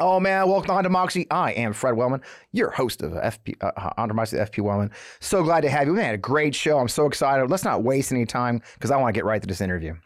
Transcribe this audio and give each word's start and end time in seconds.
Oh 0.00 0.20
man, 0.20 0.48
welcome 0.48 0.70
on 0.70 0.84
to 0.84 0.88
Democracy. 0.88 1.26
I 1.28 1.50
am 1.52 1.72
Fred 1.72 1.96
Wellman, 1.96 2.20
your 2.52 2.70
host 2.70 3.02
of 3.02 3.12
FP 3.12 3.56
uh, 3.60 3.90
on 3.96 4.06
Democracy 4.06 4.36
FP 4.36 4.62
Wellman. 4.62 4.92
So 5.18 5.42
glad 5.42 5.62
to 5.62 5.70
have 5.70 5.88
you. 5.88 5.94
We 5.94 6.00
had 6.00 6.14
a 6.14 6.18
great 6.18 6.54
show. 6.54 6.78
I'm 6.78 6.86
so 6.86 7.06
excited. 7.06 7.50
Let's 7.50 7.64
not 7.64 7.82
waste 7.82 8.12
any 8.12 8.24
time 8.24 8.62
because 8.74 8.92
I 8.92 8.96
want 8.96 9.12
to 9.12 9.18
get 9.18 9.24
right 9.24 9.40
to 9.40 9.48
this 9.48 9.60
interview. 9.60 9.96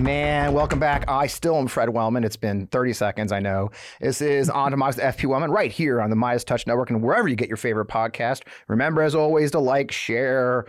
Man, 0.00 0.52
welcome 0.52 0.78
back. 0.78 1.08
I 1.08 1.26
still 1.26 1.56
am 1.56 1.68
Fred 1.68 1.88
Wellman. 1.88 2.22
It's 2.22 2.36
been 2.36 2.66
30 2.66 2.92
seconds, 2.92 3.32
I 3.32 3.40
know. 3.40 3.70
This 3.98 4.20
is 4.20 4.50
On 4.50 4.70
to 4.70 4.76
Midas 4.76 5.00
FP 5.00 5.26
Wellman 5.26 5.50
right 5.50 5.72
here 5.72 6.02
on 6.02 6.10
the 6.10 6.16
Midas 6.16 6.44
Touch 6.44 6.66
Network 6.66 6.90
and 6.90 7.02
wherever 7.02 7.28
you 7.28 7.34
get 7.34 7.48
your 7.48 7.56
favorite 7.56 7.88
podcast. 7.88 8.42
Remember, 8.68 9.00
as 9.00 9.14
always, 9.14 9.52
to 9.52 9.58
like, 9.58 9.90
share, 9.90 10.66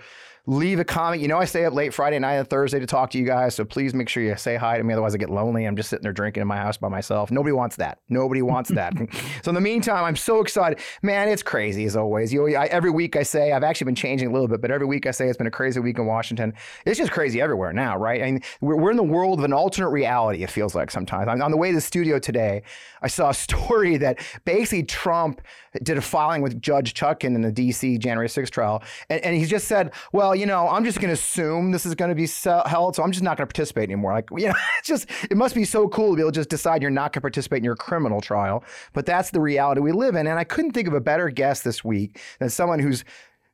leave 0.47 0.79
a 0.79 0.85
comment. 0.85 1.21
You 1.21 1.27
know, 1.27 1.37
I 1.37 1.45
stay 1.45 1.65
up 1.65 1.73
late 1.73 1.93
Friday 1.93 2.17
night 2.19 2.35
and 2.35 2.49
Thursday 2.49 2.79
to 2.79 2.85
talk 2.85 3.11
to 3.11 3.17
you 3.17 3.25
guys, 3.25 3.53
so 3.53 3.65
please 3.65 3.93
make 3.93 4.07
sure 4.07 4.23
you 4.23 4.35
say 4.37 4.55
hi 4.55 4.77
to 4.77 4.83
me. 4.83 4.93
Otherwise, 4.93 5.13
I 5.13 5.17
get 5.17 5.29
lonely. 5.29 5.65
I'm 5.65 5.75
just 5.75 5.89
sitting 5.89 6.03
there 6.03 6.13
drinking 6.13 6.41
in 6.41 6.47
my 6.47 6.55
house 6.55 6.77
by 6.77 6.87
myself. 6.87 7.29
Nobody 7.29 7.51
wants 7.51 7.75
that. 7.75 7.99
Nobody 8.07 8.41
wants 8.41 8.69
that. 8.71 8.93
so 9.43 9.49
in 9.49 9.55
the 9.55 9.61
meantime, 9.61 10.05
I'm 10.05 10.15
so 10.15 10.39
excited. 10.39 10.79
Man, 11.01 11.27
it's 11.27 11.43
crazy 11.43 11.83
as 11.83 11.97
always. 11.97 12.31
You 12.31 12.49
know, 12.49 12.57
I, 12.57 12.67
every 12.67 12.89
week 12.89 13.17
I 13.17 13.23
say 13.23 13.51
I've 13.51 13.63
actually 13.63 13.85
been 13.85 13.95
changing 13.95 14.29
a 14.29 14.31
little 14.31 14.47
bit, 14.47 14.61
but 14.61 14.71
every 14.71 14.87
week 14.87 15.05
I 15.05 15.11
say 15.11 15.27
it's 15.27 15.37
been 15.37 15.47
a 15.47 15.51
crazy 15.51 15.81
week 15.81 15.99
in 15.99 16.05
Washington. 16.05 16.53
It's 16.85 16.97
just 16.97 17.11
crazy 17.11 17.41
everywhere 17.41 17.73
now, 17.73 17.97
right? 17.97 18.21
I 18.23 18.31
mean, 18.31 18.41
we're, 18.61 18.77
we're 18.77 18.91
in 18.91 18.97
the 18.97 19.03
world 19.03 19.39
of 19.39 19.45
an 19.45 19.53
alternate 19.53 19.89
reality. 19.89 20.43
It 20.43 20.49
feels 20.49 20.73
like 20.73 20.91
sometimes. 20.91 21.27
I'm 21.27 21.41
on 21.41 21.51
the 21.51 21.57
way 21.57 21.69
to 21.71 21.75
the 21.75 21.81
studio 21.81 22.19
today. 22.19 22.63
I 23.01 23.07
saw 23.07 23.31
a 23.31 23.33
story 23.47 23.97
that 23.97 24.19
basically 24.45 24.83
Trump 24.83 25.41
did 25.83 25.97
a 25.97 26.01
filing 26.01 26.41
with 26.41 26.61
Judge 26.61 26.93
Chutkan 26.93 27.35
in 27.35 27.41
the 27.41 27.51
D.C. 27.51 27.97
January 27.97 28.27
6th 28.27 28.49
trial, 28.49 28.83
and, 29.09 29.23
and 29.23 29.35
he 29.35 29.45
just 29.45 29.67
said, 29.67 29.93
"Well, 30.11 30.35
you 30.35 30.45
know, 30.45 30.67
I'm 30.69 30.85
just 30.85 30.99
going 30.99 31.09
to 31.09 31.13
assume 31.13 31.71
this 31.71 31.85
is 31.85 31.95
going 31.95 32.09
to 32.09 32.15
be 32.15 32.27
held, 32.69 32.95
so 32.95 33.03
I'm 33.03 33.11
just 33.11 33.23
not 33.23 33.37
going 33.37 33.47
to 33.47 33.53
participate 33.53 33.83
anymore." 33.83 34.13
Like, 34.13 34.29
you 34.37 34.47
know, 34.47 34.55
it's 34.79 34.87
just 34.87 35.09
it 35.29 35.37
must 35.37 35.55
be 35.55 35.65
so 35.65 35.87
cool 35.87 36.11
to 36.11 36.15
be 36.15 36.21
able 36.21 36.31
to 36.31 36.39
just 36.39 36.49
decide 36.49 36.81
you're 36.81 36.91
not 36.91 37.13
going 37.13 37.19
to 37.19 37.21
participate 37.21 37.57
in 37.57 37.63
your 37.63 37.75
criminal 37.75 38.21
trial, 38.21 38.63
but 38.93 39.05
that's 39.05 39.31
the 39.31 39.41
reality 39.41 39.81
we 39.81 39.91
live 39.91 40.15
in. 40.15 40.27
And 40.27 40.39
I 40.39 40.43
couldn't 40.43 40.71
think 40.71 40.87
of 40.87 40.93
a 40.93 41.01
better 41.01 41.29
guest 41.29 41.63
this 41.63 41.83
week 41.83 42.19
than 42.39 42.49
someone 42.49 42.79
who's 42.79 43.03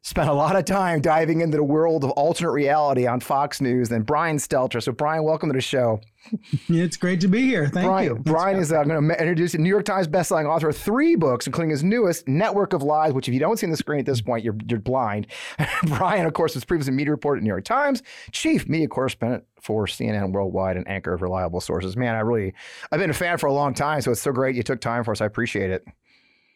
spent 0.03 0.29
a 0.29 0.33
lot 0.33 0.57
of 0.57 0.65
time 0.65 0.99
diving 0.99 1.39
into 1.39 1.55
the 1.55 1.63
world 1.63 2.03
of 2.03 2.11
alternate 2.11 2.51
reality 2.51 3.07
on 3.07 3.21
Fox 3.21 3.61
News 3.61 3.87
than 3.87 4.03
Brian 4.03 4.35
Stelter. 4.35 4.83
So, 4.83 4.91
Brian, 4.91 5.23
welcome 5.23 5.49
to 5.49 5.53
the 5.53 5.61
show. 5.61 6.01
It's 6.69 6.95
great 6.95 7.19
to 7.21 7.27
be 7.27 7.41
here. 7.41 7.67
Thank 7.67 7.85
Brian, 7.85 8.07
you. 8.07 8.15
Brian 8.15 8.57
is 8.57 8.71
uh, 8.71 8.83
going 8.83 9.09
to 9.09 9.19
introduce 9.19 9.53
a 9.53 9.57
New 9.57 9.69
York 9.69 9.83
Times 9.83 10.07
bestselling 10.07 10.45
author 10.45 10.69
of 10.69 10.77
three 10.77 11.15
books, 11.15 11.45
including 11.47 11.69
his 11.69 11.83
newest, 11.83 12.27
Network 12.27 12.71
of 12.73 12.81
Lies, 12.81 13.11
which 13.11 13.27
if 13.27 13.33
you 13.33 13.39
don't 13.39 13.57
see 13.57 13.65
on 13.65 13.71
the 13.71 13.77
screen 13.77 13.99
at 13.99 14.05
this 14.05 14.21
point, 14.21 14.43
you're, 14.43 14.55
you're 14.67 14.79
blind. 14.79 15.27
Brian, 15.83 16.25
of 16.25 16.33
course, 16.33 16.55
was 16.55 16.63
previously 16.63 16.93
media 16.93 17.11
reporter 17.11 17.37
at 17.37 17.43
New 17.43 17.49
York 17.49 17.65
Times, 17.65 18.01
chief 18.31 18.67
media 18.69 18.87
correspondent 18.87 19.43
for 19.61 19.85
CNN 19.85 20.31
Worldwide 20.31 20.77
and 20.77 20.87
anchor 20.87 21.13
of 21.13 21.21
reliable 21.21 21.61
sources. 21.61 21.97
Man, 21.97 22.15
I 22.15 22.19
really, 22.19 22.53
I've 22.91 22.99
been 22.99 23.09
a 23.09 23.13
fan 23.13 23.37
for 23.37 23.47
a 23.47 23.53
long 23.53 23.73
time, 23.73 24.01
so 24.01 24.11
it's 24.11 24.21
so 24.21 24.31
great 24.31 24.55
you 24.55 24.63
took 24.63 24.79
time 24.79 25.03
for 25.03 25.11
us. 25.11 25.21
I 25.21 25.25
appreciate 25.25 25.71
it. 25.71 25.85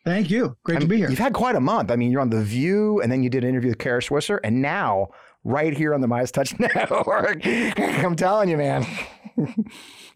Thank 0.07 0.31
you. 0.31 0.55
Great 0.63 0.77
I 0.77 0.79
mean, 0.79 0.87
to 0.87 0.87
be 0.87 0.97
here. 0.99 1.09
You've 1.09 1.19
had 1.19 1.33
quite 1.33 1.57
a 1.57 1.59
month. 1.59 1.91
I 1.91 1.97
mean, 1.97 2.11
you're 2.11 2.21
on 2.21 2.29
The 2.29 2.41
View, 2.41 3.01
and 3.01 3.11
then 3.11 3.23
you 3.23 3.29
did 3.29 3.43
an 3.43 3.49
interview 3.49 3.71
with 3.71 3.77
Kara 3.77 3.99
Swisher, 3.99 4.39
and 4.41 4.61
now 4.61 5.09
right 5.43 5.75
here 5.75 5.93
on 5.93 5.99
the 5.99 6.07
Midas 6.07 6.31
Touch 6.31 6.57
Network. 6.59 7.41
I'm 7.45 8.15
telling 8.15 8.47
you, 8.47 8.55
man. 8.55 8.85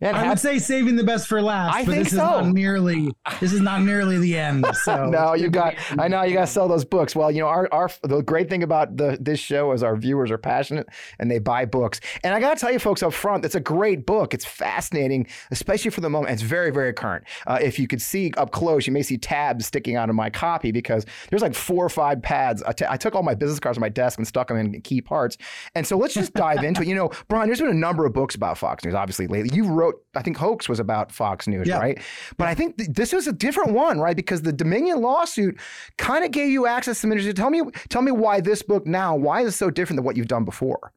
And 0.02 0.18
I 0.18 0.30
would 0.30 0.40
say 0.40 0.58
saving 0.58 0.96
the 0.96 1.04
best 1.04 1.28
for 1.28 1.42
last. 1.44 1.76
I 1.76 1.86
but 1.86 1.92
think 1.92 2.04
this 2.06 2.14
so. 2.14 2.40
Is 2.40 2.46
not 2.46 2.48
nearly, 2.48 3.12
this 3.40 3.54
is 3.54 3.62
not 3.62 3.84
nearly 3.84 4.18
the 4.18 4.38
end. 4.38 4.66
So 4.82 5.06
no, 5.06 5.34
you 5.36 5.50
got. 5.50 5.76
I 6.00 6.08
know 6.08 6.24
you 6.24 6.34
got 6.34 6.42
to 6.42 6.48
sell 6.48 6.68
those 6.68 6.86
books. 6.86 7.16
Well, 7.16 7.30
you 7.30 7.40
know, 7.40 7.48
our, 7.48 7.70
our 7.72 7.90
the 8.02 8.22
great 8.22 8.50
thing 8.50 8.64
about 8.64 8.98
the 8.98 9.18
this 9.22 9.40
show 9.40 9.74
is 9.74 9.84
our 9.84 9.96
viewers 9.96 10.32
are 10.32 10.40
passionate 10.40 10.88
and 11.20 11.30
they 11.30 11.38
buy 11.38 11.66
books. 11.66 12.00
And 12.24 12.34
I 12.34 12.40
got 12.40 12.56
to 12.56 12.60
tell 12.60 12.72
you, 12.72 12.80
folks, 12.80 13.04
up 13.04 13.14
front, 13.14 13.46
it's 13.46 13.54
a 13.54 13.60
great 13.60 14.08
book. 14.08 14.34
It's 14.34 14.46
fascinating, 14.46 15.28
especially 15.52 15.92
for 15.92 16.02
the 16.02 16.10
moment. 16.10 16.34
It's 16.34 16.42
very, 16.42 16.72
very 16.72 16.94
current. 16.94 17.26
Uh, 17.46 17.60
if 17.62 17.78
you 17.78 17.88
could 17.88 18.02
see 18.02 18.32
up 18.38 18.52
close, 18.52 18.88
you 18.88 18.94
may 18.94 19.04
see 19.04 19.18
tabs 19.18 19.68
sticking 19.68 19.98
out 19.98 20.10
of 20.10 20.16
my 20.16 20.32
copy 20.32 20.72
because 20.72 21.06
there's 21.30 21.44
like 21.44 21.54
four 21.54 21.86
or 21.86 21.90
five 21.90 22.24
pads. 22.24 22.64
I, 22.64 22.72
t- 22.72 22.86
I 22.90 22.98
took 22.98 23.14
all 23.14 23.24
my 23.24 23.36
business 23.36 23.60
cards 23.60 23.78
on 23.78 23.82
my 23.82 23.90
desk 23.90 24.18
and 24.18 24.28
stuck 24.28 24.48
them 24.48 24.58
in 24.58 24.82
key 24.82 25.02
parts. 25.02 25.38
And 25.76 25.86
so 25.86 25.96
let's 25.98 26.16
just 26.16 26.34
dive 26.34 26.64
into 26.64 26.82
it. 26.82 26.88
You 26.88 26.96
know, 26.96 27.12
Brian, 27.28 27.48
there's 27.50 27.62
been 27.62 27.70
a 27.70 27.74
number 27.74 28.06
of 28.06 28.14
books 28.14 28.34
about 28.34 28.58
Fox 28.58 28.84
News, 28.84 28.96
obviously 28.96 29.11
lately. 29.20 29.50
You 29.54 29.68
wrote, 29.68 30.04
I 30.16 30.22
think, 30.22 30.38
Hoax 30.38 30.68
was 30.70 30.80
about 30.80 31.12
Fox 31.12 31.48
News, 31.48 31.68
yeah. 31.68 31.80
right? 31.80 32.00
But 32.38 32.48
I 32.48 32.56
think 32.56 32.78
th- 32.78 32.90
this 32.90 33.14
was 33.14 33.28
a 33.28 33.34
different 33.34 33.74
one, 33.74 34.00
right? 34.00 34.16
Because 34.16 34.42
the 34.42 34.54
Dominion 34.54 35.02
lawsuit 35.02 35.60
kind 35.98 36.24
of 36.24 36.32
gave 36.32 36.50
you 36.50 36.68
access 36.68 36.98
to 36.98 37.02
some 37.02 37.12
industry. 37.12 37.34
Tell 37.34 37.50
me, 37.50 37.62
tell 37.90 38.02
me 38.02 38.12
why 38.12 38.42
this 38.42 38.62
book 38.62 38.86
now, 38.86 39.16
why 39.16 39.42
is 39.42 39.50
it 39.50 39.58
so 39.58 39.70
different 39.70 39.98
than 39.98 40.06
what 40.06 40.18
you've 40.18 40.28
done 40.28 40.46
before? 40.46 40.92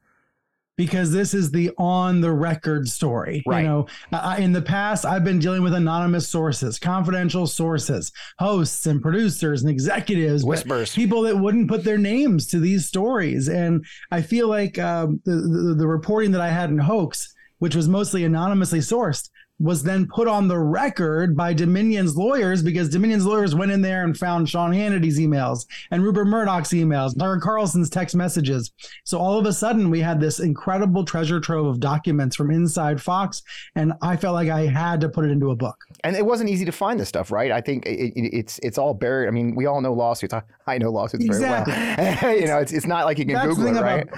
because 0.77 1.13
this 1.13 1.35
is 1.35 1.51
the 1.51 1.71
on 1.79 2.21
the 2.21 2.33
record 2.33 2.89
story. 2.89 3.43
Right. 3.47 3.63
You 3.63 3.69
know, 3.69 3.87
uh, 4.13 4.37
in 4.39 4.53
the 4.53 4.63
past, 4.63 5.05
I've 5.05 5.25
been 5.25 5.39
dealing 5.39 5.63
with 5.63 5.75
anonymous 5.75 6.29
sources, 6.29 6.79
confidential 6.79 7.47
sources, 7.47 8.13
hosts 8.39 8.87
and 8.87 9.01
producers 9.01 9.63
and 9.63 9.71
executives, 9.71 10.45
whispers, 10.45 10.95
people 10.95 11.23
that 11.23 11.39
wouldn't 11.39 11.69
put 11.69 11.85
their 11.85 11.99
names 11.99 12.47
to 12.49 12.59
these 12.59 12.87
stories. 12.87 13.49
And 13.49 13.85
I 14.11 14.23
feel 14.23 14.49
like 14.49 14.79
um, 14.79 15.21
the, 15.25 15.35
the 15.35 15.75
the 15.79 15.87
reporting 15.87 16.33
that 16.33 16.41
I 16.41 16.51
had 16.51 16.71
in 16.71 16.79
hoax, 16.79 17.34
which 17.59 17.75
was 17.75 17.89
mostly 17.89 18.25
anonymously 18.25 18.81
sourced, 18.81 19.29
was 19.61 19.85
then 19.85 20.07
put 20.07 20.27
on 20.27 20.49
the 20.49 20.59
record 20.59 21.37
by 21.37 21.53
Dominion's 21.53 22.17
lawyers 22.17 22.63
because 22.63 22.89
Dominion's 22.89 23.25
lawyers 23.25 23.55
went 23.55 23.71
in 23.71 23.83
there 23.83 24.03
and 24.03 24.17
found 24.17 24.49
Sean 24.49 24.73
Hannity's 24.73 25.19
emails 25.19 25.67
and 25.91 26.03
Rupert 26.03 26.27
Murdoch's 26.27 26.71
emails, 26.71 27.17
Tucker 27.17 27.39
Carlson's 27.41 27.89
text 27.89 28.17
messages. 28.17 28.73
So 29.05 29.19
all 29.19 29.39
of 29.39 29.47
a 29.47 29.53
sudden, 29.53 29.91
we 29.91 30.01
had 30.01 30.21
this 30.21 30.41
incredible 30.41 31.05
treasure 31.05 31.39
trove 31.39 31.67
of 31.67 31.79
documents 31.79 32.35
from 32.35 32.51
inside 32.51 33.01
Fox, 33.01 33.43
and 33.77 33.93
I 34.03 34.17
felt 34.17 34.35
like 34.35 34.49
I 34.49 34.67
had 34.67 35.01
to 35.03 35.09
put 35.09 35.25
it 35.25 35.31
into 35.31 35.51
a 35.51 35.57
book. 35.57 35.77
And 36.03 36.17
it 36.17 36.27
wasn't 36.27 36.51
easy 36.51 36.65
to 36.65 36.73
find 36.73 36.99
this 36.99 37.09
stuff, 37.09 37.31
right? 37.31 37.53
I 37.53 37.61
think 37.61 37.87
it, 37.87 38.13
it, 38.17 38.37
it's 38.37 38.59
it's 38.61 38.77
all 38.77 38.93
buried. 38.93 39.29
I 39.29 39.31
mean, 39.31 39.55
we 39.55 39.67
all 39.67 39.81
know 39.81 39.93
lawsuits. 39.93 40.35
I, 40.35 40.43
I 40.67 40.79
know 40.79 40.91
lawsuits 40.91 41.25
exactly. 41.25 41.75
very 41.75 42.17
well. 42.21 42.37
you 42.41 42.47
know, 42.47 42.59
it's 42.59 42.73
it's 42.73 42.87
not 42.87 43.05
like 43.05 43.19
you 43.19 43.27
can 43.27 43.35
That's 43.35 43.57
Google 43.57 43.77
it, 43.77 43.81
right? 43.83 44.09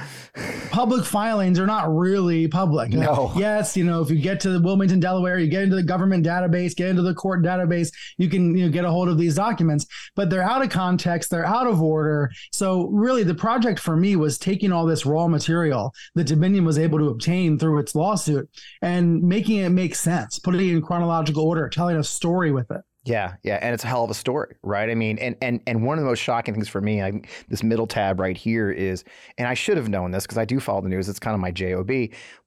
Public 0.70 1.04
filings 1.04 1.58
are 1.58 1.66
not 1.66 1.94
really 1.94 2.48
public. 2.48 2.90
No. 2.90 3.32
Yes, 3.36 3.76
you 3.76 3.84
know, 3.84 4.00
if 4.00 4.10
you 4.10 4.18
get 4.18 4.40
to 4.40 4.50
the 4.50 4.60
Wilmington, 4.60 5.00
Delaware, 5.00 5.25
you 5.38 5.48
get 5.48 5.62
into 5.62 5.76
the 5.76 5.82
government 5.82 6.24
database, 6.24 6.74
get 6.74 6.88
into 6.88 7.02
the 7.02 7.14
court 7.14 7.42
database, 7.42 7.92
you 8.18 8.28
can 8.28 8.56
you 8.56 8.66
know 8.66 8.70
get 8.70 8.84
a 8.84 8.90
hold 8.90 9.08
of 9.08 9.18
these 9.18 9.34
documents. 9.34 9.86
But 10.14 10.30
they're 10.30 10.42
out 10.42 10.62
of 10.62 10.70
context, 10.70 11.30
they're 11.30 11.46
out 11.46 11.66
of 11.66 11.82
order. 11.82 12.30
So 12.52 12.86
really, 12.86 13.22
the 13.22 13.34
project 13.34 13.78
for 13.78 13.96
me 13.96 14.16
was 14.16 14.38
taking 14.38 14.72
all 14.72 14.86
this 14.86 15.06
raw 15.06 15.28
material 15.28 15.92
that 16.14 16.24
Dominion 16.24 16.64
was 16.64 16.78
able 16.78 16.98
to 16.98 17.08
obtain 17.08 17.58
through 17.58 17.78
its 17.78 17.94
lawsuit 17.94 18.48
and 18.82 19.22
making 19.22 19.58
it 19.58 19.70
make 19.70 19.94
sense, 19.94 20.38
putting 20.38 20.60
it 20.60 20.72
in 20.72 20.82
chronological 20.82 21.44
order, 21.44 21.68
telling 21.68 21.96
a 21.96 22.04
story 22.04 22.52
with 22.52 22.70
it. 22.70 22.80
Yeah, 23.06 23.34
yeah, 23.44 23.60
and 23.62 23.72
it's 23.72 23.84
a 23.84 23.86
hell 23.86 24.02
of 24.02 24.10
a 24.10 24.14
story, 24.14 24.56
right? 24.64 24.90
I 24.90 24.96
mean, 24.96 25.16
and 25.18 25.36
and 25.40 25.60
and 25.68 25.84
one 25.84 25.96
of 25.96 26.02
the 26.02 26.10
most 26.10 26.18
shocking 26.18 26.54
things 26.54 26.68
for 26.68 26.80
me, 26.80 27.00
I, 27.00 27.22
this 27.48 27.62
middle 27.62 27.86
tab 27.86 28.18
right 28.18 28.36
here 28.36 28.70
is, 28.70 29.04
and 29.38 29.46
I 29.46 29.54
should 29.54 29.76
have 29.76 29.88
known 29.88 30.10
this 30.10 30.24
because 30.24 30.38
I 30.38 30.44
do 30.44 30.58
follow 30.58 30.80
the 30.80 30.88
news. 30.88 31.08
It's 31.08 31.20
kind 31.20 31.34
of 31.34 31.40
my 31.40 31.52
job, 31.52 31.88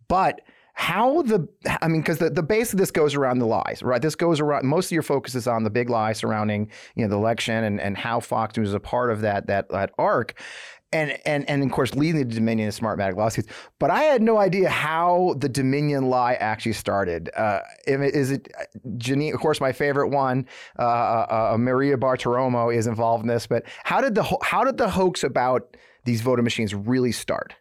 but 0.09 0.41
how 0.79 1.23
the 1.23 1.45
I 1.81 1.89
mean, 1.89 1.99
because 1.99 2.19
the, 2.19 2.29
the 2.29 2.41
base 2.41 2.71
of 2.71 2.79
this 2.79 2.89
goes 2.89 3.13
around 3.13 3.39
the 3.39 3.45
lies, 3.45 3.83
right? 3.83 4.01
This 4.01 4.15
goes 4.15 4.39
around 4.39 4.65
most 4.65 4.85
of 4.85 4.91
your 4.93 5.03
focus 5.03 5.35
is 5.35 5.45
on 5.45 5.65
the 5.65 5.69
big 5.69 5.89
lie 5.89 6.13
surrounding 6.13 6.71
you 6.95 7.03
know 7.03 7.09
the 7.09 7.17
election 7.17 7.65
and 7.65 7.81
and 7.81 7.97
how 7.97 8.21
Fox 8.21 8.55
News 8.55 8.69
is 8.69 8.73
a 8.73 8.79
part 8.79 9.11
of 9.11 9.19
that 9.19 9.47
that 9.47 9.67
that 9.69 9.91
arc 9.97 10.39
and 10.93 11.19
and 11.25 11.47
and 11.49 11.63
of 11.63 11.71
course 11.71 11.95
leading 11.95 12.25
the 12.29 12.33
Dominion 12.33 12.69
and 12.69 12.77
Smartmatic 12.77 13.17
lawsuits. 13.17 13.49
But 13.77 13.91
I 13.91 14.03
had 14.03 14.21
no 14.21 14.37
idea 14.37 14.69
how 14.69 15.35
the 15.37 15.49
Dominion 15.49 16.09
lie 16.09 16.35
actually 16.35 16.73
started. 16.73 17.29
Uh, 17.35 17.59
is 17.85 18.31
it 18.31 18.47
Jeanine? 18.97 19.33
Of 19.33 19.41
course, 19.41 19.59
my 19.59 19.73
favorite 19.73 20.07
one, 20.07 20.47
uh, 20.79 20.81
uh, 20.81 21.57
Maria 21.59 21.97
Bartiromo, 21.97 22.73
is 22.73 22.87
involved 22.87 23.23
in 23.23 23.27
this. 23.27 23.47
But 23.47 23.65
how 23.83 23.99
did 23.99 24.15
the 24.15 24.23
how 24.43 24.63
did 24.63 24.77
the 24.77 24.89
hoax 24.89 25.25
about 25.25 25.75
these 26.05 26.21
voting 26.21 26.45
machines 26.45 26.73
really 26.73 27.11
start? 27.11 27.53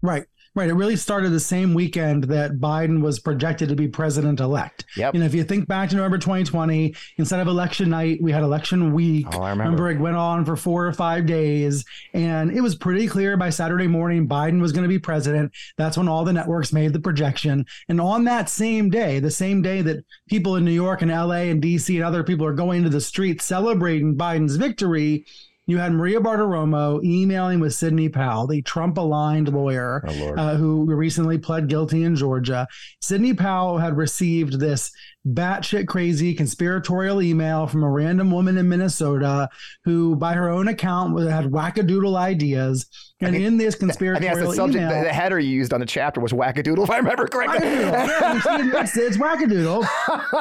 Right. 0.00 0.24
Right. 0.56 0.68
It 0.68 0.74
really 0.74 0.96
started 0.96 1.30
the 1.30 1.38
same 1.38 1.74
weekend 1.74 2.24
that 2.24 2.58
Biden 2.58 3.02
was 3.02 3.20
projected 3.20 3.68
to 3.68 3.76
be 3.76 3.86
president 3.86 4.40
elect. 4.40 4.84
Yep. 4.96 5.14
You 5.14 5.20
know, 5.20 5.26
if 5.26 5.32
you 5.32 5.44
think 5.44 5.68
back 5.68 5.90
to 5.90 5.96
November 5.96 6.18
2020, 6.18 6.92
instead 7.18 7.38
of 7.38 7.46
election 7.46 7.90
night, 7.90 8.18
we 8.20 8.32
had 8.32 8.42
election 8.42 8.92
week. 8.92 9.28
Oh, 9.32 9.42
I 9.42 9.50
remember. 9.50 9.84
remember 9.84 9.90
it 9.90 10.00
went 10.00 10.16
on 10.16 10.44
for 10.44 10.56
four 10.56 10.84
or 10.86 10.92
five 10.92 11.24
days. 11.26 11.84
And 12.14 12.50
it 12.50 12.62
was 12.62 12.74
pretty 12.74 13.06
clear 13.06 13.36
by 13.36 13.50
Saturday 13.50 13.86
morning 13.86 14.28
Biden 14.28 14.60
was 14.60 14.72
going 14.72 14.82
to 14.82 14.88
be 14.88 14.98
president. 14.98 15.52
That's 15.78 15.96
when 15.96 16.08
all 16.08 16.24
the 16.24 16.32
networks 16.32 16.72
made 16.72 16.94
the 16.94 17.00
projection. 17.00 17.64
And 17.88 18.00
on 18.00 18.24
that 18.24 18.48
same 18.48 18.90
day, 18.90 19.20
the 19.20 19.30
same 19.30 19.62
day 19.62 19.82
that 19.82 20.04
people 20.28 20.56
in 20.56 20.64
New 20.64 20.72
York 20.72 21.00
and 21.00 21.12
LA 21.12 21.46
and 21.50 21.62
DC 21.62 21.94
and 21.94 22.04
other 22.04 22.24
people 22.24 22.44
are 22.44 22.52
going 22.52 22.82
to 22.82 22.90
the 22.90 23.00
streets 23.00 23.44
celebrating 23.44 24.16
Biden's 24.16 24.56
victory, 24.56 25.26
you 25.70 25.78
had 25.78 25.92
Maria 25.92 26.20
Bartiromo 26.20 27.02
emailing 27.04 27.60
with 27.60 27.74
Sidney 27.74 28.08
Powell, 28.08 28.46
the 28.46 28.62
Trump 28.62 28.98
aligned 28.98 29.48
lawyer 29.48 30.02
oh, 30.06 30.34
uh, 30.34 30.56
who 30.56 30.84
recently 30.84 31.38
pled 31.38 31.68
guilty 31.68 32.04
in 32.04 32.16
Georgia. 32.16 32.66
Sidney 33.00 33.34
Powell 33.34 33.78
had 33.78 33.96
received 33.96 34.58
this 34.58 34.90
batshit 35.26 35.86
crazy 35.86 36.34
conspiratorial 36.34 37.20
email 37.22 37.66
from 37.66 37.82
a 37.82 37.90
random 37.90 38.30
woman 38.30 38.56
in 38.56 38.68
Minnesota 38.68 39.48
who, 39.84 40.16
by 40.16 40.32
her 40.34 40.48
own 40.48 40.68
account, 40.68 41.18
had 41.28 41.46
wackadoodle 41.46 42.16
ideas. 42.16 42.86
And 43.22 43.36
in 43.36 43.58
this 43.58 43.74
conspiratorial 43.74 44.30
I 44.32 44.34
that's 44.40 44.50
the 44.50 44.56
subject. 44.56 44.82
email, 44.82 44.98
The, 45.02 45.08
the 45.08 45.12
header 45.12 45.38
you 45.38 45.50
used 45.50 45.74
on 45.74 45.80
the 45.80 45.86
chapter 45.86 46.22
was 46.22 46.32
wackadoodle, 46.32 46.84
if 46.84 46.90
I 46.90 46.96
remember 46.96 47.26
correctly. 47.26 47.68
It's, 47.68 48.96
it's 48.96 49.16
wackadoodle. 49.18 49.86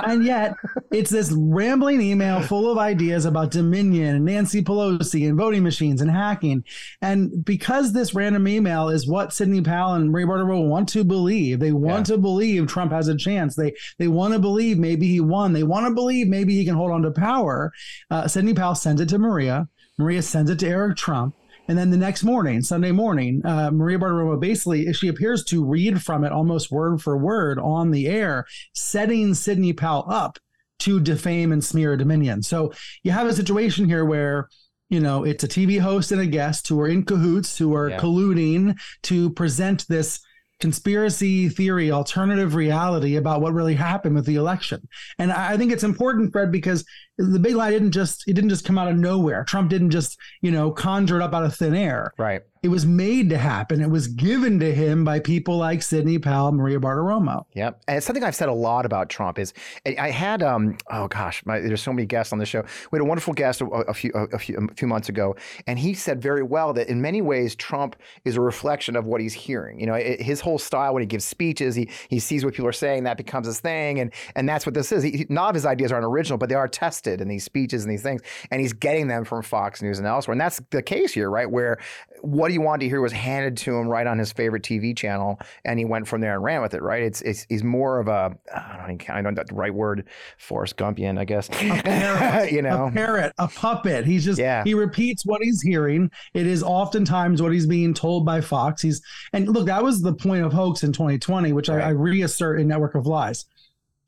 And 0.10 0.24
yet, 0.24 0.54
it's 0.92 1.10
this 1.12 1.32
rambling 1.36 2.02
email 2.02 2.42
full 2.42 2.72
of 2.72 2.78
ideas 2.78 3.26
about 3.26 3.52
Dominion 3.52 4.16
and 4.16 4.26
Nancy 4.26 4.64
Pelosi 4.64 5.28
and 5.28 5.38
voting 5.38 5.62
machines 5.64 6.02
and 6.02 6.10
hacking. 6.10 6.64
And 7.02 7.44
because 7.44 7.92
this 7.92 8.14
random 8.16 8.48
email 8.48 8.90
is 8.90 9.08
what 9.08 9.34
Sidney 9.34 9.62
Powell 9.62 9.96
and 9.96 10.10
Marie 10.12 10.24
Bartiromo 10.26 10.68
want 10.68 10.88
to 10.90 11.04
believe, 11.04 11.60
they 11.60 11.72
want 11.74 12.08
Yeah. 12.08 12.16
to 12.16 12.22
believe 12.22 12.68
Trump 12.68 12.92
has 12.92 13.08
a 13.08 13.16
chance. 13.18 13.56
They 13.56 13.74
they 13.98 14.08
want 14.08 14.34
to 14.34 14.40
believe 14.40 14.69
maybe 14.78 15.08
he 15.08 15.20
won. 15.20 15.54
They 15.54 15.64
want 15.64 15.88
to 15.88 15.94
believe 15.94 16.28
maybe 16.28 16.56
he 16.56 16.66
can 16.66 16.76
hold 16.76 16.92
on 16.92 17.02
to 17.04 17.12
power. 17.12 17.72
Uh, 18.12 18.28
Sidney 18.28 18.54
Powell 18.54 18.76
sends 18.76 19.02
it 19.02 19.10
to 19.10 19.18
Maria. 19.20 19.68
Maria 19.98 20.22
sends 20.22 20.50
it 20.52 20.60
to 20.60 20.68
Eric 20.68 20.98
Trump. 20.98 21.36
And 21.68 21.78
then 21.78 21.92
the 21.92 21.98
next 21.98 22.24
morning, 22.24 22.64
Sunday 22.64 22.92
morning, 22.92 23.42
uh, 23.46 23.70
Maria 23.72 24.00
Bartiromo 24.00 24.40
basically 24.40 24.92
she 24.94 25.08
appears 25.08 25.44
to 25.46 25.64
read 25.64 26.02
from 26.02 26.24
it 26.24 26.32
almost 26.32 26.72
word 26.72 27.00
for 27.02 27.16
word 27.18 27.60
on 27.60 27.92
the 27.92 28.08
air, 28.08 28.46
setting 28.74 29.36
Sidney 29.36 29.74
Powell 29.74 30.06
up 30.10 30.40
to 30.80 31.00
defame 31.00 31.52
and 31.52 31.64
smear 31.64 31.96
Dominion. 31.96 32.42
So 32.42 32.74
you 33.04 33.12
have 33.12 33.28
a 33.28 33.34
situation 33.34 33.86
here 33.86 34.04
where 34.06 34.48
you 34.90 35.00
know 35.00 35.24
it's 35.24 35.44
a 35.44 35.48
TV 35.48 35.80
host 35.80 36.12
and 36.12 36.22
a 36.22 36.26
guest 36.26 36.68
who 36.68 36.80
are 36.80 36.88
in 36.88 37.04
cahoots, 37.04 37.58
who 37.60 37.76
are 37.76 37.90
Yeah. 37.90 38.00
colluding 38.00 38.80
to 39.04 39.30
present 39.32 39.86
this 39.90 40.22
conspiracy 40.60 41.50
theory 41.50 41.92
alternative 41.92 42.56
reality 42.56 43.16
about 43.16 43.42
what 43.42 43.54
really 43.54 43.76
happened 43.76 44.16
with 44.16 44.26
the 44.26 44.36
election. 44.36 44.88
And 45.18 45.32
i 45.32 45.58
think 45.58 45.72
it's 45.72 45.84
important 45.84 46.32
fred 46.32 46.52
because 46.52 46.86
the 47.20 47.40
big 47.40 47.56
lie 47.56 47.70
didn't 47.70 47.92
just 47.92 48.28
it 48.28 48.34
didn't 48.34 48.50
just 48.50 48.66
come 48.66 48.78
out 48.78 48.88
of 48.88 48.98
nowhere 48.98 49.44
trump 49.44 49.70
didn't 49.70 49.92
just 49.92 50.18
you 50.42 50.52
know 50.52 50.72
conjure 50.72 51.18
it 51.18 51.24
up 51.24 51.34
out 51.34 51.44
of 51.44 51.56
thin 51.56 51.76
air 51.76 52.14
right. 52.18 52.42
it 52.64 52.70
was 52.70 52.86
made 52.86 53.30
to 53.30 53.38
happen 53.38 53.82
it 53.82 53.90
was 53.90 54.08
given 54.08 54.60
to 54.60 54.74
him 54.74 55.04
by 55.04 55.20
people 55.20 55.58
like 55.58 55.82
sidney 55.82 56.18
powell 56.18 56.52
maria 56.52 56.80
bartiromo 56.80 57.40
Yep. 57.54 57.82
And 57.88 57.98
it's 57.98 58.06
something 58.06 58.24
I've 58.24 58.36
said 58.36 58.48
a 58.48 58.54
lot 58.54 58.86
about 58.86 59.10
Trump 59.10 59.38
is 59.40 59.54
I 59.86 60.12
had 60.12 60.44
um 60.44 60.78
oh 60.92 61.08
gosh, 61.08 61.44
my, 61.46 61.60
there's 61.60 61.82
so 61.82 61.92
many 61.92 62.06
guests 62.06 62.32
on 62.32 62.40
the 62.40 62.46
show. 62.46 62.64
We 62.92 62.98
had 62.98 63.02
a 63.02 63.06
wonderful 63.06 63.34
guest 63.34 63.62
a, 63.62 63.66
a 63.66 63.94
few 63.94 64.12
a, 64.14 64.40
few 64.40 64.58
a 64.58 64.74
few 64.76 64.88
months 64.88 65.10
ago, 65.10 65.36
and 65.68 65.78
he 65.78 65.94
said 65.94 66.22
very 66.22 66.44
well 66.44 66.72
that 66.74 66.88
in 66.88 67.02
many 67.02 67.22
ways 67.22 67.56
Trump 67.56 67.96
is 68.24 68.38
a 68.38 68.42
reflection 68.42 68.96
of 68.96 69.06
what 69.06 69.20
he's 69.20 69.34
hearing. 69.34 69.80
You 69.80 69.88
know, 69.88 69.96
it, 69.96 70.22
his 70.22 70.40
whole 70.40 70.60
style 70.60 70.94
when 70.94 71.02
he 71.02 71.08
gives 71.08 71.26
speeches, 71.26 71.76
he 71.76 71.90
he 72.10 72.20
sees 72.20 72.46
what 72.46 72.54
people 72.54 72.68
are 72.68 72.72
saying, 72.72 73.04
that 73.04 73.18
becomes 73.18 73.48
his 73.48 73.60
thing, 73.60 74.00
and 74.00 74.14
and 74.36 74.48
that's 74.48 74.66
what 74.66 74.74
this 74.74 74.92
is. 74.92 75.04
He, 75.04 75.26
none 75.30 75.50
of 75.50 75.56
his 75.56 75.66
ideas 75.66 75.92
aren't 75.92 76.06
original, 76.06 76.38
but 76.38 76.50
they 76.50 76.56
are 76.56 76.68
tested 76.68 77.09
in 77.22 77.28
these 77.28 77.44
speeches 77.44 77.84
and 77.84 77.92
these 77.92 78.04
things, 78.04 78.22
and 78.52 78.62
he's 78.62 78.74
getting 78.74 79.08
them 79.08 79.26
from 79.26 79.44
Fox 79.44 79.82
News 79.82 79.98
and 80.00 80.08
elsewhere. 80.08 80.34
And 80.34 80.42
that's 80.42 80.62
the 80.72 80.82
case 80.82 81.14
here, 81.14 81.30
right? 81.30 81.50
Where 81.50 81.78
what 82.22 82.52
he 82.52 82.58
wanted 82.58 82.82
to 82.82 82.90
hear 82.90 83.02
was 83.02 83.12
handed 83.12 83.58
to 83.58 83.76
him 83.76 83.88
right 83.88 84.06
on 84.06 84.20
his 84.20 84.32
favorite 84.32 84.64
TV 84.64 84.96
channel, 84.96 85.40
and 85.66 85.80
he 85.80 85.86
went 85.86 86.08
from 86.08 86.22
there 86.22 86.36
and 86.36 86.44
ran 86.44 86.62
with 86.62 86.74
it. 86.74 86.82
Right? 86.82 87.04
It's 87.04 87.22
it's 87.22 87.46
he's 87.50 87.64
more 87.64 88.00
of 88.00 88.08
a 88.08 88.38
I 88.54 88.78
don't 88.78 89.02
even, 89.02 89.16
I 89.16 89.22
don't 89.22 89.36
know 89.36 89.44
the 89.48 89.56
right 89.56 89.74
word, 89.74 90.08
Forrest 90.38 90.78
Gumpian, 90.78 91.18
I 91.18 91.26
guess. 91.26 91.50
you 92.52 92.62
know, 92.62 92.88
a 92.88 92.92
parrot, 92.92 93.34
a 93.38 93.48
puppet. 93.48 94.06
He's 94.06 94.26
just 94.26 94.40
Yeah. 94.40 94.64
he 94.64 94.74
repeats 94.74 95.26
what 95.26 95.42
he's 95.42 95.62
hearing. 95.62 96.12
It 96.34 96.46
is 96.46 96.64
oftentimes 96.64 97.42
what 97.42 97.52
he's 97.52 97.66
being 97.68 97.94
told 97.94 98.26
by 98.26 98.42
Fox. 98.42 98.82
He's 98.82 99.02
and 99.34 99.48
look, 99.48 99.66
that 99.68 99.84
was 99.84 100.02
the 100.02 100.14
point 100.14 100.44
of 100.44 100.54
hoax 100.54 100.84
in 100.84 100.92
2020, 100.92 101.54
which 101.54 101.70
I, 101.70 101.80
I 101.80 101.90
reassert 101.90 102.60
in 102.60 102.68
Network 102.68 102.96
of 102.96 103.08
Lies. 103.08 103.46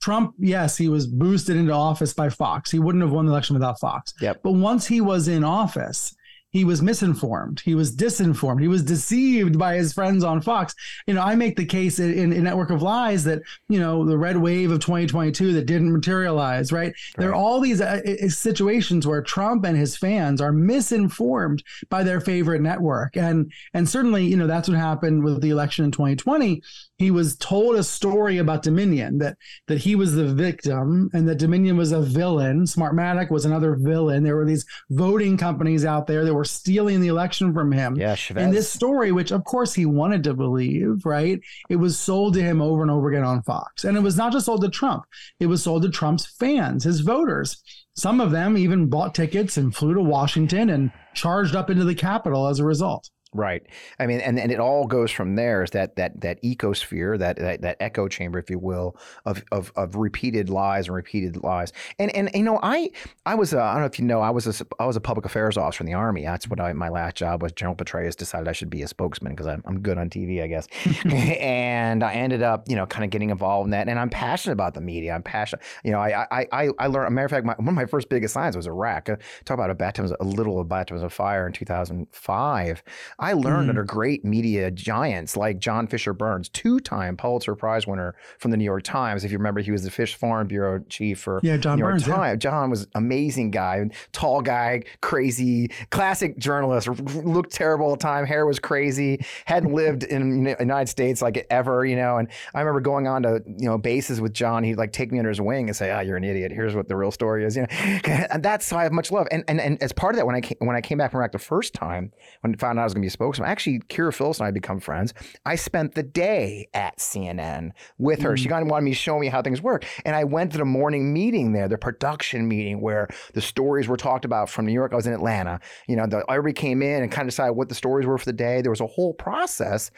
Trump, 0.01 0.33
yes, 0.39 0.77
he 0.77 0.89
was 0.89 1.07
boosted 1.07 1.55
into 1.55 1.73
office 1.73 2.13
by 2.13 2.29
Fox. 2.29 2.71
He 2.71 2.79
wouldn't 2.79 3.03
have 3.03 3.11
won 3.11 3.25
the 3.25 3.31
election 3.31 3.53
without 3.53 3.79
Fox. 3.79 4.13
Yep. 4.19 4.41
But 4.43 4.53
once 4.53 4.87
he 4.87 4.99
was 4.99 5.27
in 5.27 5.43
office, 5.43 6.15
he 6.51 6.65
was 6.65 6.81
misinformed. 6.81 7.61
He 7.61 7.75
was 7.75 7.95
disinformed. 7.95 8.61
He 8.61 8.67
was 8.67 8.83
deceived 8.83 9.57
by 9.57 9.75
his 9.75 9.93
friends 9.93 10.23
on 10.23 10.41
Fox. 10.41 10.75
You 11.07 11.13
know, 11.13 11.21
I 11.21 11.35
make 11.35 11.55
the 11.55 11.65
case 11.65 11.97
in, 11.97 12.33
in 12.33 12.43
Network 12.43 12.71
of 12.71 12.81
Lies 12.81 13.23
that, 13.23 13.41
you 13.69 13.79
know, 13.79 14.05
the 14.05 14.17
red 14.17 14.35
wave 14.37 14.69
of 14.69 14.79
2022 14.79 15.53
that 15.53 15.65
didn't 15.65 15.93
materialize, 15.93 16.73
right? 16.73 16.93
There 17.15 17.29
are 17.29 17.33
all 17.33 17.61
these 17.61 17.79
uh, 17.79 18.01
situations 18.27 19.07
where 19.07 19.21
Trump 19.21 19.63
and 19.63 19.77
his 19.77 19.95
fans 19.95 20.41
are 20.41 20.51
misinformed 20.51 21.63
by 21.89 22.03
their 22.03 22.19
favorite 22.19 22.61
network. 22.61 23.15
And 23.15 23.51
and 23.73 23.87
certainly, 23.87 24.25
you 24.25 24.35
know, 24.35 24.47
that's 24.47 24.67
what 24.67 24.77
happened 24.77 25.23
with 25.23 25.41
the 25.41 25.51
election 25.51 25.85
in 25.85 25.91
2020. 25.91 26.61
He 27.01 27.09
was 27.09 27.35
told 27.37 27.75
a 27.77 27.83
story 27.83 28.37
about 28.37 28.61
Dominion 28.61 29.17
that 29.17 29.35
that 29.67 29.79
he 29.79 29.95
was 29.95 30.13
the 30.13 30.27
victim 30.27 31.09
and 31.13 31.27
that 31.27 31.39
Dominion 31.39 31.75
was 31.75 31.91
a 31.91 31.99
villain. 31.99 32.65
Smartmatic 32.65 33.31
was 33.31 33.43
another 33.43 33.75
villain. 33.75 34.23
There 34.23 34.35
were 34.35 34.45
these 34.45 34.65
voting 34.91 35.35
companies 35.35 35.83
out 35.83 36.05
there 36.05 36.23
that 36.23 36.33
were 36.33 36.45
stealing 36.45 37.01
the 37.01 37.07
election 37.07 37.55
from 37.55 37.71
him. 37.71 37.95
yeah, 37.95 38.15
And 38.45 38.53
this 38.53 38.71
story, 38.71 39.11
which 39.11 39.31
of 39.31 39.43
course 39.45 39.73
he 39.73 39.87
wanted 39.87 40.23
to 40.25 40.35
believe, 40.35 41.03
right? 41.03 41.39
It 41.69 41.77
was 41.77 41.97
sold 41.97 42.35
to 42.35 42.43
him 42.43 42.61
over 42.61 42.83
and 42.83 42.91
over 42.91 43.09
again 43.09 43.23
on 43.23 43.41
Fox. 43.41 43.83
And 43.83 43.97
it 43.97 44.01
was 44.01 44.15
not 44.15 44.31
just 44.31 44.45
sold 44.45 44.61
to 44.61 44.69
Trump, 44.69 45.03
it 45.39 45.47
was 45.47 45.63
sold 45.63 45.81
to 45.81 45.89
Trump's 45.89 46.27
fans, 46.27 46.83
his 46.83 46.99
voters. 46.99 47.63
Some 47.95 48.21
of 48.21 48.29
them 48.29 48.57
even 48.59 48.89
bought 48.89 49.15
tickets 49.15 49.57
and 49.57 49.75
flew 49.75 49.95
to 49.95 50.01
Washington 50.01 50.69
and 50.69 50.91
charged 51.15 51.55
up 51.55 51.71
into 51.71 51.83
the 51.83 51.95
Capitol 51.95 52.47
as 52.47 52.59
a 52.59 52.65
result. 52.65 53.09
Right. 53.33 53.65
I 53.97 54.07
mean, 54.07 54.19
and, 54.19 54.37
and 54.37 54.51
it 54.51 54.59
all 54.59 54.85
goes 54.85 55.09
from 55.09 55.35
there 55.35 55.63
is 55.63 55.71
that 55.71 55.95
that 55.95 56.19
that 56.19 56.41
ecosphere, 56.43 57.17
that, 57.17 57.37
that 57.37 57.61
that 57.61 57.77
echo 57.79 58.09
chamber, 58.09 58.37
if 58.39 58.49
you 58.49 58.59
will, 58.59 58.97
of, 59.25 59.41
of 59.53 59.71
of 59.77 59.95
repeated 59.95 60.49
lies 60.49 60.87
and 60.87 60.95
repeated 60.95 61.41
lies. 61.41 61.71
And 61.97 62.13
and 62.13 62.29
you 62.33 62.43
know, 62.43 62.59
I 62.61 62.91
I 63.25 63.35
was 63.35 63.53
a, 63.53 63.61
I 63.61 63.73
don't 63.73 63.81
know 63.81 63.85
if 63.85 63.99
you 63.99 64.05
know, 64.05 64.19
I 64.19 64.31
was 64.31 64.47
a 64.47 64.65
I 64.81 64.85
was 64.85 64.97
a 64.97 65.01
public 65.01 65.25
affairs 65.25 65.55
officer 65.55 65.81
in 65.81 65.87
the 65.87 65.93
army. 65.93 66.23
That's 66.23 66.49
what 66.49 66.59
I 66.59 66.73
my 66.73 66.89
last 66.89 67.15
job 67.15 67.41
was. 67.41 67.53
General 67.53 67.75
Petraeus 67.75 68.17
decided 68.17 68.49
I 68.49 68.51
should 68.51 68.69
be 68.69 68.81
a 68.81 68.87
spokesman 68.87 69.31
because 69.31 69.47
I'm 69.47 69.63
I'm 69.65 69.79
good 69.79 69.97
on 69.97 70.09
TV, 70.09 70.43
I 70.43 70.47
guess. 70.47 70.67
and 71.05 72.03
I 72.03 72.13
ended 72.13 72.41
up, 72.41 72.67
you 72.67 72.75
know, 72.75 72.85
kind 72.85 73.05
of 73.05 73.11
getting 73.11 73.29
involved 73.29 73.67
in 73.67 73.71
that. 73.71 73.87
And 73.87 73.97
I'm 73.97 74.09
passionate 74.09 74.53
about 74.53 74.73
the 74.73 74.81
media. 74.81 75.13
I'm 75.13 75.23
passionate. 75.23 75.63
You 75.85 75.91
know, 75.91 75.99
I 75.99 76.25
I 76.29 76.47
I, 76.51 76.69
I 76.79 76.87
learned. 76.87 77.07
A 77.07 77.11
matter 77.11 77.25
of 77.25 77.31
fact, 77.31 77.45
my, 77.45 77.55
one 77.55 77.69
of 77.69 77.75
my 77.75 77.85
first 77.85 78.09
big 78.09 78.25
assignments 78.25 78.57
was 78.57 78.67
Iraq. 78.67 79.07
Uh, 79.07 79.15
talk 79.45 79.55
about 79.55 79.69
a 79.69 79.75
baptism, 79.75 80.17
a 80.19 80.25
little 80.25 80.61
baptism 80.65 81.05
of 81.05 81.13
fire 81.13 81.47
in 81.47 81.53
2005. 81.53 82.83
I 83.21 83.33
learned 83.33 83.67
Mhm. 83.67 83.69
under 83.69 83.83
great 83.83 84.25
media 84.25 84.69
giants 84.71 85.37
like 85.37 85.59
John 85.59 85.87
Fisher 85.87 86.11
Burns, 86.13 86.49
two-time 86.49 87.15
Pulitzer 87.15 87.55
Prize 87.55 87.87
winner 87.87 88.15
from 88.39 88.51
the 88.51 88.57
New 88.57 88.65
York 88.65 88.83
Times. 88.83 89.23
If 89.23 89.31
you 89.31 89.37
remember, 89.37 89.61
he 89.61 89.71
was 89.71 89.83
the 89.83 89.91
Fish 89.91 90.15
Farm 90.15 90.47
Bureau 90.47 90.79
chief 90.89 91.19
for 91.19 91.39
Yeah, 91.43 91.57
John 91.57 91.77
New 91.77 91.83
York 91.83 91.93
Burns, 91.93 92.07
yeah. 92.07 92.15
Times. 92.15 92.39
John 92.41 92.69
was 92.71 92.87
amazing 92.95 93.51
guy, 93.51 93.89
tall 94.11 94.41
guy, 94.41 94.81
crazy, 95.01 95.69
classic 95.91 96.37
journalist. 96.37 96.87
Looked 97.15 97.53
terrible 97.53 97.85
all 97.85 97.91
the 97.91 97.97
time. 97.97 98.25
Hair 98.25 98.45
was 98.45 98.59
crazy. 98.59 99.23
Hadn't 99.45 99.71
lived 99.73 100.03
in 100.03 100.43
the 100.43 100.55
United 100.59 100.89
States 100.89 101.21
like 101.21 101.45
ever, 101.49 101.85
you 101.85 101.95
know. 101.95 102.17
And 102.17 102.27
I 102.55 102.59
remember 102.59 102.81
going 102.81 103.07
on 103.07 103.23
to 103.23 103.41
you 103.45 103.67
know 103.69 103.77
bases 103.77 104.19
with 104.19 104.33
John. 104.33 104.63
He'd 104.63 104.75
like 104.77 104.91
take 104.93 105.11
me 105.11 105.19
under 105.19 105.29
his 105.29 105.39
wing 105.39 105.67
and 105.69 105.75
say, 105.75 105.91
"Ah, 105.91 105.99
you're 105.99 106.17
an 106.17 106.23
idiot. 106.23 106.51
Here's 106.51 106.75
what 106.75 106.87
the 106.87 106.95
real 106.95 107.11
story 107.11 107.45
is." 107.45 107.55
You 107.55 107.63
know, 107.63 107.67
and 108.31 108.41
that's 108.41 108.71
why 108.71 108.79
I 108.79 108.83
have 108.83 108.91
much 108.91 109.11
love. 109.11 109.27
And 109.31 109.43
and 109.47 109.61
and 109.61 109.81
as 109.83 109.91
part 109.91 110.15
of 110.15 110.17
that, 110.17 110.25
when 110.25 110.35
I 110.35 110.41
came, 110.41 110.57
when 110.59 110.75
I 110.75 110.81
came 110.81 110.97
back 110.97 111.11
from 111.11 111.19
Iraq 111.19 111.33
the 111.33 111.39
first 111.39 111.73
time, 111.73 112.11
when 112.41 112.53
I 112.53 112.57
found 112.57 112.79
out 112.79 112.83
I 112.83 112.85
was 112.85 112.93
going 112.93 113.01
to 113.03 113.05
be 113.05 113.09
spokesman, 113.11 113.47
actually, 113.49 113.79
Kyra 113.89 114.13
Phillips 114.13 114.39
and 114.39 114.47
I 114.47 114.51
become 114.51 114.79
friends. 114.79 115.13
I 115.45 115.55
spent 115.55 115.95
the 115.95 116.03
day 116.03 116.67
at 116.73 116.97
CNN 116.97 117.71
with 117.97 118.21
her. 118.21 118.35
She 118.37 118.47
kind 118.49 118.63
of 118.63 118.69
wanted 118.69 118.85
me 118.85 118.91
to 118.91 118.97
show 118.97 119.19
me 119.19 119.27
how 119.27 119.41
things 119.41 119.61
work, 119.61 119.85
and 120.05 120.15
I 120.15 120.23
went 120.23 120.51
to 120.53 120.57
the 120.57 120.65
morning 120.65 121.13
meeting 121.13 121.53
there, 121.53 121.67
the 121.67 121.77
production 121.77 122.47
meeting 122.47 122.81
where 122.81 123.07
the 123.33 123.41
stories 123.41 123.87
were 123.87 123.97
talked 123.97 124.25
about 124.25 124.49
from 124.49 124.65
New 124.65 124.73
York. 124.73 124.93
I 124.93 124.95
was 124.95 125.07
in 125.07 125.13
Atlanta. 125.13 125.59
You 125.87 125.95
know, 125.95 126.07
the, 126.07 126.23
everybody 126.29 126.53
came 126.53 126.81
in 126.81 127.03
and 127.03 127.11
kind 127.11 127.27
of 127.27 127.31
decided 127.31 127.53
what 127.53 127.69
the 127.69 127.75
stories 127.75 128.05
were 128.05 128.17
for 128.17 128.25
the 128.25 128.33
day. 128.33 128.61
There 128.61 128.71
was 128.71 128.81
a 128.81 128.87
whole 128.87 129.13
process 129.13 129.91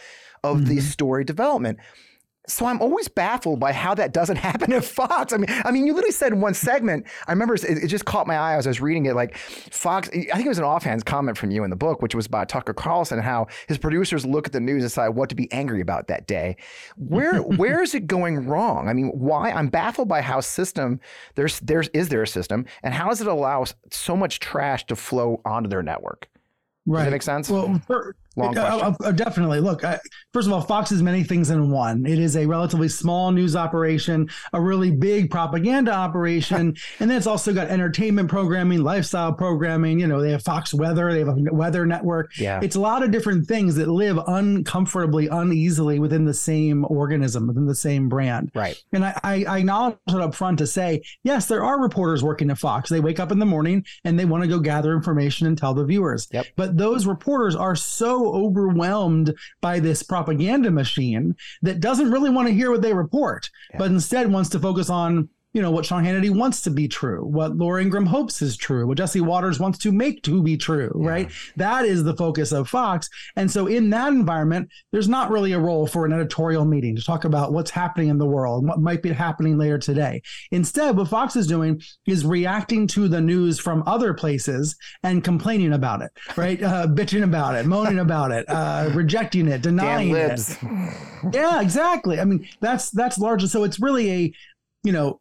of 0.43 0.67
the 0.67 0.77
Mhm. 0.77 0.81
story 0.81 1.23
development. 1.23 1.79
So 2.47 2.65
I'm 2.65 2.81
always 2.81 3.07
baffled 3.07 3.59
by 3.59 3.71
how 3.71 3.93
that 3.95 4.11
doesn't 4.13 4.35
happen 4.49 4.73
at 4.73 4.83
Fox. 4.83 5.33
I 5.33 5.37
mean, 5.37 5.49
I 5.49 5.71
mean, 5.71 5.87
you 5.87 5.93
literally 5.93 6.11
said 6.11 6.33
in 6.33 6.41
one 6.41 6.53
segment. 6.53 7.05
I 7.27 7.31
remember 7.31 7.53
it, 7.55 7.63
it 7.63 7.87
just 7.87 8.05
caught 8.05 8.27
my 8.27 8.35
eye 8.35 8.55
as 8.55 8.67
I 8.67 8.69
was 8.69 8.81
reading 8.81 9.05
it. 9.05 9.15
Like 9.15 9.37
Fox, 9.37 10.09
I 10.09 10.11
think 10.11 10.45
it 10.45 10.49
was 10.49 10.57
an 10.57 10.63
offhand 10.65 11.05
comment 11.05 11.37
from 11.37 11.51
you 11.51 11.63
in 11.63 11.69
the 11.69 11.75
book, 11.75 12.01
which 12.01 12.15
was 12.15 12.25
about 12.25 12.49
Tucker 12.49 12.73
Carlson 12.73 13.17
and 13.17 13.25
how 13.25 13.47
his 13.67 13.77
producers 13.77 14.25
look 14.25 14.47
at 14.47 14.53
the 14.53 14.59
news 14.59 14.83
and 14.83 14.89
decide 14.89 15.09
what 15.09 15.29
to 15.29 15.35
be 15.35 15.51
angry 15.51 15.81
about 15.81 16.07
that 16.07 16.27
day. 16.27 16.57
Where 16.97 17.41
where 17.41 17.81
is 17.81 17.95
it 17.95 18.07
going 18.07 18.45
wrong? 18.47 18.89
I 18.89 18.93
mean, 18.93 19.07
why? 19.09 19.51
I'm 19.51 19.67
baffled 19.67 20.07
by 20.07 20.21
how 20.21 20.41
system 20.41 20.99
there's 21.35 21.59
there's 21.61 21.87
is 21.89 22.09
there 22.09 22.23
a 22.23 22.27
system 22.27 22.65
and 22.83 22.93
how 22.93 23.09
does 23.09 23.21
it 23.21 23.27
allow 23.27 23.65
so 23.91 24.17
much 24.17 24.39
trash 24.39 24.85
to 24.87 24.95
flow 24.95 25.41
onto 25.45 25.69
their 25.69 25.83
network? 25.83 26.27
Right. 26.85 26.99
Does 26.99 27.05
that 27.05 27.11
make 27.11 27.21
sense? 27.21 27.49
Well, 27.49 27.81
Long 28.35 28.53
question. 28.53 28.81
uh, 28.81 28.93
uh, 29.03 29.11
definitely. 29.11 29.59
Look, 29.59 29.83
uh, 29.83 29.97
first 30.33 30.47
of 30.47 30.53
all, 30.53 30.61
Fox 30.61 30.91
is 30.91 31.03
many 31.03 31.23
things 31.23 31.49
in 31.49 31.69
one. 31.69 32.05
It 32.05 32.17
is 32.17 32.35
a 32.35 32.45
relatively 32.45 32.89
small 32.89 33.31
news 33.31 33.55
operation, 33.55 34.29
a 34.53 34.61
really 34.61 34.91
big 34.91 35.29
propaganda 35.29 35.93
operation, 35.93 36.75
and 36.99 37.11
then 37.11 37.17
it's 37.17 37.27
also 37.27 37.53
got 37.53 37.67
entertainment 37.67 38.29
programming, 38.29 38.83
lifestyle 38.83 39.33
programming. 39.33 39.99
You 39.99 40.07
know, 40.07 40.21
they 40.21 40.31
have 40.31 40.43
Fox 40.43 40.73
Weather, 40.73 41.11
they 41.11 41.19
have 41.19 41.29
a 41.29 41.53
weather 41.53 41.85
network. 41.85 42.37
Yeah. 42.39 42.59
It's 42.63 42.75
a 42.75 42.79
lot 42.79 43.03
of 43.03 43.11
different 43.11 43.47
things 43.47 43.75
that 43.75 43.87
live 43.87 44.19
uncomfortably, 44.27 45.27
uneasily 45.27 45.99
within 45.99 46.25
the 46.25 46.33
same 46.33 46.85
organism, 46.89 47.47
within 47.47 47.67
the 47.67 47.75
same 47.75 48.09
brand. 48.09 48.51
right. 48.55 48.81
And 48.93 49.05
I, 49.05 49.19
I, 49.23 49.45
I 49.47 49.57
acknowledge 49.59 49.97
it 50.07 50.15
up 50.15 50.33
front 50.33 50.57
to 50.59 50.67
say, 50.67 51.03
yes, 51.23 51.47
there 51.47 51.63
are 51.63 51.81
reporters 51.81 52.23
working 52.23 52.49
at 52.49 52.57
Fox. 52.57 52.89
They 52.89 52.99
wake 52.99 53.19
up 53.19 53.31
in 53.31 53.39
the 53.39 53.45
morning 53.45 53.85
and 54.03 54.19
they 54.19 54.25
want 54.25 54.43
to 54.43 54.49
go 54.49 54.59
gather 54.59 54.93
information 54.93 55.47
and 55.47 55.57
tell 55.57 55.73
the 55.73 55.85
viewers. 55.85 56.27
Yep. 56.31 56.45
But 56.55 56.77
those 56.77 57.05
reporters 57.05 57.55
are 57.55 57.75
so 57.75 58.22
overwhelmed 58.27 59.33
by 59.61 59.79
this 59.79 60.03
propaganda 60.03 60.71
machine 60.71 61.35
that 61.61 61.79
doesn't 61.79 62.11
really 62.11 62.29
want 62.29 62.47
to 62.47 62.53
hear 62.53 62.71
what 62.71 62.81
they 62.81 62.93
report, 62.93 63.49
Yeah. 63.71 63.79
but 63.79 63.91
instead 63.91 64.31
wants 64.31 64.49
to 64.51 64.59
focus 64.59 64.89
on 64.89 65.29
you 65.53 65.61
know 65.61 65.71
what 65.71 65.85
Sean 65.85 66.03
Hannity 66.03 66.29
wants 66.29 66.61
to 66.63 66.71
be 66.71 66.87
true, 66.87 67.23
what 67.23 67.55
Laura 67.55 67.81
Ingraham 67.81 68.07
hopes 68.07 68.41
is 68.41 68.57
true, 68.57 68.87
what 68.87 68.97
Jesse 68.97 69.21
Watters 69.21 69.59
wants 69.59 69.77
to 69.79 69.91
make 69.91 70.23
to 70.23 70.41
be 70.41 70.57
true, 70.57 70.91
Yeah. 71.01 71.07
right? 71.09 71.31
That 71.57 71.85
is 71.85 72.03
the 72.03 72.15
focus 72.15 72.51
of 72.51 72.67
Fox. 72.67 73.09
And 73.35 73.49
so 73.49 73.67
in 73.67 73.89
that 73.91 74.13
environment, 74.13 74.69
there's 74.91 75.07
not 75.07 75.29
really 75.29 75.51
a 75.53 75.59
role 75.59 75.85
for 75.85 76.05
an 76.05 76.13
editorial 76.13 76.65
meeting 76.65 76.95
to 76.95 77.03
talk 77.03 77.23
about 77.25 77.53
what's 77.53 77.71
happening 77.71 78.09
in 78.09 78.17
the 78.17 78.25
world, 78.25 78.63
and 78.63 78.69
what 78.69 78.79
might 78.79 79.01
be 79.03 79.11
happening 79.11 79.57
later 79.57 79.77
today. 79.77 80.21
Instead, 80.51 80.97
what 80.97 81.07
Fox 81.07 81.35
is 81.35 81.47
doing 81.47 81.81
is 82.07 82.25
reacting 82.25 82.87
to 82.87 83.07
the 83.07 83.21
news 83.21 83.59
from 83.59 83.83
other 83.85 84.13
places 84.13 84.75
and 85.03 85.23
complaining 85.23 85.73
about 85.73 86.01
it, 86.01 86.11
right? 86.35 86.61
Uh, 86.61 86.87
bitching 86.93 87.23
about 87.23 87.55
it, 87.55 87.65
moaning 87.65 87.99
about 87.99 88.31
it, 88.31 88.45
uh, 88.49 88.89
rejecting 88.93 89.47
it, 89.47 89.61
denying 89.61 90.15
it 90.15 90.57
yeah 91.31 91.61
exactly 91.61 92.19
i 92.19 92.25
mean 92.25 92.45
that's 92.59 92.89
that's 92.91 93.17
largely 93.17 93.47
so 93.47 93.63
it's 93.63 93.79
really 93.79 94.11
a 94.11 94.33
you 94.83 94.91
know 94.91 95.19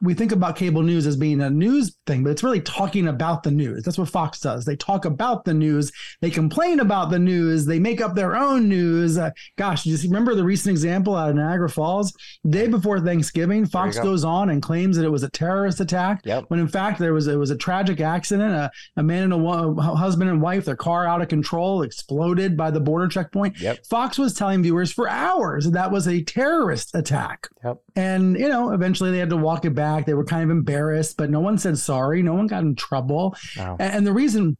we 0.00 0.14
think 0.14 0.32
about 0.32 0.56
cable 0.56 0.82
news 0.82 1.06
as 1.06 1.16
being 1.16 1.40
a 1.42 1.50
news 1.50 1.94
thing 2.06 2.24
but 2.24 2.30
it's 2.30 2.42
really 2.42 2.62
talking 2.62 3.08
about 3.08 3.42
the 3.42 3.50
news 3.50 3.82
that's 3.82 3.98
what 3.98 4.08
fox 4.08 4.40
does 4.40 4.64
they 4.64 4.74
talk 4.76 5.04
about 5.04 5.44
the 5.44 5.52
news 5.52 5.92
they 6.22 6.30
complain 6.30 6.80
about 6.80 7.10
the 7.10 7.18
news 7.18 7.66
they 7.66 7.78
make 7.78 8.00
up 8.00 8.14
their 8.14 8.34
own 8.34 8.68
news 8.68 9.18
uh, 9.18 9.30
gosh 9.58 9.84
you 9.84 9.92
just 9.92 10.04
remember 10.04 10.34
the 10.34 10.42
recent 10.42 10.70
example 10.70 11.14
out 11.14 11.28
of 11.30 11.36
niagara 11.36 11.68
falls 11.68 12.12
day 12.48 12.66
before 12.68 13.00
thanksgiving 13.00 13.66
fox 13.66 13.96
go. 13.98 14.04
goes 14.04 14.24
on 14.24 14.48
and 14.48 14.62
claims 14.62 14.96
that 14.96 15.04
it 15.04 15.10
was 15.10 15.22
a 15.22 15.30
terrorist 15.30 15.80
attack 15.80 16.20
Yep. 16.24 16.44
when 16.48 16.58
in 16.60 16.68
fact 16.68 16.98
there 16.98 17.12
was 17.12 17.26
it 17.26 17.36
was 17.36 17.50
a 17.50 17.56
tragic 17.56 18.00
accident 18.00 18.54
a, 18.54 18.70
a 18.96 19.02
man 19.02 19.24
and 19.24 19.32
a, 19.34 19.36
a 19.36 19.82
husband 19.96 20.30
and 20.30 20.40
wife 20.40 20.64
their 20.64 20.76
car 20.76 21.06
out 21.06 21.20
of 21.20 21.28
control 21.28 21.82
exploded 21.82 22.56
by 22.56 22.70
the 22.70 22.80
border 22.80 23.08
checkpoint 23.08 23.60
Yep. 23.60 23.84
Fox 23.86 24.18
was 24.18 24.32
telling 24.32 24.62
viewers 24.62 24.90
for 24.92 25.08
hours 25.08 25.64
that 25.66 25.72
that 25.72 25.90
was 25.90 26.06
a 26.06 26.22
terrorist 26.22 26.94
attack. 26.94 27.48
Yep. 27.64 27.78
And, 27.96 28.38
you 28.38 28.48
know, 28.48 28.72
eventually 28.72 29.10
they 29.10 29.18
had 29.18 29.30
to 29.30 29.36
walk 29.50 29.64
it 29.64 29.74
back. 29.74 30.06
They 30.06 30.14
were 30.14 30.24
kind 30.24 30.44
of 30.44 30.50
embarrassed, 30.50 31.16
but 31.16 31.30
no 31.30 31.40
one 31.40 31.58
said 31.58 31.76
sorry. 31.78 32.22
No 32.22 32.34
one 32.34 32.46
got 32.46 32.62
in 32.62 32.74
trouble. 32.76 33.34
Wow. 33.56 33.76
A- 33.80 33.82
And, 33.82 34.06
the 34.06 34.12
reason 34.12 34.56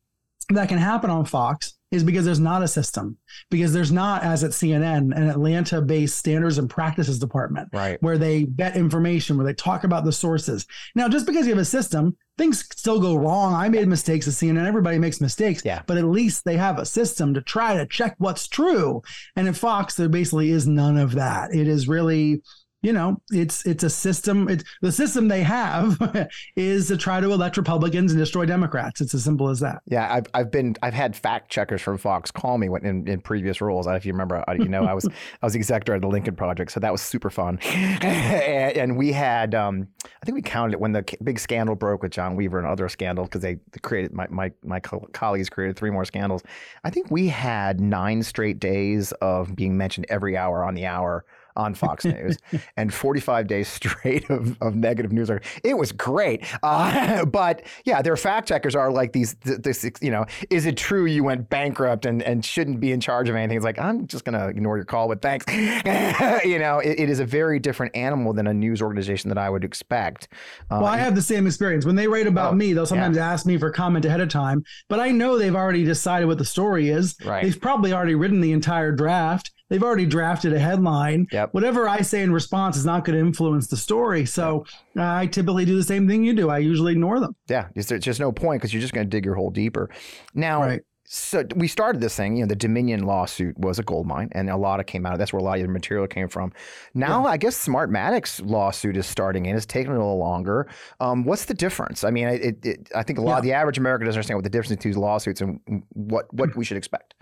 that 0.50 0.68
can 0.68 0.78
happen 0.78 1.10
on 1.10 1.24
Fox 1.24 1.74
is 1.92 2.02
because 2.04 2.24
there's 2.24 2.40
not 2.40 2.62
a 2.62 2.68
system, 2.68 3.16
because 3.50 3.72
there's 3.72 3.90
not, 3.92 4.22
as 4.22 4.42
at 4.44 4.50
CNN, 4.52 5.12
an 5.16 5.28
Atlanta 5.28 5.80
based 5.82 6.16
standards 6.18 6.58
and 6.58 6.68
practices 6.70 7.18
department 7.18 7.68
Right. 7.72 8.00
where 8.00 8.16
they 8.18 8.44
vet 8.44 8.76
information, 8.76 9.36
where 9.36 9.46
they 9.46 9.54
talk 9.54 9.82
about 9.84 10.04
the 10.04 10.12
sources. 10.12 10.66
Now, 10.94 11.08
just 11.08 11.26
because 11.26 11.46
you 11.46 11.52
have 11.52 11.60
a 11.62 11.64
system, 11.64 12.16
things 12.38 12.64
still 12.76 13.00
go 13.00 13.16
wrong. 13.16 13.54
I 13.54 13.68
made 13.68 13.86
mistakes 13.88 14.26
at 14.28 14.34
CNN. 14.34 14.66
Everybody 14.66 14.98
makes 14.98 15.20
mistakes. 15.20 15.62
Yeah. 15.64 15.82
But 15.86 15.98
at 15.98 16.04
least 16.04 16.44
they 16.44 16.56
have 16.56 16.78
a 16.78 16.86
system 16.86 17.34
to 17.34 17.42
try 17.42 17.76
to 17.76 17.86
check 17.86 18.14
what's 18.18 18.46
true. 18.48 19.02
And 19.36 19.46
at 19.48 19.56
Fox, 19.56 19.94
there 19.96 20.08
basically 20.08 20.50
is 20.50 20.66
none 20.66 20.96
of 20.96 21.12
that. 21.12 21.52
It 21.54 21.66
is 21.68 21.88
really, 21.88 22.40
you 22.82 22.92
know, 22.92 23.20
it's 23.30 23.66
it's 23.66 23.84
a 23.84 23.90
system. 23.90 24.48
It's 24.48 24.64
the 24.80 24.90
system 24.90 25.28
they 25.28 25.42
have 25.42 25.98
is 26.56 26.88
to 26.88 26.96
try 26.96 27.20
to 27.20 27.30
elect 27.30 27.56
Republicans 27.58 28.12
and 28.12 28.18
destroy 28.18 28.46
Democrats. 28.46 29.00
It's 29.00 29.14
as 29.14 29.22
simple 29.22 29.48
as 29.48 29.60
that. 29.60 29.82
Yeah, 29.86 30.12
I've 30.12 30.26
I've 30.32 30.50
been 30.50 30.76
I've 30.82 30.94
had 30.94 31.14
fact 31.14 31.50
checkers 31.50 31.82
from 31.82 31.98
Fox 31.98 32.30
call 32.30 32.56
me 32.56 32.70
when, 32.70 32.86
in, 32.86 33.06
in 33.06 33.20
previous 33.20 33.60
roles. 33.60 33.86
If 33.86 34.06
you 34.06 34.12
remember, 34.12 34.42
you 34.58 34.68
know, 34.68 34.84
I 34.84 34.94
was 34.94 35.06
I 35.42 35.46
was 35.46 35.52
the 35.52 35.58
executor 35.58 35.94
of 35.94 36.00
the 36.00 36.08
Lincoln 36.08 36.36
Project, 36.36 36.72
so 36.72 36.80
that 36.80 36.90
was 36.90 37.02
super 37.02 37.28
fun. 37.28 37.58
and, 37.58 38.04
and 38.76 38.96
we 38.96 39.12
had 39.12 39.54
um, 39.54 39.88
I 40.04 40.24
think 40.24 40.36
we 40.36 40.42
counted 40.42 40.74
it 40.74 40.80
when 40.80 40.92
the 40.92 41.04
big 41.22 41.38
scandal 41.38 41.74
broke 41.74 42.02
with 42.02 42.12
John 42.12 42.34
Weaver 42.34 42.58
and 42.58 42.66
other 42.66 42.88
scandals 42.88 43.28
because 43.28 43.42
they 43.42 43.58
created 43.82 44.14
my 44.14 44.26
my 44.30 44.52
my 44.64 44.80
colleagues 44.80 45.50
created 45.50 45.76
three 45.76 45.90
more 45.90 46.06
scandals. 46.06 46.42
I 46.82 46.88
think 46.88 47.10
we 47.10 47.28
had 47.28 47.78
nine 47.78 48.22
straight 48.22 48.58
days 48.58 49.12
of 49.20 49.54
being 49.54 49.76
mentioned 49.76 50.06
every 50.08 50.36
hour 50.36 50.64
on 50.64 50.74
the 50.74 50.86
hour 50.86 51.26
on 51.56 51.74
Fox 51.74 52.04
News 52.04 52.38
and 52.76 52.92
45 52.92 53.46
days 53.46 53.68
straight 53.68 54.28
of, 54.30 54.56
of 54.60 54.74
negative 54.74 55.12
news. 55.12 55.30
It 55.64 55.76
was 55.76 55.92
great. 55.92 56.44
Uh, 56.62 57.24
but 57.26 57.62
yeah, 57.84 58.02
their 58.02 58.16
fact 58.16 58.48
checkers 58.48 58.74
are 58.74 58.90
like 58.90 59.12
these, 59.12 59.34
this, 59.42 59.88
you 60.00 60.10
know, 60.10 60.26
is 60.50 60.66
it 60.66 60.76
true 60.76 61.06
you 61.06 61.24
went 61.24 61.48
bankrupt 61.50 62.06
and, 62.06 62.22
and 62.22 62.44
shouldn't 62.44 62.80
be 62.80 62.92
in 62.92 63.00
charge 63.00 63.28
of 63.28 63.36
anything? 63.36 63.56
It's 63.56 63.64
like, 63.64 63.78
I'm 63.78 64.06
just 64.06 64.24
going 64.24 64.38
to 64.38 64.48
ignore 64.48 64.76
your 64.76 64.84
call 64.84 65.08
with 65.08 65.20
thanks. 65.20 65.44
you 66.44 66.58
know, 66.58 66.78
it, 66.78 67.00
it 67.00 67.10
is 67.10 67.20
a 67.20 67.24
very 67.24 67.58
different 67.58 67.94
animal 67.96 68.32
than 68.32 68.46
a 68.46 68.54
news 68.54 68.82
organization 68.82 69.28
that 69.28 69.38
I 69.38 69.50
would 69.50 69.64
expect. 69.64 70.28
Uh, 70.70 70.78
Well, 70.82 70.86
I 70.86 70.98
have 70.98 71.14
the 71.14 71.22
same 71.22 71.46
experience. 71.46 71.84
When 71.84 71.96
they 71.96 72.06
write 72.06 72.26
about 72.26 72.52
Oh, 72.52 72.56
me, 72.56 72.72
they'll 72.72 72.86
sometimes 72.86 73.16
ask 73.16 73.46
me 73.46 73.58
for 73.58 73.70
comment 73.70 74.04
ahead 74.04 74.20
of 74.20 74.28
time, 74.28 74.64
but 74.88 74.98
I 74.98 75.10
know 75.10 75.38
they've 75.38 75.54
already 75.54 75.84
decided 75.84 76.26
what 76.26 76.38
the 76.38 76.44
story 76.44 76.88
is. 76.88 77.16
Right. 77.24 77.42
They've 77.44 77.60
probably 77.60 77.92
already 77.92 78.14
written 78.14 78.40
the 78.40 78.52
entire 78.52 78.92
draft. 78.92 79.52
They've 79.70 79.82
already 79.82 80.04
drafted 80.04 80.52
a 80.52 80.58
headline. 80.58 81.28
Yep. 81.32 81.54
Whatever 81.54 81.88
I 81.88 82.02
say 82.02 82.22
in 82.22 82.32
response 82.32 82.76
is 82.76 82.84
not 82.84 83.04
going 83.04 83.18
to 83.18 83.24
influence 83.24 83.68
the 83.68 83.76
story. 83.76 84.26
So 84.26 84.66
uh, 84.98 85.02
I 85.14 85.26
typically 85.26 85.64
do 85.64 85.76
the 85.76 85.84
same 85.84 86.06
thing 86.06 86.24
you 86.24 86.34
do. 86.34 86.50
I 86.50 86.58
usually 86.58 86.92
ignore 86.92 87.20
them. 87.20 87.34
Yeah, 87.48 87.68
there's, 87.74 87.88
just 88.04 88.20
no 88.20 88.32
point 88.32 88.60
because 88.60 88.74
you're 88.74 88.82
just 88.82 88.92
going 88.92 89.06
to 89.06 89.10
dig 89.10 89.24
your 89.24 89.36
hole 89.36 89.50
deeper. 89.50 89.88
Now, 90.34 90.62
Right. 90.62 90.80
so 91.04 91.44
we 91.54 91.68
started 91.68 92.00
this 92.00 92.16
thing. 92.16 92.36
You 92.36 92.42
know, 92.44 92.48
the 92.48 92.56
Dominion 92.56 93.04
lawsuit 93.04 93.56
was 93.58 93.78
a 93.78 93.82
gold 93.84 94.06
mine, 94.06 94.28
and 94.32 94.50
a 94.50 94.56
lot 94.56 94.80
of 94.80 94.86
came 94.86 95.06
out. 95.06 95.12
of 95.14 95.18
That's 95.20 95.32
where 95.32 95.40
a 95.40 95.42
lot 95.42 95.58
of 95.58 95.62
the 95.66 95.72
material 95.72 96.06
came 96.08 96.28
from. 96.28 96.52
Now, 96.94 97.24
I 97.26 97.36
guess 97.36 97.56
Smartmatic's 97.66 98.40
lawsuit 98.40 98.96
is 98.96 99.06
starting 99.06 99.46
in. 99.46 99.56
It's 99.56 99.66
taking 99.66 99.92
a 99.92 99.96
little 99.98 100.18
longer. 100.18 100.68
Um, 101.00 101.24
what's 101.24 101.44
the 101.44 101.54
difference? 101.54 102.02
I 102.04 102.10
mean, 102.10 102.26
it, 102.28 102.66
it, 102.66 102.88
I 102.94 103.02
think 103.04 103.18
a 103.18 103.22
lot 103.22 103.38
of 103.38 103.44
the 103.44 103.52
average 103.52 103.78
American 103.78 104.06
doesn't 104.06 104.18
understand 104.18 104.36
what 104.38 104.44
the 104.44 104.50
difference 104.50 104.70
between 104.70 104.92
these 104.92 104.98
lawsuits 104.98 105.40
and 105.40 105.60
what 105.94 106.32
what 106.34 106.56
we 106.56 106.64
should 106.64 106.76
expect. 106.76 107.14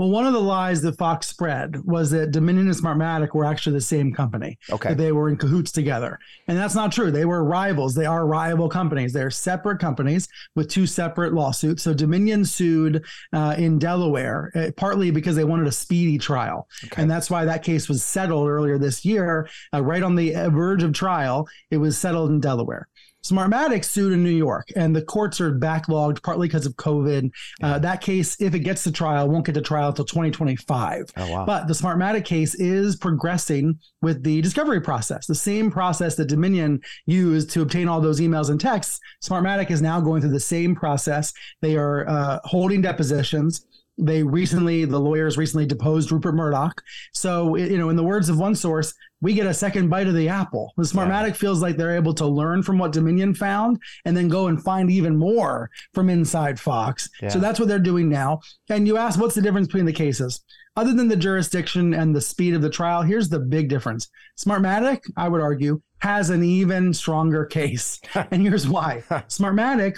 Well, 0.00 0.08
one 0.08 0.26
of 0.26 0.32
the 0.32 0.40
lies 0.40 0.80
that 0.80 0.96
Fox 0.96 1.26
spread 1.26 1.76
was 1.84 2.10
that 2.12 2.30
Dominion 2.30 2.68
and 2.68 2.74
Smartmatic 2.74 3.34
were 3.34 3.44
actually 3.44 3.74
the 3.74 3.82
same 3.82 4.14
company. 4.14 4.58
Okay. 4.70 4.94
They 4.94 5.12
were 5.12 5.28
in 5.28 5.36
cahoots 5.36 5.72
together. 5.72 6.18
And 6.48 6.56
that's 6.56 6.74
not 6.74 6.90
true. 6.90 7.10
They 7.10 7.26
were 7.26 7.44
rivals. 7.44 7.94
They 7.94 8.06
are 8.06 8.26
rival 8.26 8.70
companies. 8.70 9.12
They're 9.12 9.30
separate 9.30 9.78
companies 9.78 10.26
with 10.56 10.70
two 10.70 10.86
separate 10.86 11.34
lawsuits. 11.34 11.82
So 11.82 11.92
Dominion 11.92 12.46
sued 12.46 13.04
uh, 13.34 13.56
in 13.58 13.78
Delaware, 13.78 14.50
uh, 14.54 14.70
partly 14.74 15.10
because 15.10 15.36
they 15.36 15.44
wanted 15.44 15.66
a 15.66 15.72
speedy 15.72 16.16
trial. 16.16 16.66
Okay. 16.86 17.02
And 17.02 17.10
that's 17.10 17.28
why 17.28 17.44
that 17.44 17.62
case 17.62 17.86
was 17.86 18.02
settled 18.02 18.48
earlier 18.48 18.78
this 18.78 19.04
year, 19.04 19.50
uh, 19.74 19.82
right 19.82 20.02
on 20.02 20.14
the 20.14 20.32
verge 20.48 20.82
of 20.82 20.94
trial. 20.94 21.46
It 21.70 21.76
was 21.76 21.98
settled 21.98 22.30
in 22.30 22.40
Delaware. 22.40 22.88
Smartmatic 23.22 23.84
sued 23.84 24.12
in 24.12 24.22
New 24.22 24.30
York, 24.30 24.68
and 24.76 24.96
the 24.96 25.02
courts 25.02 25.40
are 25.40 25.52
backlogged 25.52 26.22
partly 26.22 26.48
because 26.48 26.66
of 26.66 26.74
COVID. 26.76 27.30
Uh, 27.62 27.78
that 27.78 28.00
case, 28.00 28.40
if 28.40 28.54
it 28.54 28.60
gets 28.60 28.82
to 28.84 28.92
trial, 28.92 29.28
won't 29.28 29.44
get 29.44 29.54
to 29.54 29.60
trial 29.60 29.88
until 29.90 30.04
2025. 30.06 31.12
Oh 31.16 31.30
wow. 31.30 31.44
But 31.44 31.68
the 31.68 31.74
Smartmatic 31.74 32.24
case 32.24 32.54
is 32.54 32.96
progressing 32.96 33.78
with 34.00 34.22
the 34.22 34.40
discovery 34.40 34.80
process, 34.80 35.26
the 35.26 35.34
same 35.34 35.70
process 35.70 36.14
that 36.16 36.26
Dominion 36.26 36.80
used 37.06 37.50
to 37.50 37.62
obtain 37.62 37.88
all 37.88 38.00
those 38.00 38.20
emails 38.20 38.48
and 38.48 38.60
texts. 38.60 38.98
Smartmatic 39.22 39.70
is 39.70 39.82
now 39.82 40.00
going 40.00 40.22
through 40.22 40.30
the 40.30 40.40
same 40.40 40.74
process. 40.74 41.32
They 41.60 41.76
are 41.76 42.08
uh, 42.08 42.38
holding 42.44 42.80
depositions. 42.80 43.66
They 44.00 44.22
recently, 44.22 44.84
the 44.84 44.98
lawyers 44.98 45.36
recently 45.36 45.66
deposed 45.66 46.10
Rupert 46.10 46.34
Murdoch. 46.34 46.82
So, 47.12 47.56
you 47.56 47.78
know, 47.78 47.90
in 47.90 47.96
the 47.96 48.02
words 48.02 48.28
of 48.28 48.38
one 48.38 48.54
source, 48.54 48.94
we 49.20 49.34
get 49.34 49.46
a 49.46 49.54
second 49.54 49.88
bite 49.88 50.06
of 50.06 50.14
the 50.14 50.28
apple. 50.28 50.72
The 50.76 50.84
Smartmatic 50.84 51.36
feels 51.36 51.60
like 51.60 51.76
they're 51.76 51.96
able 51.96 52.14
to 52.14 52.26
learn 52.26 52.62
from 52.62 52.78
what 52.78 52.92
Dominion 52.92 53.34
found 53.34 53.78
and 54.04 54.16
then 54.16 54.28
go 54.28 54.46
and 54.46 54.62
find 54.62 54.90
even 54.90 55.16
more 55.16 55.70
from 55.92 56.08
inside 56.08 56.58
Fox. 56.58 57.08
Yeah. 57.20 57.28
So 57.28 57.38
that's 57.38 57.60
what 57.60 57.68
they're 57.68 57.78
doing 57.78 58.08
now. 58.08 58.40
And 58.70 58.86
you 58.86 58.96
ask, 58.96 59.20
what's 59.20 59.34
the 59.34 59.42
difference 59.42 59.66
between 59.66 59.84
the 59.84 59.92
cases? 59.92 60.40
Other 60.76 60.94
than 60.94 61.08
the 61.08 61.16
jurisdiction 61.16 61.92
and 61.92 62.14
the 62.14 62.20
speed 62.20 62.54
of 62.54 62.62
the 62.62 62.70
trial, 62.70 63.02
here's 63.02 63.28
the 63.28 63.40
big 63.40 63.68
difference. 63.68 64.08
Smartmatic, 64.38 65.00
I 65.16 65.28
would 65.28 65.40
argue, 65.40 65.82
has 65.98 66.30
an 66.30 66.42
even 66.42 66.94
stronger 66.94 67.44
case. 67.44 68.00
and 68.14 68.40
here's 68.40 68.66
why. 68.66 69.02
Smartmatic, 69.28 69.96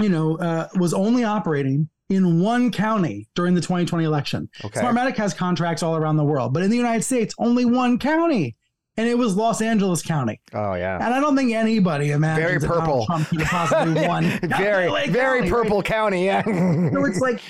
you 0.00 0.08
know, 0.08 0.38
uh, 0.38 0.68
was 0.76 0.94
only 0.94 1.24
operating 1.24 1.88
in 2.08 2.40
one 2.40 2.70
county 2.70 3.28
during 3.34 3.54
the 3.54 3.60
2020 3.60 4.04
election. 4.04 4.48
Okay. 4.64 4.80
Smartmatic 4.80 5.16
has 5.16 5.34
contracts 5.34 5.82
all 5.82 5.96
around 5.96 6.16
the 6.16 6.24
world, 6.24 6.54
but 6.54 6.62
in 6.62 6.70
the 6.70 6.76
United 6.76 7.02
States, 7.02 7.34
only 7.38 7.64
one 7.64 7.98
county 7.98 8.56
and 8.96 9.08
it 9.08 9.16
was 9.18 9.36
Los 9.36 9.60
Angeles 9.60 10.02
County. 10.02 10.40
Oh 10.54 10.74
yeah. 10.74 10.94
And 10.96 11.12
I 11.12 11.20
don't 11.20 11.36
think 11.36 11.52
anybody 11.52 12.12
imagines 12.12 12.64
Very 12.64 12.78
purple. 12.80 13.04
Trump 13.06 13.28
could 13.28 13.40
possibly 13.42 14.06
won. 14.08 14.24
very, 14.42 14.88
LA 14.88 15.06
very 15.08 15.40
County, 15.40 15.50
purple 15.50 15.76
right? 15.78 15.84
county. 15.84 16.24
Yeah. 16.24 16.42
So 16.44 17.04
it's 17.04 17.20
like, 17.20 17.40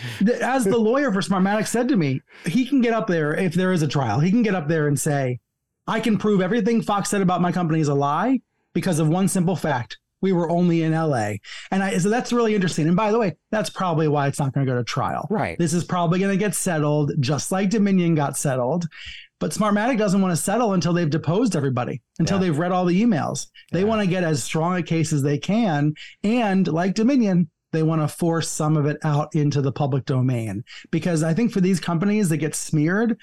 as 0.43 0.65
the 0.65 0.79
lawyer 0.79 1.13
for 1.13 1.21
Smartmatic 1.21 1.67
said 1.67 1.89
to 1.89 1.97
me, 1.97 2.21
he 2.45 2.67
can 2.67 2.81
get 2.81 2.93
up 2.95 3.07
there 3.07 3.35
if 3.35 3.55
there 3.55 3.73
is 3.73 3.83
a 3.83 3.89
trial. 3.89 4.21
He 4.21 4.31
can 4.31 4.43
get 4.43 4.55
up 4.55 4.67
there 4.69 4.89
and 4.89 4.99
say, 4.99 5.39
"I 5.87 6.01
can 6.01 6.19
prove 6.19 6.41
everything 6.41 6.83
Fox 6.83 7.11
said 7.11 7.21
about 7.23 7.41
my 7.41 7.53
company 7.53 7.81
is 7.81 7.89
a 7.89 7.95
lie 7.95 8.41
because 8.73 8.99
of 8.99 9.09
one 9.09 9.29
simple 9.29 9.57
fact: 9.57 9.99
we 10.23 10.33
were 10.33 10.51
only 10.51 10.83
in 10.83 10.93
L.A." 10.93 11.41
And 11.71 11.83
I, 11.83 11.99
so 11.99 12.09
that's 12.09 12.33
really 12.33 12.55
interesting. 12.55 12.87
And 12.87 12.97
by 12.97 13.13
the 13.13 13.19
way, 13.19 13.35
that's 13.51 13.71
probably 13.71 14.09
why 14.09 14.27
it's 14.29 14.39
not 14.39 14.53
going 14.53 14.67
to 14.67 14.73
go 14.73 14.77
to 14.79 14.85
trial. 14.85 15.27
Right. 15.31 15.59
This 15.59 15.73
is 15.73 15.85
probably 15.85 16.19
going 16.19 16.33
to 16.33 16.39
get 16.39 16.55
settled, 16.55 17.13
just 17.21 17.53
like 17.53 17.71
Dominion 17.71 18.15
got 18.15 18.37
settled. 18.37 18.87
But 19.39 19.51
Smartmatic 19.51 19.99
doesn't 19.99 20.23
want 20.23 20.33
to 20.33 20.43
settle 20.43 20.73
until 20.73 20.95
they've 20.95 21.11
deposed 21.11 21.57
everybody, 21.57 22.01
until 22.19 22.39
Yeah. 22.39 22.45
they've 22.45 22.59
read 22.59 22.73
all 22.73 22.87
the 22.87 23.03
emails. 23.03 23.49
They 23.71 23.81
Yeah. 23.81 23.87
want 23.87 24.01
to 24.01 24.07
get 24.07 24.25
as 24.25 24.43
strong 24.43 24.77
a 24.77 24.83
case 24.83 25.13
as 25.13 25.23
they 25.23 25.37
can. 25.37 25.93
And 26.25 26.67
like 26.67 26.95
Dominion, 26.95 27.51
they 27.73 27.83
want 27.83 28.01
to 28.01 28.09
force 28.09 28.49
some 28.49 28.79
of 28.79 28.87
it 28.87 28.97
out 29.05 29.35
into 29.35 29.61
the 29.61 29.73
public 29.73 30.07
domain. 30.07 30.65
Because 30.91 31.23
I 31.23 31.35
think 31.35 31.53
for 31.53 31.61
these 31.61 31.81
companies 31.81 32.31
that 32.31 32.39
get 32.39 32.55
smeared, 32.55 33.19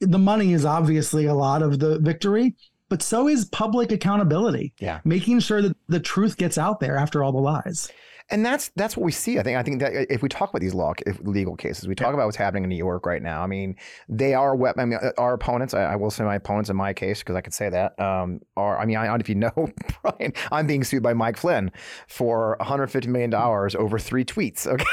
the 0.00 0.18
money 0.18 0.52
is 0.52 0.66
obviously 0.66 1.24
a 1.24 1.34
lot 1.34 1.62
of 1.62 1.78
the 1.78 1.98
victory, 1.98 2.56
but 2.94 3.02
so 3.02 3.26
is 3.26 3.44
public 3.46 3.90
accountability, 3.90 4.72
Yeah. 4.78 5.00
making 5.04 5.40
sure 5.40 5.60
that 5.60 5.76
the 5.88 5.98
truth 5.98 6.36
gets 6.36 6.56
out 6.56 6.78
there 6.78 6.96
after 6.96 7.24
all 7.24 7.32
the 7.32 7.38
lies. 7.40 7.90
And 8.30 8.46
that's 8.46 8.70
that's 8.76 8.96
what 8.96 9.04
we 9.04 9.10
see. 9.10 9.40
I 9.40 9.42
think 9.42 9.58
I 9.58 9.62
think 9.64 9.80
that 9.80 9.92
if 10.12 10.22
we 10.22 10.28
talk 10.28 10.48
about 10.48 10.60
these 10.60 10.72
law 10.74 10.94
if 11.04 11.18
legal 11.20 11.56
cases, 11.56 11.88
we 11.88 11.94
talk 11.96 12.14
about 12.14 12.24
what's 12.26 12.36
happening 12.38 12.62
in 12.62 12.70
New 12.70 12.76
York 12.76 13.04
right 13.04 13.20
now. 13.20 13.42
I 13.42 13.46
mean, 13.48 13.74
they 14.08 14.32
are 14.32 14.54
wep- 14.54 14.78
I 14.78 14.84
mean, 14.84 14.98
our 15.18 15.34
opponents. 15.34 15.74
I, 15.74 15.82
I 15.82 15.96
will 15.96 16.10
say 16.10 16.22
my 16.24 16.36
opponents 16.36 16.70
in 16.70 16.76
my 16.76 16.92
case 16.94 17.18
because 17.18 17.34
I 17.34 17.40
could 17.42 17.52
say 17.52 17.68
that 17.68 17.98
um, 18.00 18.40
are. 18.56 18.78
I 18.78 18.86
mean, 18.86 18.96
I 18.96 19.06
don't 19.06 19.18
know 19.18 19.20
if 19.20 19.28
you 19.28 19.34
know, 19.34 19.68
Brian, 20.02 20.32
I'm 20.52 20.66
being 20.68 20.84
sued 20.84 21.02
by 21.02 21.12
Mike 21.14 21.36
Flynn 21.36 21.70
for 22.06 22.56
150 22.60 23.10
million 23.10 23.28
dollars 23.30 23.74
over 23.74 23.98
three 23.98 24.24
tweets. 24.24 24.66
Okay. 24.66 24.84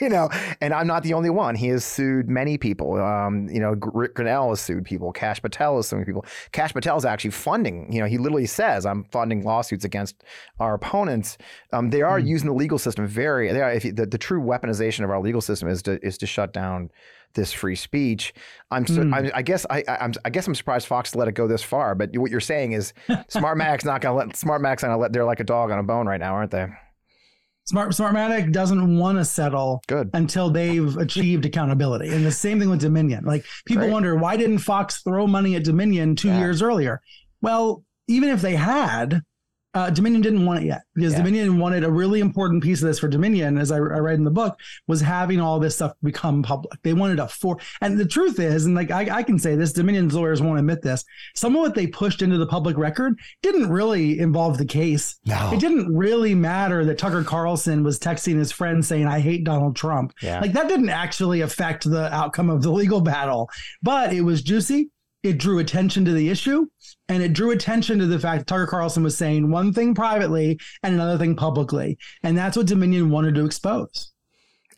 You 0.06 0.08
know, 0.08 0.30
and 0.62 0.72
I'm 0.72 0.86
not 0.86 1.02
the 1.02 1.12
only 1.12 1.28
one. 1.28 1.54
He 1.54 1.68
has 1.68 1.84
sued 1.84 2.30
many 2.30 2.56
people. 2.56 2.98
Um, 2.98 3.50
you 3.50 3.60
know, 3.60 3.76
Ric 3.92 4.14
Grenell 4.14 4.48
has 4.48 4.58
sued 4.58 4.86
people. 4.86 5.12
Kash 5.12 5.42
Patel 5.42 5.76
has 5.76 5.88
sued 5.88 6.06
people. 6.06 6.24
Kash 6.52 6.72
Patel 6.72 6.96
is 6.96 7.04
actually 7.04 7.32
funding. 7.32 7.92
You 7.92 8.00
know, 8.00 8.06
he 8.06 8.16
literally 8.16 8.46
says, 8.46 8.86
"I'm 8.86 9.04
funding 9.04 9.44
lawsuits 9.44 9.84
against 9.84 10.24
our 10.58 10.72
opponents." 10.74 11.36
Um, 11.74 11.90
they 11.90 12.00
are 12.00 12.18
using 12.18 12.48
the 12.48 12.54
legal 12.54 12.78
system 12.78 13.06
very. 13.06 13.52
They 13.52 13.60
are, 13.60 13.70
if 13.70 13.84
you, 13.84 13.92
the, 13.92 14.06
the 14.06 14.16
true 14.16 14.40
weaponization 14.42 15.04
of 15.04 15.10
our 15.10 15.20
legal 15.20 15.42
system 15.42 15.68
is 15.68 15.82
to 15.82 16.04
is 16.04 16.16
to 16.18 16.26
shut 16.26 16.54
down 16.54 16.90
this 17.34 17.52
free 17.52 17.76
speech. 17.76 18.32
I'm, 18.70 18.86
so, 18.86 19.02
Hmm. 19.02 19.14
I, 19.14 19.30
I 19.34 19.42
guess 19.42 19.66
I, 19.68 19.84
I'm 19.86 20.14
I 20.24 20.30
guess 20.30 20.46
I'm 20.46 20.54
surprised 20.54 20.86
Fox 20.86 21.14
let 21.14 21.28
it 21.28 21.32
go 21.32 21.46
this 21.46 21.62
far. 21.62 21.94
But 21.94 22.16
what 22.16 22.30
you're 22.30 22.40
saying 22.40 22.72
is 22.72 22.94
Smartmac's 23.08 23.84
not 23.84 24.00
going 24.00 24.18
to 24.18 24.26
let 24.26 24.36
Smartmac's 24.36 24.82
going 24.82 24.94
to 24.94 24.96
let. 24.96 25.12
They're 25.12 25.24
like 25.24 25.40
a 25.40 25.44
dog 25.44 25.70
on 25.70 25.78
a 25.78 25.82
bone 25.82 26.06
right 26.06 26.20
now, 26.20 26.34
aren't 26.34 26.50
they? 26.52 26.68
Smart 27.66 27.90
Smartmatic 27.92 28.52
doesn't 28.52 28.98
want 28.98 29.18
to 29.18 29.24
settle 29.24 29.80
Good. 29.86 30.10
until 30.14 30.50
they've 30.50 30.96
achieved 30.96 31.44
accountability. 31.46 32.08
And 32.08 32.26
the 32.26 32.32
same 32.32 32.58
thing 32.58 32.68
with 32.70 32.80
Dominion. 32.80 33.24
Like 33.24 33.44
people 33.64 33.82
Great. 33.84 33.92
wonder 33.92 34.16
why 34.16 34.36
didn't 34.36 34.58
Fox 34.58 35.02
throw 35.02 35.26
money 35.26 35.54
at 35.54 35.64
Dominion 35.64 36.16
two 36.16 36.28
Yeah. 36.28 36.38
years 36.40 36.62
earlier? 36.62 37.00
Well, 37.42 37.84
even 38.08 38.30
if 38.30 38.42
they 38.42 38.56
had, 38.56 39.22
uh, 39.74 39.88
Dominion 39.90 40.20
didn't 40.22 40.44
want 40.46 40.62
it 40.62 40.66
yet 40.66 40.82
because 40.94 41.12
Yeah. 41.12 41.18
Dominion 41.18 41.58
wanted 41.58 41.84
a 41.84 41.90
really 41.90 42.20
important 42.20 42.62
piece 42.62 42.82
of 42.82 42.88
this 42.88 42.98
for 42.98 43.08
Dominion, 43.08 43.56
as 43.56 43.70
I, 43.70 43.76
I 43.76 43.78
read 43.78 44.18
in 44.18 44.24
the 44.24 44.30
book, 44.30 44.58
was 44.88 45.00
having 45.00 45.40
all 45.40 45.60
this 45.60 45.76
stuff 45.76 45.92
become 46.02 46.42
public. 46.42 46.80
They 46.82 46.92
wanted 46.92 47.20
a 47.20 47.28
four, 47.28 47.58
and 47.80 47.98
the 47.98 48.04
truth 48.06 48.40
is, 48.40 48.66
and 48.66 48.74
like 48.74 48.90
I, 48.90 49.18
I 49.18 49.22
can 49.22 49.38
say 49.38 49.54
this, 49.54 49.72
Dominion's 49.72 50.14
lawyers 50.14 50.42
won't 50.42 50.58
admit 50.58 50.82
this. 50.82 51.04
Some 51.36 51.54
of 51.54 51.60
what 51.60 51.74
they 51.74 51.86
pushed 51.86 52.22
into 52.22 52.36
the 52.38 52.46
public 52.46 52.76
record 52.76 53.18
didn't 53.42 53.70
really 53.70 54.18
involve 54.18 54.58
the 54.58 54.64
case. 54.66 55.18
No. 55.26 55.50
It 55.52 55.60
didn't 55.60 55.94
really 55.94 56.34
matter 56.34 56.84
that 56.84 56.98
Tucker 56.98 57.22
Carlson 57.22 57.84
was 57.84 57.98
texting 57.98 58.36
his 58.36 58.50
friend 58.50 58.84
saying, 58.84 59.06
I 59.06 59.20
hate 59.20 59.44
Donald 59.44 59.76
Trump. 59.76 60.12
Yeah. 60.20 60.40
Like 60.40 60.52
that 60.54 60.68
didn't 60.68 60.88
actually 60.90 61.42
affect 61.42 61.88
the 61.88 62.12
outcome 62.12 62.50
of 62.50 62.62
the 62.62 62.70
legal 62.70 63.00
battle, 63.00 63.48
but 63.82 64.12
it 64.12 64.22
was 64.22 64.42
juicy. 64.42 64.90
It 65.22 65.36
drew 65.38 65.58
attention 65.58 66.04
to 66.06 66.12
the 66.12 66.30
issue 66.30 66.66
and 67.08 67.22
it 67.22 67.34
drew 67.34 67.50
attention 67.50 67.98
to 67.98 68.06
the 68.06 68.18
fact 68.18 68.40
that 68.40 68.46
Tucker 68.46 68.66
Carlson 68.66 69.02
was 69.02 69.18
saying 69.18 69.50
one 69.50 69.72
thing 69.72 69.94
privately 69.94 70.58
and 70.82 70.94
another 70.94 71.18
thing 71.18 71.36
publicly. 71.36 71.98
And 72.22 72.38
that's 72.38 72.56
what 72.56 72.66
Dominion 72.66 73.10
wanted 73.10 73.34
to 73.34 73.44
expose. 73.44 74.12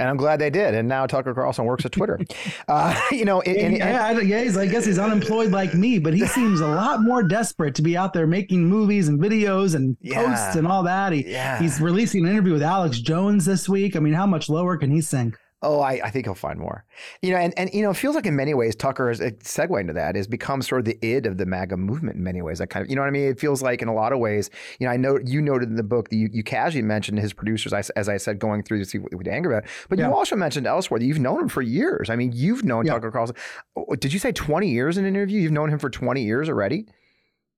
And 0.00 0.08
I'm 0.08 0.16
glad 0.16 0.40
they 0.40 0.50
did. 0.50 0.74
And 0.74 0.88
now 0.88 1.06
Tucker 1.06 1.32
Carlson 1.32 1.64
works 1.64 1.84
at 1.84 1.92
Twitter. 1.92 2.18
uh, 2.68 3.00
you 3.12 3.24
know, 3.24 3.40
and, 3.42 3.56
and- 3.56 3.76
yeah, 3.76 4.06
I, 4.06 4.20
yeah, 4.20 4.42
he's, 4.42 4.56
I 4.56 4.66
guess 4.66 4.84
he's 4.84 4.98
unemployed 4.98 5.52
like 5.52 5.74
me, 5.74 6.00
but 6.00 6.12
he 6.12 6.26
seems 6.26 6.60
a 6.60 6.66
lot 6.66 7.02
more 7.02 7.22
desperate 7.22 7.76
to 7.76 7.82
be 7.82 7.96
out 7.96 8.12
there 8.12 8.26
making 8.26 8.64
movies 8.68 9.06
and 9.06 9.20
videos 9.20 9.76
and 9.76 9.96
Yeah. 10.00 10.24
posts 10.26 10.56
and 10.56 10.66
all 10.66 10.82
that. 10.84 11.12
He, 11.12 11.30
Yeah. 11.30 11.60
He's 11.60 11.80
releasing 11.80 12.24
an 12.24 12.32
interview 12.32 12.54
with 12.54 12.62
Alex 12.64 12.98
Jones 12.98 13.44
this 13.44 13.68
week. 13.68 13.94
I 13.94 14.00
mean, 14.00 14.14
how 14.14 14.26
much 14.26 14.48
lower 14.48 14.76
can 14.76 14.90
he 14.90 15.02
sink? 15.02 15.36
Oh, 15.64 15.80
I, 15.80 16.00
I 16.04 16.10
think 16.10 16.26
he'll 16.26 16.34
find 16.34 16.58
more. 16.58 16.84
You 17.22 17.30
know, 17.30 17.36
and, 17.38 17.54
and 17.56 17.70
you 17.72 17.82
know, 17.82 17.90
it 17.90 17.96
feels 17.96 18.16
like 18.16 18.26
in 18.26 18.34
many 18.34 18.52
ways 18.52 18.74
Tucker 18.74 19.10
is 19.10 19.20
a 19.20 19.30
segue 19.30 19.80
into 19.80 19.92
that 19.92 20.16
is 20.16 20.26
become 20.26 20.60
sort 20.60 20.80
of 20.80 20.84
the 20.86 20.98
id 21.06 21.24
of 21.26 21.38
the 21.38 21.46
MAGA 21.46 21.76
movement 21.76 22.16
in 22.16 22.24
many 22.24 22.42
ways. 22.42 22.60
I 22.60 22.66
kind 22.66 22.84
of, 22.84 22.90
you 22.90 22.96
know 22.96 23.02
what 23.02 23.08
I 23.08 23.12
mean? 23.12 23.28
It 23.28 23.38
feels 23.38 23.62
like 23.62 23.80
in 23.80 23.86
a 23.88 23.94
lot 23.94 24.12
of 24.12 24.18
ways, 24.18 24.50
you 24.80 24.86
know, 24.86 24.92
I 24.92 24.96
know 24.96 25.18
you 25.24 25.40
noted 25.40 25.68
in 25.68 25.76
the 25.76 25.82
book 25.84 26.08
that 26.10 26.16
you, 26.16 26.28
you 26.32 26.42
casually 26.42 26.82
mentioned 26.82 27.20
his 27.20 27.32
producers, 27.32 27.72
as, 27.72 27.90
as 27.90 28.08
I 28.08 28.16
said, 28.16 28.38
going 28.40 28.64
through 28.64 28.80
to 28.80 28.84
see 28.84 28.98
what 28.98 29.14
we'd 29.14 29.28
anger 29.28 29.52
about. 29.52 29.70
But 29.88 29.98
Yeah. 29.98 30.08
you 30.08 30.14
also 30.14 30.34
mentioned 30.34 30.66
elsewhere 30.66 30.98
that 30.98 31.06
you've 31.06 31.20
known 31.20 31.40
him 31.42 31.48
for 31.48 31.62
years. 31.62 32.10
I 32.10 32.16
mean, 32.16 32.32
you've 32.34 32.64
known 32.64 32.84
Yeah. 32.86 32.94
Tucker 32.94 33.10
Carlson. 33.12 33.36
oh, 33.76 33.94
Did 33.94 34.12
you 34.12 34.18
say 34.18 34.32
20 34.32 34.68
years 34.68 34.98
in 34.98 35.04
an 35.04 35.14
interview? 35.14 35.40
You've 35.40 35.52
known 35.52 35.68
him 35.70 35.78
for 35.78 35.90
20 35.90 36.22
years 36.24 36.48
already? 36.48 36.86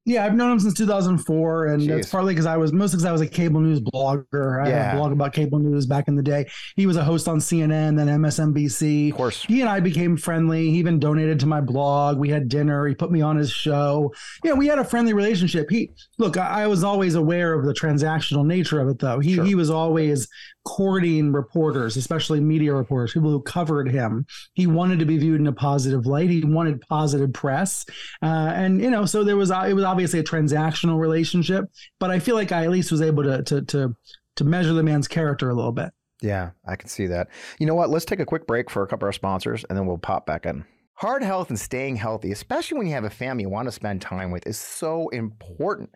Yeah, 0.07 0.25
I've 0.27 0.35
known 0.35 0.53
him 0.53 0.61
since 0.61 0.75
2004, 0.75 1.67
and 1.69 1.89
that's 1.89 2.09
Jeez. 2.09 2.11
partly 2.11 2.35
because 2.35 2.45
I 2.45 2.59
was 2.59 2.75
mostly 2.75 2.99
because 2.99 3.07
I 3.07 3.13
was 3.13 3.23
a 3.23 3.27
cable 3.27 3.61
news 3.61 3.81
blogger. 3.81 4.63
I 4.63 4.69
had 4.69 4.95
a 4.95 4.99
blog 4.99 5.13
about 5.13 5.33
cable 5.33 5.59
news 5.59 5.87
back 5.87 6.09
in 6.09 6.15
the 6.15 6.23
day. 6.23 6.47
He 6.77 6.87
was 6.87 6.97
a 6.99 7.05
host 7.05 7.27
on 7.27 7.39
CNN, 7.39 7.97
then 7.97 8.09
MSNBC. 8.09 9.11
Of 9.11 9.17
course. 9.17 9.45
He 9.45 9.63
and 9.63 9.71
I 9.71 9.81
became 9.81 10.19
friendly. 10.19 10.71
He 10.71 10.77
even 10.79 10.99
donated 10.99 11.41
to 11.41 11.47
my 11.47 11.63
blog. 11.63 12.19
We 12.19 12.29
had 12.29 12.49
dinner. 12.49 12.87
He 12.87 12.95
put 12.95 13.11
me 13.13 13.23
on 13.23 13.37
his 13.37 13.51
show. 13.51 14.13
Yeah, 14.45 14.53
we 14.53 14.67
had 14.67 14.79
a 14.79 14.85
friendly 14.85 15.15
relationship. 15.15 15.71
He 15.71 15.91
look, 16.19 16.37
I, 16.37 16.65
I 16.65 16.67
was 16.67 16.85
always 16.85 17.15
aware 17.15 17.55
of 17.55 17.65
the 17.65 17.73
transactional 17.73 18.45
nature 18.45 18.81
of 18.81 18.89
it, 18.89 18.99
though. 18.99 19.21
He 19.21 19.35
Sure. 19.37 19.45
he 19.45 19.55
was 19.55 19.71
always 19.71 20.29
courting 20.65 21.31
reporters, 21.33 21.97
especially 21.97 22.41
media 22.41 22.73
reporters, 22.73 23.13
people 23.13 23.31
who 23.31 23.41
covered 23.43 23.89
him. 23.91 24.25
He 24.55 24.67
wanted 24.67 24.99
to 24.99 25.05
be 25.05 25.19
viewed 25.19 25.41
in 25.41 25.47
a 25.47 25.53
positive 25.53 26.07
light. 26.07 26.31
He 26.31 26.43
wanted 26.45 26.81
positive 26.89 27.33
press, 27.33 27.85
uh, 28.23 28.27
and 28.55 28.81
you 28.81 28.91
know, 28.91 29.05
so 29.07 29.25
there 29.25 29.37
was 29.37 29.51
it 29.51 29.75
was 29.75 29.85
obviously 29.95 30.19
a 30.19 30.25
transactional 30.25 30.99
relationship. 30.99 31.71
But 32.01 32.11
I 32.11 32.19
feel 32.19 32.35
like 32.35 32.51
I 32.51 32.65
at 32.65 32.71
least 32.71 32.91
was 32.91 33.01
able 33.01 33.23
to 33.23 33.43
to 33.45 33.63
to 33.63 33.97
to 34.35 34.45
measure 34.45 34.73
the 34.73 34.83
man's 34.83 35.07
character 35.07 35.49
a 35.49 35.55
little 35.55 35.71
bit. 35.71 35.93
Yeah, 36.21 36.51
I 36.67 36.75
can 36.75 36.89
see 36.89 37.07
that. 37.07 37.29
You 37.61 37.67
know 37.67 37.77
what? 37.77 37.91
Let's 37.91 38.05
take 38.05 38.19
a 38.19 38.27
quick 38.27 38.47
break 38.49 38.71
for 38.71 38.83
a 38.83 38.89
couple 38.89 39.07
of 39.07 39.11
our 39.11 39.13
sponsors 39.13 39.65
and 39.69 39.79
then 39.79 39.87
we'll 39.87 39.99
pop 39.99 40.27
back 40.27 40.47
in. 40.47 40.65
Heart 40.95 41.23
health 41.23 41.51
and 41.51 41.59
staying 41.59 41.97
healthy, 41.97 42.33
especially 42.33 42.79
when 42.79 42.87
you 42.89 42.95
have 42.95 43.05
a 43.05 43.11
family 43.11 43.43
you 43.43 43.51
want 43.51 43.69
to 43.69 43.73
spend 43.73 44.01
time 44.01 44.31
with, 44.31 44.47
is 44.47 44.59
so 44.59 45.09
important. 45.11 45.91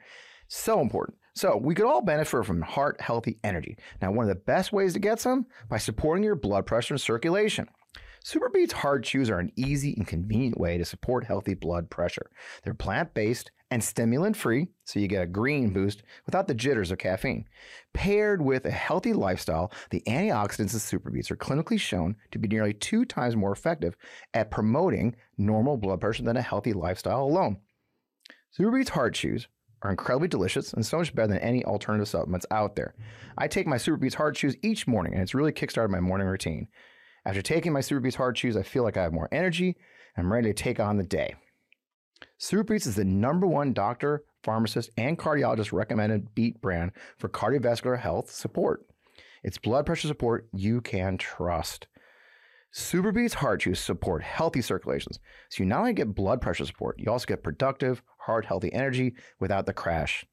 So 0.48 0.80
important. 0.80 1.18
So, 1.34 1.56
we 1.56 1.74
could 1.74 1.86
all 1.86 2.02
benefit 2.02 2.44
from 2.44 2.62
heart 2.62 3.00
healthy 3.00 3.38
energy. 3.44 3.78
Now, 4.02 4.10
one 4.10 4.28
of 4.28 4.28
the 4.28 4.42
best 4.42 4.72
ways 4.72 4.92
to 4.94 4.98
get 4.98 5.20
some 5.20 5.46
by 5.68 5.78
supporting 5.78 6.24
your 6.24 6.34
blood 6.34 6.66
pressure 6.66 6.94
and 6.94 7.00
circulation. 7.00 7.68
SuperBeets 8.24 8.72
Heart 8.72 9.04
Chews 9.04 9.30
are 9.30 9.38
an 9.38 9.52
easy 9.56 9.94
and 9.96 10.06
convenient 10.06 10.58
way 10.58 10.78
to 10.78 10.84
support 10.84 11.24
healthy 11.24 11.54
blood 11.54 11.90
pressure. 11.90 12.30
They're 12.62 12.74
plant 12.74 13.14
based 13.14 13.50
and 13.70 13.84
stimulant 13.84 14.36
free, 14.36 14.68
so 14.84 14.98
you 14.98 15.08
get 15.08 15.22
a 15.22 15.26
green 15.26 15.72
boost 15.72 16.02
without 16.26 16.48
the 16.48 16.54
jitters 16.54 16.90
of 16.90 16.98
caffeine. 16.98 17.44
Paired 17.92 18.40
with 18.40 18.64
a 18.64 18.70
healthy 18.70 19.12
lifestyle, 19.12 19.70
the 19.90 20.02
antioxidants 20.06 20.72
in 20.72 20.80
Super 20.80 21.10
Beets 21.10 21.30
are 21.30 21.36
clinically 21.36 21.78
shown 21.78 22.16
to 22.30 22.38
be 22.38 22.48
nearly 22.48 22.72
two 22.72 23.04
times 23.04 23.36
more 23.36 23.52
effective 23.52 23.96
at 24.32 24.50
promoting 24.50 25.16
normal 25.36 25.76
blood 25.76 26.00
pressure 26.00 26.22
than 26.22 26.36
a 26.36 26.42
healthy 26.42 26.72
lifestyle 26.72 27.24
alone. 27.24 27.58
Super 28.50 28.70
Beets 28.70 28.90
Heart 28.90 29.14
Chews 29.14 29.48
are 29.82 29.90
incredibly 29.90 30.28
delicious 30.28 30.72
and 30.72 30.84
so 30.84 30.98
much 30.98 31.14
better 31.14 31.28
than 31.28 31.38
any 31.38 31.64
alternative 31.64 32.08
supplements 32.08 32.46
out 32.50 32.74
there. 32.74 32.94
I 33.36 33.48
take 33.48 33.66
my 33.66 33.76
Super 33.76 33.98
Beets 33.98 34.14
Heart 34.14 34.36
Chews 34.36 34.56
each 34.62 34.86
morning, 34.86 35.12
and 35.12 35.22
it's 35.22 35.34
really 35.34 35.52
kickstarted 35.52 35.90
my 35.90 36.00
morning 36.00 36.26
routine. 36.26 36.68
After 37.24 37.42
taking 37.42 37.72
my 37.72 37.82
Super 37.82 38.00
Beets 38.00 38.16
Heart 38.16 38.36
Chews, 38.36 38.56
I 38.56 38.62
feel 38.62 38.82
like 38.82 38.96
I 38.96 39.02
have 39.02 39.12
more 39.12 39.28
energy 39.30 39.76
and 40.16 40.26
I'm 40.26 40.32
ready 40.32 40.48
to 40.48 40.54
take 40.54 40.80
on 40.80 40.96
the 40.96 41.04
day. 41.04 41.34
Super 42.38 42.64
Beets 42.64 42.86
is 42.86 42.96
the 42.96 43.04
number 43.04 43.46
one 43.46 43.72
doctor, 43.72 44.24
pharmacist, 44.42 44.90
and 44.96 45.18
cardiologist 45.18 45.72
recommended 45.72 46.34
beet 46.34 46.60
brand 46.60 46.92
for 47.16 47.28
cardiovascular 47.28 47.98
health 47.98 48.30
support. 48.30 48.86
It's 49.42 49.58
blood 49.58 49.86
pressure 49.86 50.08
support 50.08 50.48
you 50.52 50.80
can 50.80 51.18
trust. 51.18 51.86
Super 52.70 53.12
Beets 53.12 53.34
Heart 53.34 53.62
Chews 53.62 53.80
support 53.80 54.22
healthy 54.22 54.60
circulations, 54.60 55.20
so 55.48 55.62
you 55.62 55.68
not 55.68 55.80
only 55.80 55.94
get 55.94 56.14
blood 56.14 56.40
pressure 56.40 56.66
support, 56.66 56.98
you 56.98 57.10
also 57.10 57.26
get 57.26 57.42
productive, 57.42 58.02
heart 58.18 58.44
healthy 58.44 58.72
energy 58.72 59.14
without 59.40 59.66
the 59.66 59.72
crash. 59.72 60.24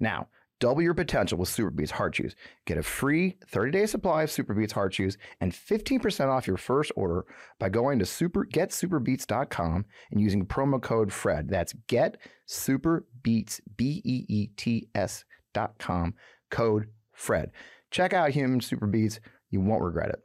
Now, 0.00 0.28
Double 0.60 0.82
your 0.82 0.94
potential 0.94 1.36
with 1.38 1.48
SuperBeets 1.48 1.90
Heart 1.90 2.14
Chews. 2.14 2.36
Get 2.64 2.78
a 2.78 2.82
free 2.82 3.36
30-day 3.52 3.86
supply 3.86 4.22
of 4.22 4.30
SuperBeets 4.30 4.72
Heart 4.72 4.92
Chews 4.92 5.18
and 5.40 5.52
15% 5.52 6.28
off 6.28 6.46
your 6.46 6.56
first 6.56 6.92
order 6.94 7.24
by 7.58 7.68
going 7.68 7.98
to 7.98 8.06
super 8.06 8.46
getsuperbeats.com 8.46 9.84
and 10.10 10.20
using 10.20 10.46
promo 10.46 10.80
code 10.80 11.12
FRED. 11.12 11.48
That's 11.48 11.74
getsuperbeats 11.88 13.60
B 13.76 14.00
E 14.04 14.24
E 14.28 14.46
T 14.56 14.88
S 14.94 15.24
dot 15.52 15.78
com 15.78 16.14
code 16.50 16.88
FRED. 17.12 17.50
Check 17.90 18.12
out 18.12 18.30
HumanN 18.30 18.62
SuperBeets. 18.62 19.18
You 19.50 19.60
won't 19.60 19.82
regret 19.82 20.10
it. 20.10 20.22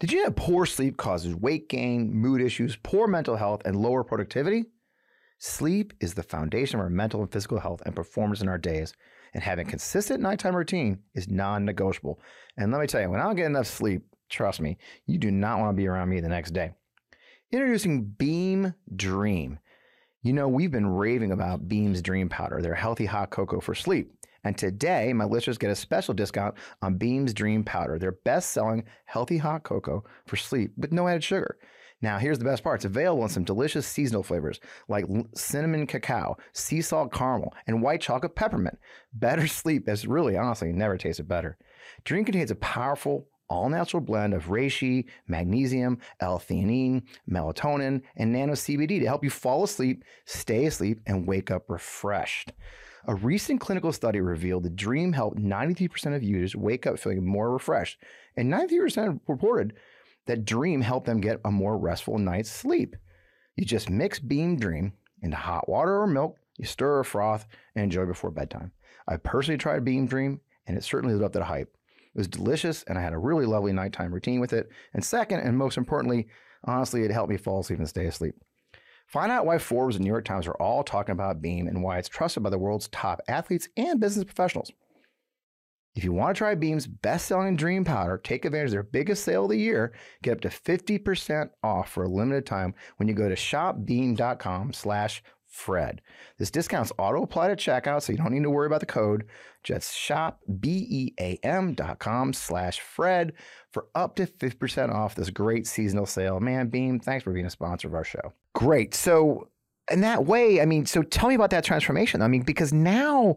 Did 0.00 0.12
you 0.12 0.22
know 0.22 0.30
poor 0.30 0.66
sleep 0.66 0.96
causes 0.96 1.34
weight 1.34 1.68
gain, 1.68 2.12
mood 2.12 2.40
issues, 2.40 2.76
poor 2.76 3.06
mental 3.08 3.36
health, 3.36 3.62
and 3.64 3.74
lower 3.76 4.04
productivity? 4.04 4.66
Sleep 5.38 5.92
is 6.00 6.14
the 6.14 6.22
foundation 6.22 6.78
of 6.78 6.84
our 6.84 6.90
mental 6.90 7.20
and 7.20 7.30
physical 7.30 7.60
health 7.60 7.82
and 7.86 7.94
performance 7.94 8.40
in 8.40 8.48
our 8.48 8.58
days 8.58 8.92
and 9.34 9.42
having 9.42 9.66
consistent 9.66 10.20
nighttime 10.20 10.56
routine 10.56 10.98
is 11.14 11.28
non-negotiable. 11.28 12.20
And 12.56 12.72
let 12.72 12.80
me 12.80 12.86
tell 12.86 13.00
you, 13.00 13.10
when 13.10 13.20
I 13.20 13.24
don't 13.24 13.36
get 13.36 13.46
enough 13.46 13.66
sleep, 13.66 14.02
trust 14.28 14.60
me, 14.60 14.78
you 15.06 15.18
do 15.18 15.30
not 15.30 15.58
want 15.58 15.76
to 15.76 15.80
be 15.80 15.86
around 15.86 16.08
me 16.08 16.20
the 16.20 16.28
next 16.28 16.52
day. 16.52 16.72
Introducing 17.50 18.04
Beam 18.04 18.74
Dream. 18.94 19.58
You 20.22 20.32
know, 20.32 20.48
we've 20.48 20.70
been 20.70 20.86
raving 20.86 21.32
about 21.32 21.68
Beam's 21.68 22.02
Dream 22.02 22.28
Powder, 22.28 22.60
their 22.60 22.74
healthy 22.74 23.06
hot 23.06 23.30
cocoa 23.30 23.60
for 23.60 23.74
sleep. 23.74 24.12
And 24.44 24.56
today, 24.56 25.12
my 25.12 25.24
listeners 25.24 25.58
get 25.58 25.70
a 25.70 25.76
special 25.76 26.14
discount 26.14 26.54
on 26.82 26.98
Beam's 26.98 27.34
Dream 27.34 27.64
Powder, 27.64 27.98
their 27.98 28.12
best 28.12 28.52
selling 28.52 28.84
healthy 29.04 29.38
hot 29.38 29.62
cocoa 29.62 30.04
for 30.26 30.36
sleep 30.36 30.72
with 30.76 30.92
no 30.92 31.08
added 31.08 31.24
sugar. 31.24 31.58
Now, 32.00 32.18
here's 32.18 32.38
the 32.38 32.44
best 32.44 32.62
part 32.62 32.76
it's 32.76 32.84
available 32.84 33.24
in 33.24 33.28
some 33.28 33.44
delicious 33.44 33.86
seasonal 33.86 34.22
flavors 34.22 34.60
like 34.88 35.04
cinnamon 35.34 35.86
cacao, 35.86 36.36
sea 36.52 36.80
salt 36.80 37.12
caramel, 37.12 37.52
and 37.66 37.82
white 37.82 38.00
chocolate 38.00 38.36
peppermint. 38.36 38.78
Better 39.12 39.46
sleep 39.48 39.88
has 39.88 40.06
really, 40.06 40.36
honestly, 40.36 40.72
never 40.72 40.96
tasted 40.96 41.26
better. 41.26 41.58
Dream 42.04 42.24
contains 42.24 42.50
a 42.50 42.56
powerful, 42.56 43.26
all 43.48 43.68
natural 43.68 44.00
blend 44.00 44.34
of 44.34 44.46
reishi, 44.46 45.06
magnesium, 45.26 45.98
L-theanine, 46.20 47.02
melatonin, 47.28 48.02
and 48.16 48.32
nano 48.32 48.52
CBD 48.52 49.00
to 49.00 49.06
help 49.06 49.24
you 49.24 49.30
fall 49.30 49.64
asleep, 49.64 50.04
stay 50.24 50.66
asleep, 50.66 51.00
and 51.06 51.26
wake 51.26 51.50
up 51.50 51.68
refreshed. 51.68 52.52
A 53.06 53.14
recent 53.14 53.60
clinical 53.60 53.92
study 53.92 54.20
revealed 54.20 54.64
that 54.64 54.76
Dream 54.76 55.14
helped 55.14 55.38
93% 55.38 56.14
of 56.14 56.22
users 56.22 56.54
wake 56.54 56.86
up 56.86 56.98
feeling 56.98 57.24
more 57.24 57.50
refreshed, 57.50 57.98
and 58.36 58.52
93% 58.52 59.20
reported 59.26 59.72
that 60.28 60.44
Dream 60.44 60.80
helped 60.80 61.06
them 61.06 61.20
get 61.20 61.40
a 61.44 61.50
more 61.50 61.76
restful 61.76 62.18
night's 62.18 62.50
sleep. 62.50 62.94
You 63.56 63.64
just 63.64 63.90
mix 63.90 64.20
Beam 64.20 64.58
Dream 64.58 64.92
into 65.22 65.36
hot 65.36 65.68
water 65.68 66.00
or 66.00 66.06
milk, 66.06 66.38
you 66.58 66.64
stir 66.64 66.98
or 66.98 67.04
froth, 67.04 67.46
and 67.74 67.82
enjoy 67.82 68.06
before 68.06 68.30
bedtime. 68.30 68.70
I 69.08 69.16
personally 69.16 69.58
tried 69.58 69.84
Beam 69.84 70.06
Dream, 70.06 70.40
and 70.66 70.76
it 70.76 70.84
certainly 70.84 71.14
lived 71.14 71.24
up 71.24 71.32
to 71.32 71.38
the 71.40 71.46
hype. 71.46 71.74
It 72.14 72.18
was 72.18 72.28
delicious, 72.28 72.84
and 72.84 72.98
I 72.98 73.02
had 73.02 73.14
a 73.14 73.18
really 73.18 73.46
lovely 73.46 73.72
nighttime 73.72 74.12
routine 74.12 74.38
with 74.38 74.52
it. 74.52 74.68
And 74.92 75.04
second, 75.04 75.40
and 75.40 75.56
most 75.56 75.78
importantly, 75.78 76.28
honestly, 76.64 77.02
it 77.02 77.10
helped 77.10 77.30
me 77.30 77.36
fall 77.36 77.60
asleep 77.60 77.78
and 77.78 77.88
stay 77.88 78.06
asleep. 78.06 78.34
Find 79.06 79.32
out 79.32 79.46
why 79.46 79.56
Forbes 79.56 79.96
and 79.96 80.04
New 80.04 80.10
York 80.10 80.26
Times 80.26 80.46
are 80.46 80.60
all 80.60 80.84
talking 80.84 81.14
about 81.14 81.40
Beam 81.40 81.66
and 81.66 81.82
why 81.82 81.96
it's 81.96 82.10
trusted 82.10 82.42
by 82.42 82.50
the 82.50 82.58
world's 82.58 82.88
top 82.88 83.22
athletes 83.28 83.68
and 83.78 83.98
business 83.98 84.24
professionals. 84.24 84.70
If 85.98 86.04
you 86.04 86.12
want 86.12 86.36
to 86.36 86.38
try 86.38 86.54
Beam's 86.54 86.86
best-selling 86.86 87.56
Dream 87.56 87.84
Powder, 87.84 88.18
take 88.18 88.44
advantage 88.44 88.68
of 88.68 88.70
their 88.70 88.82
biggest 88.84 89.24
sale 89.24 89.46
of 89.46 89.50
the 89.50 89.58
year. 89.58 89.92
Get 90.22 90.34
up 90.34 90.40
to 90.42 90.48
50% 90.48 91.50
off 91.64 91.90
for 91.90 92.04
a 92.04 92.08
limited 92.08 92.46
time 92.46 92.72
when 92.98 93.08
you 93.08 93.14
go 93.14 93.28
to 93.28 93.34
shopbeam.com 93.34 94.74
slash 94.74 95.24
Fred. 95.48 96.00
This 96.38 96.52
discount's 96.52 96.92
auto 96.98 97.24
apply 97.24 97.48
to 97.48 97.56
checkout, 97.56 98.02
so 98.02 98.12
you 98.12 98.18
don't 98.18 98.30
need 98.30 98.44
to 98.44 98.50
worry 98.50 98.68
about 98.68 98.78
the 98.78 98.86
code. 98.86 99.24
Just 99.64 99.92
shop 99.92 100.38
B-E-A-M.com 100.60 102.32
slash 102.32 102.78
Fred 102.78 103.32
for 103.72 103.88
up 103.96 104.14
to 104.14 104.26
50% 104.26 104.94
off 104.94 105.16
this 105.16 105.30
great 105.30 105.66
seasonal 105.66 106.06
sale. 106.06 106.38
Man, 106.38 106.68
Beam, 106.68 107.00
thanks 107.00 107.24
for 107.24 107.32
being 107.32 107.46
a 107.46 107.50
sponsor 107.50 107.88
of 107.88 107.94
our 107.94 108.04
show. 108.04 108.34
Great. 108.54 108.94
So 108.94 109.48
in 109.90 110.02
that 110.02 110.26
way, 110.26 110.60
I 110.60 110.64
mean, 110.64 110.86
so 110.86 111.02
tell 111.02 111.28
me 111.28 111.34
about 111.34 111.50
that 111.50 111.64
transformation. 111.64 112.22
I 112.22 112.28
mean, 112.28 112.42
because 112.42 112.72
now, 112.72 113.34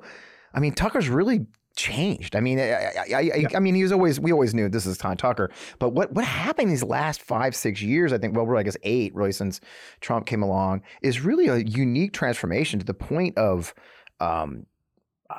I 0.54 0.60
mean, 0.60 0.74
Tucker's 0.76 1.10
really 1.10 1.48
changed. 1.76 2.36
I 2.36 2.40
mean, 2.40 2.60
I, 2.60 2.72
I, 2.72 3.16
I, 3.16 3.46
I, 3.56 3.60
mean, 3.60 3.76
he 3.76 3.84
was 3.84 3.92
always, 3.92 4.20
we 4.20 4.32
always 4.32 4.54
knew 4.54 4.70
this 4.70 4.86
is 4.86 4.98
Tom 4.98 5.18
Tucker, 5.18 5.50
but 5.80 5.90
what, 5.90 6.12
what 6.14 6.26
happened 6.26 6.70
these 6.70 6.84
last 6.84 7.22
five, 7.22 7.56
six 7.56 7.82
years, 7.82 8.14
I 8.14 8.18
think, 8.18 8.36
well, 8.36 8.58
I 8.58 8.64
guess 8.64 8.78
eight 8.84 9.16
really 9.16 9.32
since 9.32 9.62
Trump 10.00 10.26
came 10.26 10.44
along 10.44 10.82
is 11.02 11.22
really 11.22 11.48
a 11.48 11.58
unique 11.58 12.14
transformation 12.14 12.80
to 12.80 12.86
the 12.86 12.94
point 12.94 13.38
of, 13.38 13.74
um, 14.20 14.66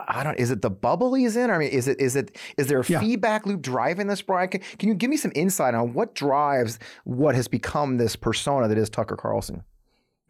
I 0.08 0.24
don't. 0.24 0.38
Is 0.38 0.50
it 0.50 0.62
the 0.62 0.70
bubble 0.70 1.12
he's 1.12 1.36
in? 1.36 1.50
I 1.50 1.58
mean, 1.58 1.68
is 1.68 1.86
it 1.86 2.00
is 2.00 2.16
it 2.16 2.38
is 2.56 2.66
there 2.66 2.80
a 2.80 2.84
yeah. 2.86 2.98
feedback 2.98 3.44
loop 3.44 3.60
driving 3.60 4.06
this, 4.06 4.22
Brian? 4.22 4.48
Can, 4.48 4.62
can 4.78 4.88
you 4.88 4.94
give 4.94 5.10
me 5.10 5.18
some 5.18 5.32
insight 5.34 5.74
on 5.74 5.92
what 5.92 6.14
drives 6.14 6.78
what 7.04 7.34
has 7.34 7.46
become 7.46 7.98
this 7.98 8.16
persona 8.16 8.68
that 8.68 8.78
is 8.78 8.88
Tucker 8.88 9.16
Carlson? 9.16 9.64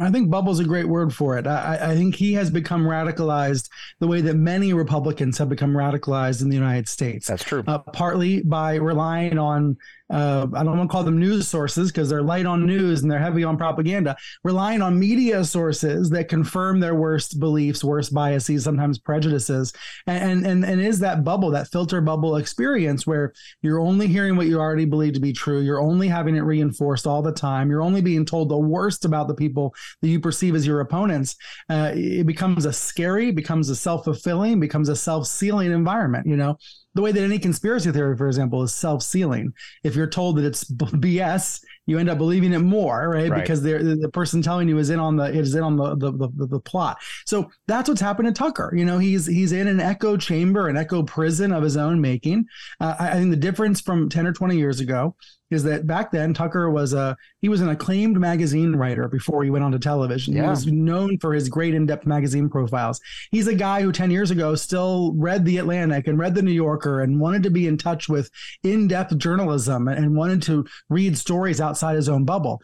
I 0.00 0.11
think 0.11 0.31
bubble's 0.31 0.59
a 0.59 0.64
great 0.64 0.88
word 0.88 1.14
for 1.14 1.38
it. 1.38 1.46
I, 1.46 1.78
I, 1.90 1.94
think 1.94 2.14
he 2.14 2.33
has 2.33 2.50
become 2.50 2.83
radicalized 2.83 3.68
the 4.00 4.09
way 4.09 4.20
that 4.22 4.35
many 4.35 4.72
Republicans 4.72 5.38
have 5.38 5.48
become 5.48 5.74
radicalized 5.74 6.42
in 6.42 6.48
the 6.48 6.57
United 6.57 6.88
States. 6.88 7.26
That's 7.28 7.44
true. 7.44 7.62
Uh, 7.66 7.78
partly 7.78 8.42
by 8.42 8.76
relying 8.76 9.38
on 9.38 9.76
uh, 10.12 10.46
I 10.55 10.62
don't 10.62 10.77
want 10.77 10.90
to 10.90 10.92
call 10.92 11.05
them 11.05 11.18
news 11.18 11.48
sources 11.48 11.90
because 11.90 12.11
they're 12.11 12.22
light 12.22 12.44
on 12.44 12.66
news 12.66 13.03
and 13.03 13.11
they're 13.11 13.18
heavy 13.18 13.44
on 13.44 13.57
propaganda, 13.57 14.14
relying 14.44 14.83
on 14.83 14.98
media 14.98 15.42
sources 15.44 16.11
that 16.11 16.29
confirm 16.29 16.81
their 16.81 16.94
worst 16.94 17.40
beliefs, 17.40 17.83
worst 17.83 18.12
biases, 18.12 18.64
sometimes 18.64 18.98
prejudices. 18.98 19.72
And, 20.07 20.46
and, 20.46 20.64
and 20.64 20.81
is 20.81 20.98
that 20.98 21.25
bubble, 21.25 21.51
that 21.53 21.68
filter 21.68 22.01
bubble 22.01 22.37
experience 22.37 23.07
where 23.07 23.33
you're 23.62 23.81
only 23.81 24.07
hearing 24.07 24.37
what 24.37 24.46
you 24.46 24.61
already 24.61 24.85
believe 24.85 25.14
to 25.14 25.20
be 25.20 25.33
true. 25.33 25.61
You're 25.61 25.81
only 25.81 26.09
having 26.09 26.37
it 26.37 26.40
reinforced 26.40 27.07
all 27.07 27.22
the 27.22 27.33
time. 27.33 27.70
You're 27.70 27.83
only 27.83 28.03
being 28.03 28.27
told 28.27 28.51
the 28.51 28.59
worst 28.59 29.07
about 29.07 29.29
the 29.29 29.35
people 29.35 29.75
that 30.03 30.09
you 30.09 30.20
perceive 30.20 30.55
as 30.55 30.66
your 30.66 30.81
opponents. 30.81 31.37
Uh, 31.70 31.92
it 31.94 32.27
becomes 32.27 32.66
a 32.66 32.72
scary, 32.72 33.31
becomes 33.31 33.70
a 33.70 33.77
self 33.77 34.05
fulfilling, 34.05 34.61
becomes 34.61 34.90
a 34.90 34.96
self 34.96 35.27
sealing 35.27 35.72
environment, 35.72 36.27
you 36.27 36.37
know? 36.37 36.59
The 36.94 37.02
way 37.02 37.12
that 37.12 37.22
any 37.22 37.38
conspiracy 37.38 37.90
theory, 37.90 38.16
for 38.16 38.26
example, 38.26 38.62
is 38.62 38.72
self 38.72 39.02
sealing. 39.02 39.52
If 39.83 39.96
you're 39.96 40.07
told 40.07 40.37
that 40.37 40.44
it's 40.44 40.64
BS, 40.64 41.61
you 41.87 41.99
end 41.99 42.09
up 42.09 42.18
believing 42.18 42.53
it 42.53 42.61
more, 42.61 43.09
right? 43.09 43.31
right. 43.31 43.40
Because 43.40 43.62
the, 43.62 43.99
the 44.01 44.09
person 44.09 44.42
telling 44.42 44.68
you 44.68 44.79
is 44.79 44.90
in 44.90 45.01
on 45.01 45.16
the 45.16 45.25
is 45.25 45.55
in 45.55 45.62
on 45.62 45.77
the, 45.77 45.97
the 45.97 46.12
the, 46.12 46.47
the 46.47 46.61
plot. 46.61 46.99
So 47.27 47.51
that's 47.66 47.88
what's 47.88 48.01
happened 48.01 48.29
to 48.29 48.33
Tucker. 48.33 48.73
You 48.77 48.85
know, 48.85 48.99
he's 48.99 49.27
he's 49.27 49.53
in 49.53 49.66
an 49.66 49.81
echo 49.81 50.16
chamber, 50.16 50.68
an 50.68 50.77
echo 50.77 51.03
prison 51.03 51.53
of 51.53 51.62
his 51.62 51.77
own 51.77 52.01
making. 52.01 52.47
Uh, 52.81 52.95
I, 52.99 53.11
I 53.11 53.14
think 53.14 53.31
the 53.31 53.37
difference 53.37 53.81
from 53.81 54.09
ten 54.09 54.27
or 54.27 54.33
twenty 54.33 54.57
years 54.57 54.81
ago 54.81 55.16
is 55.53 55.62
that 55.64 55.87
back 55.87 56.11
then 56.11 56.35
Tucker 56.35 56.71
was 56.71 56.92
a 56.92 57.16
he 57.40 57.49
was 57.49 57.61
an 57.61 57.68
acclaimed 57.68 58.18
magazine 58.18 58.75
writer 58.75 59.09
before 59.09 59.45
he 59.45 59.51
went 59.51 59.64
onto 59.64 59.79
television. 59.79 60.35
Yeah. 60.35 60.45
He 60.45 60.49
was 60.49 60.66
known 60.66 61.18
for 61.18 61.35
his 61.35 61.49
great 61.49 61.75
in-depth 61.75 62.07
magazine 62.07 62.49
profiles. 62.49 63.01
He's 63.31 63.47
a 63.47 63.55
guy 63.55 63.83
who 63.83 63.92
10 63.92 64.11
years 64.11 64.31
ago 64.31 64.55
still 64.55 65.12
read 65.14 65.45
the 65.45 65.59
Atlantic 65.59 66.07
and 66.07 66.18
read 66.18 66.35
the 66.35 66.42
New 66.42 66.53
Yorker 66.53 67.03
and 67.03 67.21
wanted 67.21 67.42
to 67.45 67.51
be 67.51 67.66
in 67.66 67.77
touch 67.77 68.09
with 68.09 68.31
in-depth 68.62 69.18
journalism 69.18 69.88
and 69.88 70.16
wanted 70.16 70.42
to 70.42 70.66
read 70.88 71.18
stories 71.18 71.61
outside 71.72 71.96
his 71.96 72.08
own 72.08 72.24
bubble. 72.24 72.61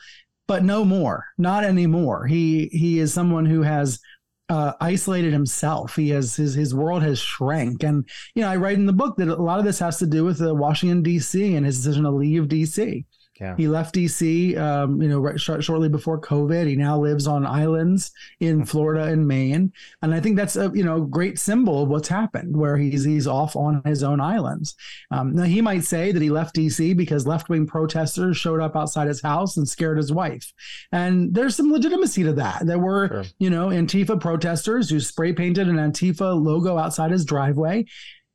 But 0.46 0.64
no 0.64 0.84
more, 0.84 1.26
not 1.36 1.64
anymore. 1.64 2.26
He 2.26 2.68
he 2.72 2.98
is 2.98 3.12
someone 3.12 3.46
who 3.46 3.62
has 3.62 4.00
uh, 4.48 4.72
isolated 4.80 5.32
himself. 5.32 5.96
He 5.96 6.10
has 6.10 6.36
his 6.36 6.54
his 6.54 6.74
world 6.74 7.02
has 7.02 7.18
shrank, 7.18 7.82
and 7.82 8.08
you 8.34 8.42
know 8.42 8.48
I 8.48 8.56
write 8.56 8.78
in 8.78 8.86
the 8.86 8.92
book 8.92 9.16
that 9.16 9.28
a 9.28 9.34
lot 9.34 9.58
of 9.58 9.64
this 9.64 9.78
has 9.80 9.98
to 9.98 10.06
do 10.06 10.24
with 10.24 10.40
uh, 10.40 10.54
Washington 10.54 11.02
D.C. 11.02 11.54
and 11.54 11.66
his 11.66 11.78
decision 11.78 12.04
to 12.04 12.10
leave 12.10 12.48
D.C. 12.48 13.04
Yeah. 13.40 13.54
He 13.56 13.68
left 13.68 13.94
DC, 13.94 14.56
um, 14.58 15.00
you 15.00 15.08
know, 15.08 15.20
right, 15.20 15.40
sh- 15.40 15.60
shortly 15.60 15.88
before 15.88 16.20
COVID. 16.20 16.66
He 16.66 16.74
now 16.74 16.98
lives 16.98 17.26
on 17.26 17.46
islands 17.46 18.10
in 18.40 18.64
Florida 18.64 19.04
and 19.04 19.26
Maine, 19.28 19.72
and 20.02 20.14
I 20.14 20.20
think 20.20 20.36
that's 20.36 20.56
a 20.56 20.70
you 20.74 20.84
know 20.84 21.02
great 21.02 21.38
symbol 21.38 21.82
of 21.82 21.88
what's 21.88 22.08
happened, 22.08 22.56
where 22.56 22.76
he's 22.76 23.04
he's 23.04 23.26
off 23.26 23.54
on 23.54 23.80
his 23.84 24.02
own 24.02 24.20
islands. 24.20 24.74
Um, 25.10 25.34
now 25.34 25.44
he 25.44 25.60
might 25.60 25.84
say 25.84 26.10
that 26.10 26.22
he 26.22 26.30
left 26.30 26.56
DC 26.56 26.96
because 26.96 27.26
left 27.26 27.48
wing 27.48 27.66
protesters 27.66 28.36
showed 28.36 28.60
up 28.60 28.74
outside 28.74 29.06
his 29.06 29.22
house 29.22 29.56
and 29.56 29.68
scared 29.68 29.98
his 29.98 30.12
wife, 30.12 30.52
and 30.90 31.32
there's 31.32 31.54
some 31.54 31.70
legitimacy 31.70 32.24
to 32.24 32.32
that. 32.34 32.66
There 32.66 32.78
were 32.78 33.08
sure. 33.08 33.24
you 33.38 33.50
know 33.50 33.68
Antifa 33.68 34.20
protesters 34.20 34.90
who 34.90 34.98
spray 34.98 35.32
painted 35.32 35.68
an 35.68 35.76
Antifa 35.76 36.40
logo 36.40 36.76
outside 36.76 37.12
his 37.12 37.24
driveway. 37.24 37.84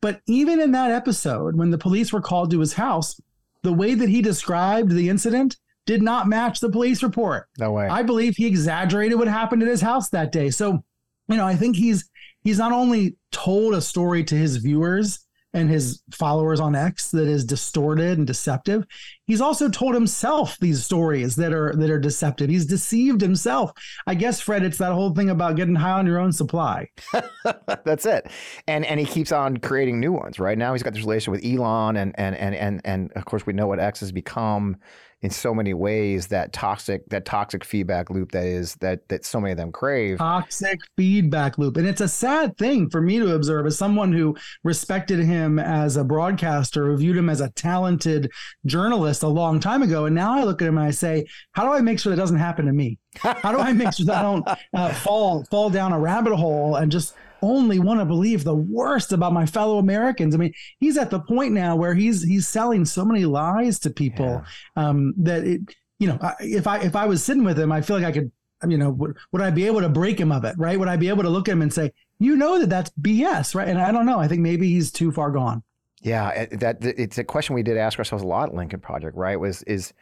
But 0.01 0.19
even 0.27 0.59
in 0.59 0.73
that 0.73 0.91
episode, 0.91 1.55
when 1.55 1.71
the 1.71 1.77
police 1.77 2.11
were 2.11 2.19
called 2.19 2.51
to 2.51 2.59
his 2.59 2.73
house, 2.73 3.21
the 3.63 3.73
way 3.73 3.95
that 3.95 4.09
he 4.09 4.21
described 4.21 4.91
the 4.91 5.09
incident 5.09 5.57
did 5.85 6.01
not 6.01 6.27
match 6.27 6.59
the 6.59 6.69
police 6.69 7.03
report. 7.03 7.47
No 7.57 7.71
way. 7.71 7.87
I 7.87 8.03
believe 8.03 8.35
he 8.37 8.45
exaggerated 8.45 9.17
what 9.17 9.27
happened 9.27 9.61
at 9.61 9.67
his 9.67 9.81
house 9.81 10.09
that 10.09 10.31
day. 10.31 10.49
So, 10.49 10.83
you 11.27 11.37
know, 11.37 11.45
I 11.45 11.55
think 11.55 11.75
he's 11.75 12.09
he's 12.41 12.57
not 12.57 12.71
only 12.71 13.17
told 13.31 13.73
a 13.73 13.81
story 13.81 14.23
to 14.25 14.35
his 14.35 14.57
viewers 14.57 15.22
and 15.53 15.69
his 15.69 16.01
followers 16.11 16.59
on 16.59 16.75
X 16.75 17.11
that 17.11 17.27
is 17.27 17.45
distorted 17.45 18.17
and 18.17 18.25
deceptive, 18.25 18.85
he's 19.27 19.41
also 19.41 19.69
told 19.69 19.93
himself 19.93 20.57
these 20.59 20.83
stories 20.83 21.35
that 21.35 21.53
are 21.53 21.73
that 21.75 21.89
are 21.89 21.99
deceptive. 21.99 22.49
He's 22.49 22.65
deceived 22.65 23.21
himself. 23.21 23.71
I 24.07 24.15
guess, 24.15 24.39
Fred, 24.39 24.63
it's 24.63 24.79
that 24.79 24.93
whole 24.93 25.13
thing 25.13 25.29
about 25.29 25.55
getting 25.55 25.75
high 25.75 25.91
on 25.99 26.07
your 26.07 26.19
own 26.19 26.31
supply. 26.31 26.89
That's 27.85 28.05
it. 28.05 28.27
And 28.67 28.85
and 28.85 28.99
he 28.99 29.05
keeps 29.05 29.31
on 29.31 29.57
creating 29.57 29.99
new 29.99 30.11
ones. 30.11 30.39
Right 30.39 30.57
now, 30.57 30.73
he's 30.73 30.83
got 30.83 30.93
this 30.93 31.03
relationship 31.03 31.43
with 31.43 31.45
Elon, 31.45 31.97
and 31.97 32.13
and 32.17 32.35
and 32.35 32.55
and 32.55 32.81
and 32.83 33.11
of 33.13 33.25
course, 33.25 33.45
we 33.45 33.53
know 33.53 33.67
what 33.67 33.79
X 33.79 33.99
has 33.99 34.11
become 34.11 34.77
in 35.23 35.29
so 35.29 35.55
many 35.55 35.73
ways 35.73 36.27
that 36.27 36.51
toxic 36.51 37.07
that 37.07 37.23
toxic 37.23 37.63
feedback 37.63 38.09
loop 38.09 38.33
that 38.33 38.45
is 38.45 38.75
that 38.75 39.07
that 39.07 39.23
so 39.25 39.39
many 39.39 39.53
of 39.53 39.57
them 39.57 39.71
crave. 39.71 40.17
Toxic 40.17 40.81
feedback 40.97 41.57
loop. 41.57 41.77
And 41.77 41.87
it's 41.87 42.01
a 42.01 42.09
sad 42.09 42.57
thing 42.57 42.89
for 42.89 43.01
me 43.01 43.19
to 43.19 43.33
observe 43.33 43.65
as 43.65 43.77
someone 43.77 44.11
who 44.11 44.35
respected 44.65 45.19
him 45.19 45.59
as 45.59 45.95
a 45.95 46.03
broadcaster 46.03 46.87
who 46.87 46.97
viewed 46.97 47.15
him 47.15 47.29
as 47.29 47.39
a 47.39 47.49
talented 47.51 48.29
journalist 48.65 49.23
a 49.23 49.27
long 49.27 49.61
time 49.61 49.81
ago. 49.81 50.05
And 50.05 50.13
now 50.13 50.37
i 50.37 50.43
look 50.43 50.61
at 50.61 50.67
him 50.67 50.77
and 50.77 50.85
i 50.85 50.91
say 50.91 51.25
how 51.53 51.63
do 51.63 51.71
i 51.71 51.79
make 51.79 51.99
sure 51.99 52.09
that 52.09 52.21
doesn't 52.21 52.37
happen 52.37 52.65
to 52.65 52.73
me? 52.73 52.99
How 53.17 53.53
do 53.53 53.59
i 53.59 53.71
make 53.71 53.93
sure 53.93 54.05
that 54.07 54.17
i 54.17 54.21
don't 54.21 54.47
uh, 54.73 54.93
fall 54.93 55.45
fall 55.45 55.69
down 55.69 55.93
a 55.93 55.99
rabbit 55.99 56.35
hole 56.35 56.75
and 56.75 56.91
just 56.91 57.15
only 57.43 57.79
want 57.79 57.99
to 57.99 58.05
believe 58.05 58.43
the 58.43 58.55
worst 58.55 59.11
about 59.11 59.33
my 59.33 59.45
fellow 59.45 59.77
Americans. 59.77 60.33
I 60.33 60.37
mean, 60.37 60.53
he's 60.79 60.97
at 60.97 61.11
the 61.11 61.19
point 61.19 61.53
now 61.53 61.75
where 61.75 61.93
he's 61.93 62.23
he's 62.23 62.47
selling 62.47 62.85
so 62.85 63.03
many 63.03 63.25
lies 63.25 63.79
to 63.79 63.89
people 63.89 64.43
yeah. 64.77 64.87
um, 64.87 65.13
that 65.17 65.43
it, 65.43 65.61
you 65.99 66.07
know, 66.07 66.17
if 66.39 66.65
I 66.65 66.79
if 66.79 66.95
I 66.95 67.05
was 67.05 67.23
sitting 67.23 67.43
with 67.43 67.59
him, 67.59 67.71
I 67.71 67.81
feel 67.81 67.97
like 67.97 68.05
I 68.05 68.11
could, 68.11 68.31
you 68.67 68.77
know, 68.77 68.89
would, 68.91 69.17
would 69.31 69.41
I 69.41 69.51
be 69.51 69.65
able 69.67 69.81
to 69.81 69.89
break 69.89 70.19
him 70.19 70.31
of 70.31 70.45
it? 70.45 70.55
Right? 70.57 70.79
Would 70.79 70.87
I 70.87 70.95
be 70.95 71.09
able 71.09 71.23
to 71.23 71.29
look 71.29 71.49
at 71.49 71.51
him 71.51 71.61
and 71.61 71.73
say, 71.73 71.91
you 72.19 72.35
know, 72.37 72.59
that 72.59 72.69
that's 72.69 72.91
BS, 73.01 73.53
right? 73.53 73.67
And 73.67 73.79
I 73.79 73.91
don't 73.91 74.05
know. 74.05 74.19
I 74.19 74.27
think 74.27 74.41
maybe 74.41 74.69
he's 74.69 74.91
too 74.91 75.11
far 75.11 75.31
gone. 75.31 75.63
Yeah, 76.01 76.45
that 76.51 76.77
it's 76.81 77.17
a 77.17 77.23
question 77.23 77.55
we 77.55 77.63
did 77.63 77.77
ask 77.77 77.97
ourselves 77.97 78.23
a 78.23 78.27
lot 78.27 78.49
at 78.49 78.55
Lincoln 78.55 78.81
Project, 78.81 79.15
right? 79.15 79.39
Was 79.39 79.63
is 79.63 79.93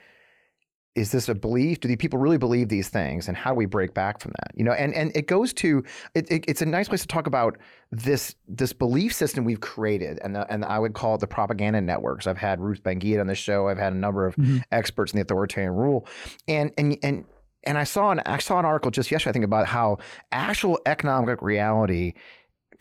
is 0.93 1.12
this 1.12 1.30
a 1.30 1.36
belief? 1.36 1.80
Do 1.80 1.88
the 1.88 1.95
people 1.95 2.19
really 2.19 2.38
believe 2.38 2.67
these 2.67 2.89
things, 2.89 3.27
and 3.27 3.38
how 3.38 3.51
do 3.51 3.56
we 3.56 3.65
break 3.65 3.93
back 3.93 4.19
from 4.19 4.32
that? 4.32 4.51
You 4.56 4.65
know, 4.65 4.73
and 4.73 4.93
and 4.93 5.12
it 5.15 5.27
goes 5.27 5.54
to 5.54 5.84
it, 6.15 6.30
it, 6.30 6.45
it's 6.47 6.62
a 6.62 6.65
nice 6.65 6.89
place 6.89 7.01
to 7.01 7.08
talk 7.08 7.27
about 7.27 7.58
this 7.91 8.36
this 8.47 8.73
belief 8.73 9.13
system 9.13 9.45
we've 9.45 9.62
created, 9.62 10.19
and 10.21 10.36
the, 10.36 10.51
and 10.51 10.65
I 10.65 10.80
would 10.80 10.93
call 10.93 11.15
it 11.15 11.21
the 11.21 11.27
propaganda 11.27 11.80
networks. 11.80 12.27
I've 12.27 12.38
had 12.38 12.60
Ruth 12.60 12.84
Ben-Ghiat 12.84 13.21
on 13.21 13.27
the 13.27 13.36
show. 13.36 13.69
I've 13.69 13.77
had 13.77 13.93
a 13.93 13.97
number 13.97 14.25
of 14.25 14.36
mm-hmm. 14.36 14.58
experts 14.71 15.13
in 15.13 15.17
the 15.17 15.21
authoritarian 15.21 15.73
rule, 15.73 16.06
and 16.47 16.71
and 16.77 16.97
and 17.04 17.25
and 17.63 17.77
I 17.77 17.86
saw 17.86 18.12
an 18.12 18.21
I 18.25 18.39
saw 18.39 18.60
an 18.60 18.65
article 18.65 18.91
just 18.91 19.12
yesterday 19.12 19.32
I 19.32 19.34
think 19.34 19.45
about 19.45 19.67
how 19.67 19.99
actual 20.32 20.80
economic 20.86 21.41
reality 21.41 22.13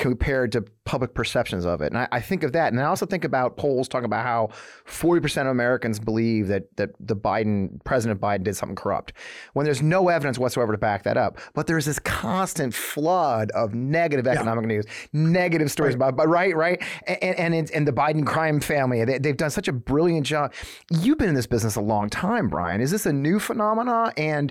compared 0.01 0.51
to 0.51 0.63
public 0.87 1.13
perceptions 1.13 1.67
of 1.67 1.83
it. 1.83 1.93
And 1.93 1.99
I, 1.99 2.09
I, 2.11 2.21
think 2.21 2.43
of 2.43 2.53
that. 2.53 2.73
And 2.73 2.81
I 2.81 2.85
also 2.85 3.05
think 3.05 3.23
about 3.23 3.59
polls 3.59 3.87
talking 3.87 4.07
about 4.07 4.25
how 4.25 4.49
40% 4.87 5.43
of 5.43 5.49
Americans 5.49 6.01
believe 6.01 6.49
that, 6.49 6.75
that 6.79 6.93
the 6.99 7.15
Biden, 7.15 7.85
President 7.85 8.19
Biden 8.19 8.45
did 8.45 8.57
something 8.57 8.77
corrupt 8.77 9.13
when 9.53 9.65
there's 9.65 9.83
no 9.83 10.09
evidence 10.09 10.39
whatsoever 10.39 10.73
to 10.73 10.79
back 10.79 11.03
that 11.03 11.19
up. 11.19 11.37
But 11.53 11.67
there's 11.67 11.85
this 11.85 11.99
constant 11.99 12.73
flood 12.73 13.51
of 13.51 13.75
negative 13.75 14.27
economic 14.27 14.63
yeah. 14.63 14.69
news, 14.69 14.87
negative 15.13 15.71
stories 15.71 15.97
right. 15.97 16.09
about, 16.09 16.17
but 16.17 16.29
right, 16.29 16.57
right. 16.57 16.83
And, 17.07 17.55
and, 17.55 17.71
and 17.71 17.87
the 17.87 17.93
Biden 17.93 18.27
crime 18.27 18.59
family, 18.59 19.05
they, 19.05 19.19
they've 19.19 19.37
done 19.37 19.51
such 19.51 19.69
a 19.69 19.73
brilliant 19.73 20.25
job. 20.25 20.55
You've 20.91 21.19
been 21.19 21.29
in 21.29 21.35
this 21.35 21.47
business 21.47 21.77
a 21.77 21.83
long 21.83 22.09
time, 22.09 22.49
Brian. 22.49 22.81
Is 22.81 22.91
this 22.91 23.05
a 23.05 23.13
new 23.13 23.39
phenomena? 23.39 24.15
And 24.17 24.51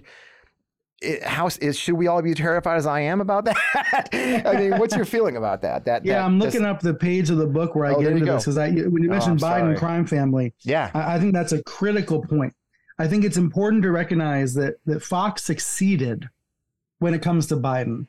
it, 1.01 1.23
how 1.23 1.49
is 1.61 1.77
should 1.77 1.95
we 1.95 2.07
all 2.07 2.21
be 2.21 2.33
terrified 2.33 2.77
as 2.77 2.85
I 2.85 3.01
am 3.01 3.21
about 3.21 3.45
that? 3.45 4.09
I 4.13 4.53
mean, 4.57 4.77
what's 4.77 4.95
your 4.95 5.05
feeling 5.05 5.37
about 5.37 5.61
that? 5.61 5.85
That 5.85 6.05
yeah, 6.05 6.15
that, 6.15 6.25
I'm 6.25 6.39
looking 6.39 6.65
up 6.65 6.81
the 6.81 6.93
page 6.93 7.29
of 7.29 7.37
the 7.37 7.47
book 7.47 7.75
where 7.75 7.85
I 7.85 7.93
oh, 7.93 8.01
get 8.01 8.11
into 8.11 8.25
this 8.25 8.43
because 8.43 8.57
I 8.57 8.69
when 8.71 9.03
you 9.03 9.09
oh, 9.09 9.13
mentioned 9.13 9.41
oh, 9.41 9.45
Biden 9.45 9.59
sorry. 9.59 9.77
crime 9.77 10.05
family, 10.05 10.53
yeah, 10.61 10.91
I, 10.93 11.15
I 11.15 11.19
think 11.19 11.33
that's 11.33 11.51
a 11.51 11.63
critical 11.63 12.21
point. 12.21 12.53
I 12.97 13.07
think 13.07 13.23
it's 13.23 13.37
important 13.37 13.83
to 13.83 13.91
recognize 13.91 14.53
that 14.55 14.75
that 14.85 15.01
Fox 15.01 15.43
succeeded 15.43 16.29
when 16.99 17.13
it 17.13 17.21
comes 17.21 17.47
to 17.47 17.55
Biden. 17.55 18.07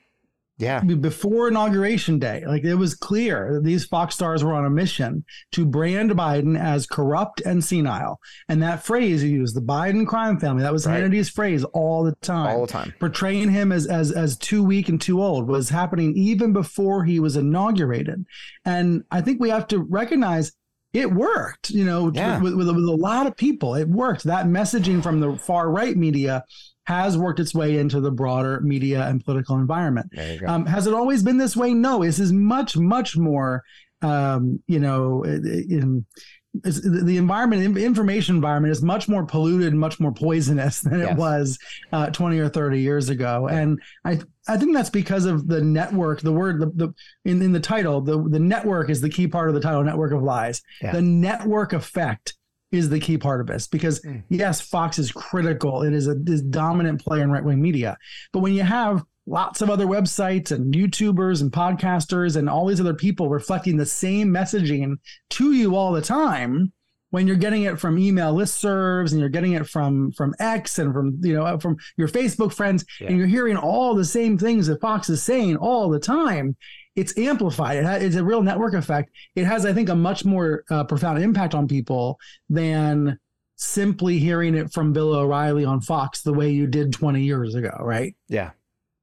Yeah. 0.61 0.81
Before 0.81 1.49
inauguration 1.49 2.19
day, 2.19 2.45
like 2.47 2.65
it 2.65 2.75
was 2.75 2.95
clear 2.95 3.55
that 3.55 3.65
these 3.65 3.87
Fox 3.87 4.15
stars 4.15 4.45
were 4.45 4.53
on 4.53 4.67
a 4.67 4.71
mission 4.71 5.25
to 5.53 5.65
brand 5.65 6.11
Biden 6.11 6.61
as 6.61 6.87
corrupt 6.87 7.41
and 7.41 7.65
senile. 7.65 8.21
And 8.49 8.63
that 8.63 8.85
phrase 8.85 9.25
you 9.25 9.31
used, 9.31 9.57
the 9.57 9.63
Biden 9.63 10.07
crime 10.07 10.39
family, 10.39 10.63
that 10.63 10.73
was 10.73 10.87
right. 10.87 10.97
Hannity's 10.97 11.31
phrase 11.31 11.65
all 11.73 12.05
the 12.05 12.15
time. 12.17 12.55
All 12.55 12.67
the 12.67 12.73
time. 12.73 12.95
Portraying 13.01 13.51
him 13.51 13.73
as 13.73 13.87
as 13.87 14.13
as 14.13 14.37
too 14.37 14.63
weak 14.63 14.89
and 14.91 15.01
too 15.01 15.23
old 15.23 15.49
was 15.49 15.71
happening 15.71 16.15
even 16.17 16.53
before 16.53 17.05
he 17.05 17.21
was 17.21 17.37
inaugurated. 17.37 18.27
And 18.65 19.05
I 19.11 19.23
think 19.23 19.41
we 19.41 19.49
have 19.49 19.67
to 19.69 19.79
recognize 19.79 20.53
it 20.93 21.13
worked, 21.13 21.71
you 21.71 21.85
know, 21.85 22.11
yeah. 22.13 22.41
with, 22.41 22.55
with, 22.55 22.69
with, 22.69 22.85
a 22.85 22.97
lot 22.97 23.27
of 23.27 23.37
people. 23.37 23.75
It 23.75 23.89
worked. 23.89 24.25
That 24.25 24.47
messaging 24.47 25.03
from 25.03 25.21
the 25.21 25.37
far 25.37 25.71
right 25.71 25.97
media 25.97 26.45
has 26.85 27.17
worked 27.17 27.39
its 27.39 27.55
way 27.55 27.79
into 27.79 28.01
the 28.01 28.11
broader 28.11 28.61
media 28.63 29.07
and 29.07 29.25
political 29.25 29.57
environment. 29.57 30.11
Um, 30.49 30.67
has 30.67 30.87
it 30.87 30.95
always 30.95 31.23
been 31.23 31.39
this 31.39 31.57
way? 31.57 31.73
No, 31.75 32.03
this 32.03 32.19
is 32.19 32.33
much, 32.33 32.77
much 32.77 33.17
more, 33.17 33.63
um, 34.03 34.61
you 34.67 34.81
know, 34.81 35.23
in, 35.23 36.05
the 36.53 37.17
environment, 37.17 37.79
information 37.79 38.35
environment 38.35 38.73
is 38.73 38.83
much 38.83 39.09
more 39.09 39.25
polluted, 39.25 39.73
much 39.73 40.01
more 40.01 40.13
poisonous 40.13 40.81
than 40.83 40.99
yes. 40.99 41.13
it 41.13 41.17
was 41.17 41.59
uh, 41.93 42.11
20 42.11 42.39
or 42.39 42.49
30 42.49 42.81
years 42.81 43.09
ago. 43.09 43.49
And 43.49 43.81
I, 44.05 44.21
I 44.49 44.57
think 44.57 44.75
that's 44.75 44.91
because 44.91 45.27
of 45.27 45.47
the 45.47 45.61
network, 45.61 46.21
the 46.21 46.33
word, 46.33 46.61
the, 46.61 46.67
the 46.75 46.95
in, 47.25 47.41
in 47.41 47.53
the 47.53 47.61
title, 47.61 48.01
the, 48.01 48.29
the 48.29 48.41
network 48.41 48.91
is 48.91 49.01
the 49.01 49.09
key 49.09 49.29
part 49.29 49.49
of 49.49 49.55
the 49.55 49.61
title, 49.61 49.85
network 49.85 50.13
of 50.13 50.23
lies. 50.23 50.61
Yeah. 50.83 50.93
The 50.93 51.03
network 51.03 51.73
effect 51.73 52.37
is 52.73 52.89
the 52.89 53.01
key 53.01 53.19
part 53.19 53.41
of 53.41 53.47
this 53.47 53.67
because 53.67 54.01
mm. 54.01 54.23
yes, 54.29 54.61
Fox 54.61 54.99
is 54.99 55.13
critical. 55.13 55.83
It 55.83 55.93
is 55.93 56.09
a 56.09 56.17
is 56.27 56.43
dominant 56.43 57.01
player 57.01 57.23
in 57.23 57.31
right 57.31 57.45
wing 57.45 57.61
media. 57.61 57.97
But 58.33 58.41
when 58.41 58.55
you 58.55 58.63
have 58.63 59.05
lots 59.31 59.63
of 59.63 59.71
other 59.71 59.87
websites 59.87 60.51
and 60.51 60.75
YouTubers 60.75 61.41
and 61.41 61.53
podcasters 61.53 62.37
and 62.37 62.51
all 62.51 62.67
these 62.67 62.81
other 62.81 62.95
people 62.95 63.29
reflecting 63.29 63.77
the 63.77 63.87
same 63.87 64.29
messaging 64.29 64.97
to 65.31 65.53
you 65.53 65.77
all 65.77 65.93
the 65.93 66.03
time, 66.03 66.73
when 67.11 67.27
you're 67.27 67.37
getting 67.37 67.63
it 67.63 67.79
from 67.79 67.99
email 67.99 68.35
listservs 68.35 69.11
and 69.11 69.21
you're 69.21 69.29
getting 69.29 69.53
it 69.53 69.67
from 69.67 70.13
from 70.13 70.35
X 70.39 70.79
and 70.79 70.93
from 70.93 71.19
you 71.23 71.35
know 71.35 71.59
from 71.59 71.77
your 71.97 72.09
Facebook 72.09 72.53
friends 72.53 72.85
yeah. 73.01 73.09
and 73.09 73.19
you're 73.19 73.27
hearing 73.27 73.57
all 73.57 73.95
the 73.95 74.05
same 74.05 74.39
things 74.39 74.67
that 74.67 74.81
Fox 74.81 75.09
is 75.11 75.23
saying 75.23 75.57
all 75.57 75.89
the 75.89 75.99
time, 75.99 76.57
it's 76.97 77.17
amplified. 77.19 77.79
It 77.79 77.85
has, 77.85 78.03
it's 78.03 78.17
a 78.17 78.25
real 78.25 78.43
network 78.43 78.75
effect. 78.75 79.11
It 79.35 79.45
has, 79.45 79.65
I 79.67 79.73
think, 79.73 79.89
a 79.89 79.95
much 79.95 80.25
more 80.25 80.65
uh, 80.71 80.85
profound 80.85 81.23
impact 81.23 81.55
on 81.55 81.69
people 81.69 82.19
than 82.49 83.19
simply 83.57 84.19
hearing 84.19 84.55
it 84.55 84.73
from 84.73 84.93
Bill 84.93 85.15
O'Reilly 85.15 85.65
on 85.65 85.81
Fox 85.81 86.23
the 86.23 86.33
way 86.33 86.51
you 86.51 86.67
did 86.67 86.93
20 86.93 87.23
years 87.23 87.55
ago, 87.55 87.77
right? 87.81 88.15
Yeah. 88.29 88.51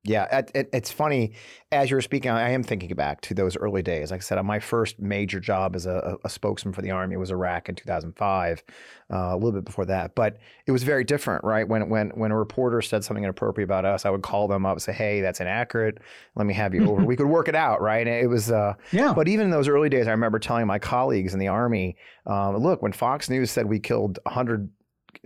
Yeah, 0.03 0.37
it, 0.37 0.51
it, 0.55 0.69
it's 0.71 0.91
funny. 0.91 1.33
As 1.69 1.89
you 1.89 1.97
were 1.97 2.01
speaking, 2.01 2.31
I 2.31 2.51
am 2.51 2.63
thinking 2.63 2.95
back 2.95 3.19
to 3.21 3.33
those 3.33 3.57
early 3.57 3.81
days. 3.81 4.09
Like 4.09 4.21
I 4.21 4.23
said, 4.23 4.41
my 4.43 4.59
first 4.59 4.99
major 4.99 5.41
job 5.41 5.75
as 5.75 5.85
a, 5.85 6.17
a 6.23 6.29
spokesman 6.29 6.73
for 6.73 6.81
the 6.81 6.91
Army 6.91 7.17
was 7.17 7.29
Iraq 7.29 7.67
in 7.67 7.75
2005, 7.75 8.63
uh, 9.11 9.15
a 9.17 9.35
little 9.35 9.51
bit 9.51 9.65
before 9.65 9.85
that. 9.85 10.15
But 10.15 10.37
it 10.65 10.71
was 10.71 10.83
very 10.83 11.03
different, 11.03 11.43
right? 11.43 11.67
When 11.67 11.89
when 11.89 12.11
when 12.11 12.31
a 12.31 12.37
reporter 12.37 12.81
said 12.81 13.03
something 13.03 13.23
inappropriate 13.23 13.67
about 13.67 13.83
us, 13.83 14.05
I 14.05 14.09
would 14.09 14.21
call 14.21 14.47
them 14.47 14.65
up 14.65 14.73
and 14.73 14.81
say, 14.81 14.93
"Hey, 14.93 15.19
that's 15.19 15.41
inaccurate. 15.41 15.97
Let 16.35 16.47
me 16.47 16.53
have 16.53 16.73
you 16.73 16.89
over." 16.89 17.03
we 17.05 17.17
could 17.17 17.27
work 17.27 17.49
it 17.49 17.55
out, 17.55 17.81
right? 17.81 18.07
And 18.07 18.15
it 18.15 18.27
was, 18.27 18.49
uh, 18.49 18.75
yeah. 18.93 19.13
But 19.13 19.27
even 19.27 19.45
in 19.45 19.51
those 19.51 19.67
early 19.67 19.89
days, 19.89 20.07
I 20.07 20.11
remember 20.11 20.39
telling 20.39 20.67
my 20.67 20.79
colleagues 20.79 21.33
in 21.33 21.39
the 21.39 21.49
Army, 21.49 21.97
um, 22.25 22.55
"Look, 22.55 22.81
when 22.81 22.93
Fox 22.93 23.29
News 23.29 23.51
said 23.51 23.65
we 23.65 23.79
killed 23.79 24.19
100 24.23 24.69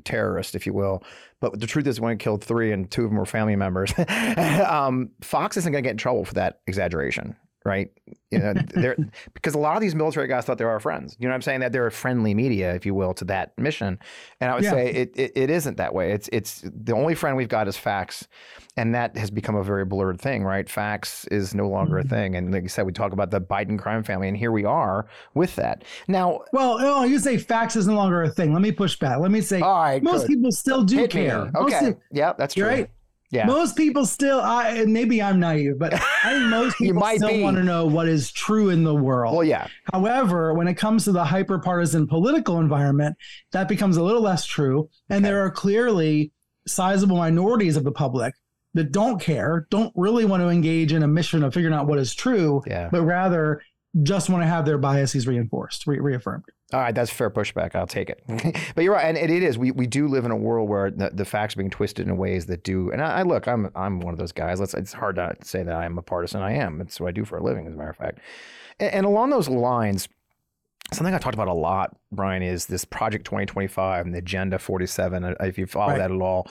terrorist, 0.03 0.55
if 0.55 0.65
you 0.65 0.73
will. 0.73 1.03
But 1.39 1.59
the 1.59 1.67
truth 1.67 1.87
is, 1.87 1.99
when 1.99 2.13
it 2.13 2.19
killed 2.19 2.43
three 2.43 2.71
and 2.71 2.89
two 2.89 3.03
of 3.03 3.09
them 3.09 3.17
were 3.17 3.25
family 3.25 3.55
members, 3.55 3.93
um, 4.67 5.11
Fox 5.21 5.57
isn't 5.57 5.71
going 5.71 5.83
to 5.83 5.87
get 5.87 5.91
in 5.91 5.97
trouble 5.97 6.25
for 6.25 6.33
that 6.35 6.59
exaggeration, 6.67 7.35
right? 7.63 7.91
You 8.31 8.39
know, 8.39 8.53
they're 8.69 8.97
because 9.33 9.53
a 9.53 9.59
lot 9.59 9.75
of 9.75 9.81
these 9.81 9.95
military 9.95 10.27
guys 10.27 10.45
thought 10.45 10.57
they 10.57 10.65
were 10.65 10.71
our 10.71 10.79
friends. 10.79 11.15
You 11.19 11.27
know 11.27 11.31
what 11.31 11.35
I'm 11.35 11.41
saying? 11.41 11.59
That 11.59 11.71
they're 11.71 11.87
a 11.87 11.91
friendly 11.91 12.33
media, 12.33 12.73
if 12.73 12.85
you 12.85 12.93
will, 12.93 13.13
to 13.15 13.25
that 13.25 13.57
mission. 13.57 13.99
And 14.39 14.49
I 14.49 14.55
would 14.55 14.63
yeah. 14.63 14.71
say 14.71 14.91
it, 14.91 15.11
it, 15.15 15.31
it 15.35 15.49
isn't 15.49 15.77
that 15.77 15.93
way. 15.93 16.11
It's 16.11 16.29
it's 16.31 16.63
the 16.63 16.93
only 16.93 17.15
friend 17.15 17.37
we've 17.37 17.49
got 17.49 17.67
is 17.67 17.77
facts, 17.77 18.27
and 18.77 18.95
that 18.95 19.17
has 19.17 19.29
become 19.29 19.55
a 19.55 19.63
very 19.63 19.85
blurred 19.85 20.19
thing, 20.19 20.43
right? 20.43 20.69
Facts 20.69 21.25
is 21.25 21.53
no 21.53 21.67
longer 21.67 21.97
mm-hmm. 21.97 22.13
a 22.13 22.17
thing. 22.17 22.35
And 22.35 22.53
like 22.53 22.63
you 22.63 22.69
said, 22.69 22.85
we 22.85 22.93
talk 22.93 23.13
about 23.13 23.31
the 23.31 23.41
Biden 23.41 23.77
crime 23.77 24.03
family, 24.03 24.27
and 24.27 24.37
here 24.37 24.51
we 24.51 24.65
are 24.65 25.07
with 25.33 25.55
that. 25.57 25.83
Now, 26.07 26.41
well, 26.53 26.77
oh, 26.79 27.03
you 27.03 27.19
say 27.19 27.37
facts 27.37 27.75
is 27.75 27.87
no 27.87 27.95
longer 27.95 28.23
a 28.23 28.29
thing. 28.29 28.53
Let 28.53 28.61
me 28.61 28.71
push 28.71 28.97
back. 28.97 29.19
Let 29.19 29.31
me 29.31 29.41
say, 29.41 29.61
all 29.61 29.81
right, 29.81 30.01
most 30.01 30.21
good. 30.21 30.35
people 30.35 30.51
still 30.51 30.83
do 30.83 30.97
Hit 30.97 31.11
care. 31.11 31.51
Okay, 31.55 31.95
yeah, 32.11 32.33
that's 32.37 32.53
true. 32.53 32.67
Right? 32.67 32.89
Yeah. 33.31 33.45
Most 33.45 33.77
people 33.77 34.05
still, 34.05 34.41
I 34.41 34.83
maybe 34.85 35.21
I'm 35.21 35.39
naive, 35.39 35.79
but 35.79 35.93
I 35.93 36.33
think 36.33 36.43
most 36.49 36.77
people 36.77 37.01
still 37.15 37.29
be. 37.29 37.41
want 37.41 37.55
to 37.57 37.63
know 37.63 37.85
what 37.85 38.09
is 38.09 38.29
true 38.31 38.69
in 38.69 38.83
the 38.83 38.93
world. 38.93 39.35
Well, 39.37 39.45
yeah. 39.45 39.67
However, 39.93 40.53
when 40.53 40.67
it 40.67 40.75
comes 40.75 41.05
to 41.05 41.13
the 41.13 41.23
hyper 41.23 41.57
partisan 41.57 42.07
political 42.07 42.59
environment, 42.59 43.15
that 43.53 43.69
becomes 43.69 43.95
a 43.95 44.03
little 44.03 44.21
less 44.21 44.45
true. 44.45 44.89
And 45.09 45.23
okay. 45.23 45.31
there 45.31 45.45
are 45.45 45.49
clearly 45.49 46.33
sizable 46.67 47.17
minorities 47.17 47.77
of 47.77 47.85
the 47.85 47.91
public 47.91 48.35
that 48.73 48.91
don't 48.91 49.19
care, 49.19 49.67
don't 49.69 49.93
really 49.95 50.25
want 50.25 50.41
to 50.41 50.49
engage 50.49 50.93
in 50.93 51.03
a 51.03 51.07
mission 51.07 51.43
of 51.43 51.53
figuring 51.53 51.73
out 51.73 51.87
what 51.87 51.99
is 51.99 52.13
true, 52.13 52.61
yeah. 52.67 52.89
but 52.91 53.01
rather 53.01 53.61
just 54.03 54.29
want 54.29 54.41
to 54.43 54.47
have 54.47 54.65
their 54.65 54.77
biases 54.77 55.27
reinforced, 55.27 55.85
re- 55.85 55.99
reaffirmed. 55.99 56.45
All 56.73 56.79
right, 56.79 56.95
that's 56.95 57.11
fair 57.11 57.29
pushback. 57.29 57.75
I'll 57.75 57.85
take 57.87 58.09
it. 58.09 58.23
but 58.75 58.83
you're 58.85 58.93
right, 58.93 59.03
and 59.05 59.17
it 59.17 59.43
is. 59.43 59.57
We, 59.57 59.71
we 59.71 59.85
do 59.87 60.07
live 60.07 60.23
in 60.23 60.31
a 60.31 60.35
world 60.37 60.69
where 60.69 60.89
the, 60.89 61.09
the 61.13 61.25
facts 61.25 61.55
are 61.55 61.57
being 61.57 61.69
twisted 61.69 62.07
in 62.07 62.15
ways 62.15 62.45
that 62.45 62.63
do. 62.63 62.89
And 62.91 63.01
I, 63.01 63.19
I 63.19 63.21
look, 63.23 63.47
I'm 63.47 63.69
I'm 63.75 63.99
one 63.99 64.13
of 64.13 64.19
those 64.19 64.31
guys. 64.31 64.59
Let's. 64.61 64.73
It's 64.73 64.93
hard 64.93 65.17
not 65.17 65.41
to 65.41 65.45
say 65.45 65.63
that 65.63 65.75
I'm 65.75 65.97
a 65.97 66.01
partisan. 66.01 66.41
I 66.41 66.53
am. 66.53 66.79
It's 66.79 66.99
what 67.01 67.09
I 67.09 67.11
do 67.11 67.25
for 67.25 67.37
a 67.37 67.43
living, 67.43 67.67
as 67.67 67.73
a 67.73 67.75
matter 67.75 67.89
of 67.89 67.97
fact. 67.97 68.19
And, 68.79 68.93
and 68.93 69.05
along 69.05 69.31
those 69.31 69.49
lines, 69.49 70.07
something 70.93 71.13
I 71.13 71.17
talked 71.17 71.35
about 71.35 71.49
a 71.49 71.53
lot, 71.53 71.97
Brian, 72.13 72.41
is 72.43 72.67
this 72.67 72.85
Project 72.85 73.25
2025 73.25 74.05
and 74.05 74.15
the 74.15 74.19
Agenda 74.19 74.57
47. 74.57 75.25
uh, 75.25 75.33
If 75.41 75.57
you 75.57 75.65
follow 75.65 75.91
Right. 75.91 75.97
that 75.97 76.11
at 76.11 76.21
all, 76.21 76.49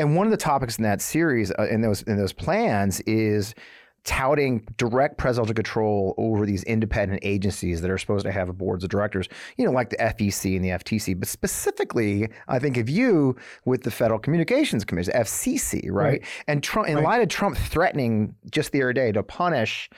and 0.00 0.16
one 0.16 0.26
of 0.26 0.32
the 0.32 0.36
topics 0.36 0.78
in 0.78 0.82
that 0.82 1.00
series, 1.00 1.52
uh, 1.56 1.68
in 1.70 1.80
those 1.82 2.02
in 2.02 2.16
those 2.16 2.32
plans, 2.32 2.98
is 3.02 3.54
touting 4.04 4.66
direct 4.76 5.18
presidential 5.18 5.54
control 5.54 6.14
over 6.16 6.46
these 6.46 6.62
independent 6.64 7.20
agencies 7.24 7.80
that 7.82 7.90
are 7.90 7.98
supposed 7.98 8.24
to 8.24 8.32
have 8.32 8.56
boards 8.56 8.82
of 8.84 8.90
directors, 8.90 9.28
you 9.56 9.64
know, 9.64 9.70
like 9.70 9.90
the 9.90 9.96
FEC 9.96 10.56
and 10.56 10.64
the 10.64 10.70
FTC, 10.70 11.18
but 11.18 11.28
specifically, 11.28 12.28
I 12.48 12.58
think 12.58 12.76
of 12.76 12.88
you 12.88 13.36
with 13.64 13.82
the 13.82 13.90
Federal 13.90 14.18
Communications 14.18 14.84
Commission, 14.84 15.12
FCC, 15.14 15.90
right? 15.90 16.04
Right. 16.10 16.24
And 16.46 16.62
Trump, 16.62 16.88
in 16.88 16.96
Right. 16.96 17.04
light 17.04 17.22
of 17.22 17.28
Trump 17.28 17.56
threatening 17.56 18.34
just 18.50 18.72
the 18.72 18.82
other 18.82 18.92
day 18.92 19.12
to 19.12 19.22
punish 19.22 19.90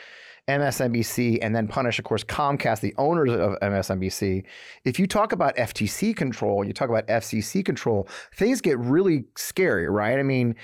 MSNBC 0.49 1.39
and 1.41 1.55
then 1.55 1.69
punish, 1.69 1.99
of 1.99 2.05
course, 2.05 2.25
Comcast, 2.25 2.81
the 2.81 2.95
owners 2.99 3.31
of 3.33 3.59
MSNBC. 3.61 4.45
If 4.85 4.99
you 4.99 5.07
talk 5.07 5.33
about 5.33 5.57
FTC 5.57 6.17
control, 6.17 6.65
you 6.65 6.73
talk 6.73 6.89
about 6.89 7.07
FCC 7.07 7.65
control, 7.65 8.09
things 8.35 8.61
get 8.61 8.79
really 8.79 9.25
scary, 9.37 9.89
right? 9.89 10.19
I 10.19 10.23
mean, 10.23 10.57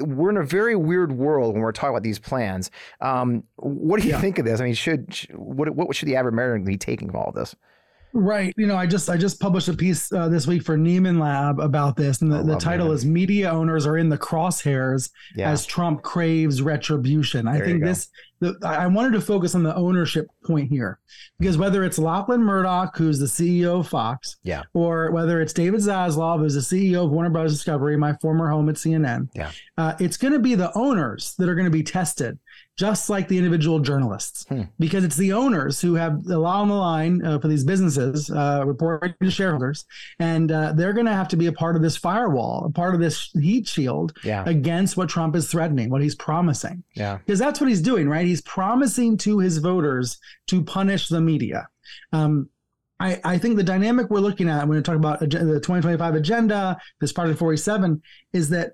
we're 0.00 0.30
in 0.30 0.38
a 0.38 0.44
very 0.44 0.76
weird 0.76 1.12
world 1.12 1.54
when 1.54 1.62
we're 1.62 1.72
talking 1.72 1.90
about 1.90 2.02
these 2.02 2.18
plans. 2.18 2.70
Um, 3.00 3.44
what 3.56 4.00
do 4.00 4.06
you 4.06 4.14
Yeah. 4.14 4.20
think 4.20 4.38
of 4.38 4.44
this? 4.46 4.60
I 4.60 4.64
mean, 4.64 4.74
should 4.74 5.12
sh- 5.14 5.26
what 5.34 5.68
what 5.74 5.94
should 5.94 6.08
the 6.08 6.16
average 6.16 6.32
American 6.32 6.64
be 6.64 6.76
taking 6.78 7.08
from 7.08 7.20
all 7.20 7.28
of 7.28 7.34
this? 7.34 7.54
Right. 8.12 8.54
You 8.56 8.66
know, 8.66 8.76
I 8.76 8.86
just 8.86 9.10
I 9.10 9.16
just 9.16 9.38
published 9.40 9.68
a 9.68 9.74
piece 9.74 10.10
uh, 10.12 10.28
this 10.28 10.46
week 10.46 10.62
for 10.62 10.76
Nieman 10.78 11.20
Lab 11.20 11.60
about 11.60 11.96
this, 11.96 12.22
and 12.22 12.32
the, 12.32 12.42
the 12.42 12.56
title 12.56 12.88
Nieman. 12.88 12.94
is 12.94 13.04
"Media 13.06 13.50
Owners 13.50 13.86
Are 13.86 13.98
in 13.98 14.08
the 14.08 14.18
Crosshairs 14.18 15.10
Yeah, 15.36 15.50
as 15.50 15.66
Trump 15.66 16.02
Craves 16.02 16.62
Retribution." 16.62 17.46
I 17.46 17.58
There 17.58 17.66
you 17.66 17.72
think 17.74 17.84
this. 17.84 18.08
The, 18.40 18.54
I 18.64 18.84
I 18.84 18.86
wanted 18.86 19.12
to 19.14 19.20
focus 19.20 19.54
on 19.56 19.62
the 19.64 19.74
ownership 19.74 20.26
point 20.46 20.70
here, 20.70 21.00
because 21.40 21.58
whether 21.58 21.82
it's 21.84 21.98
Lachlan 21.98 22.40
Murdoch, 22.40 22.96
who's 22.96 23.18
the 23.18 23.26
CEO 23.26 23.80
of 23.80 23.88
Fox, 23.88 24.36
Yeah. 24.44 24.62
or 24.74 25.10
whether 25.10 25.40
it's 25.40 25.52
David 25.52 25.80
Zaslav, 25.80 26.38
who's 26.38 26.54
the 26.54 26.60
CEO 26.60 27.04
of 27.04 27.10
Warner 27.10 27.30
Bros. 27.30 27.52
Discovery, 27.52 27.96
my 27.96 28.14
former 28.22 28.48
home 28.48 28.68
at 28.68 28.76
CNN, 28.76 29.28
Yeah. 29.34 29.50
uh, 29.76 29.94
it's 29.98 30.16
going 30.16 30.32
to 30.32 30.38
be 30.38 30.54
the 30.54 30.70
owners 30.78 31.34
that 31.38 31.48
are 31.48 31.54
going 31.56 31.64
to 31.64 31.70
be 31.70 31.82
tested, 31.82 32.38
just 32.78 33.10
like 33.10 33.26
the 33.26 33.36
individual 33.36 33.80
journalists, 33.80 34.46
Hmm. 34.48 34.62
because 34.78 35.02
it's 35.04 35.16
the 35.16 35.32
owners 35.32 35.80
who 35.80 35.94
have 35.94 36.24
a 36.30 36.38
lot 36.38 36.60
on 36.62 36.68
the 36.68 36.74
line 36.74 37.24
uh, 37.24 37.38
for 37.40 37.48
these 37.48 37.64
businesses, 37.64 38.30
uh, 38.30 38.62
reporting 38.64 39.14
to 39.20 39.30
shareholders, 39.30 39.84
and 40.20 40.52
uh, 40.52 40.72
they're 40.72 40.92
going 40.92 41.06
to 41.06 41.12
have 41.12 41.28
to 41.28 41.36
be 41.36 41.46
a 41.46 41.52
part 41.52 41.74
of 41.74 41.82
this 41.82 41.96
firewall, 41.96 42.64
a 42.66 42.70
part 42.70 42.94
of 42.94 43.00
this 43.00 43.30
heat 43.40 43.66
shield 43.66 44.12
yeah, 44.22 44.44
against 44.46 44.96
what 44.96 45.08
Trump 45.08 45.34
is 45.34 45.50
threatening, 45.50 45.90
what 45.90 46.00
he's 46.02 46.14
promising, 46.14 46.84
yeah, 46.94 47.18
because 47.18 47.40
that's 47.40 47.60
what 47.60 47.68
he's 47.68 47.82
doing, 47.82 48.08
right? 48.08 48.26
He's 48.26 48.42
promising 48.42 49.16
to 49.18 49.40
his 49.40 49.58
voters 49.58 50.18
to 50.46 50.62
punish 50.62 51.08
the 51.08 51.20
media. 51.20 51.68
Um, 52.12 52.48
I, 53.00 53.20
I 53.24 53.38
think 53.38 53.56
the 53.56 53.62
dynamic 53.62 54.10
we're 54.10 54.18
looking 54.20 54.48
at 54.48 54.66
when 54.66 54.76
we 54.76 54.82
talk 54.82 54.96
about 54.96 55.20
the 55.20 55.26
2025 55.28 56.14
agenda, 56.16 56.76
this 57.00 57.12
Project 57.12 57.38
47, 57.38 58.02
is 58.32 58.48
that 58.50 58.72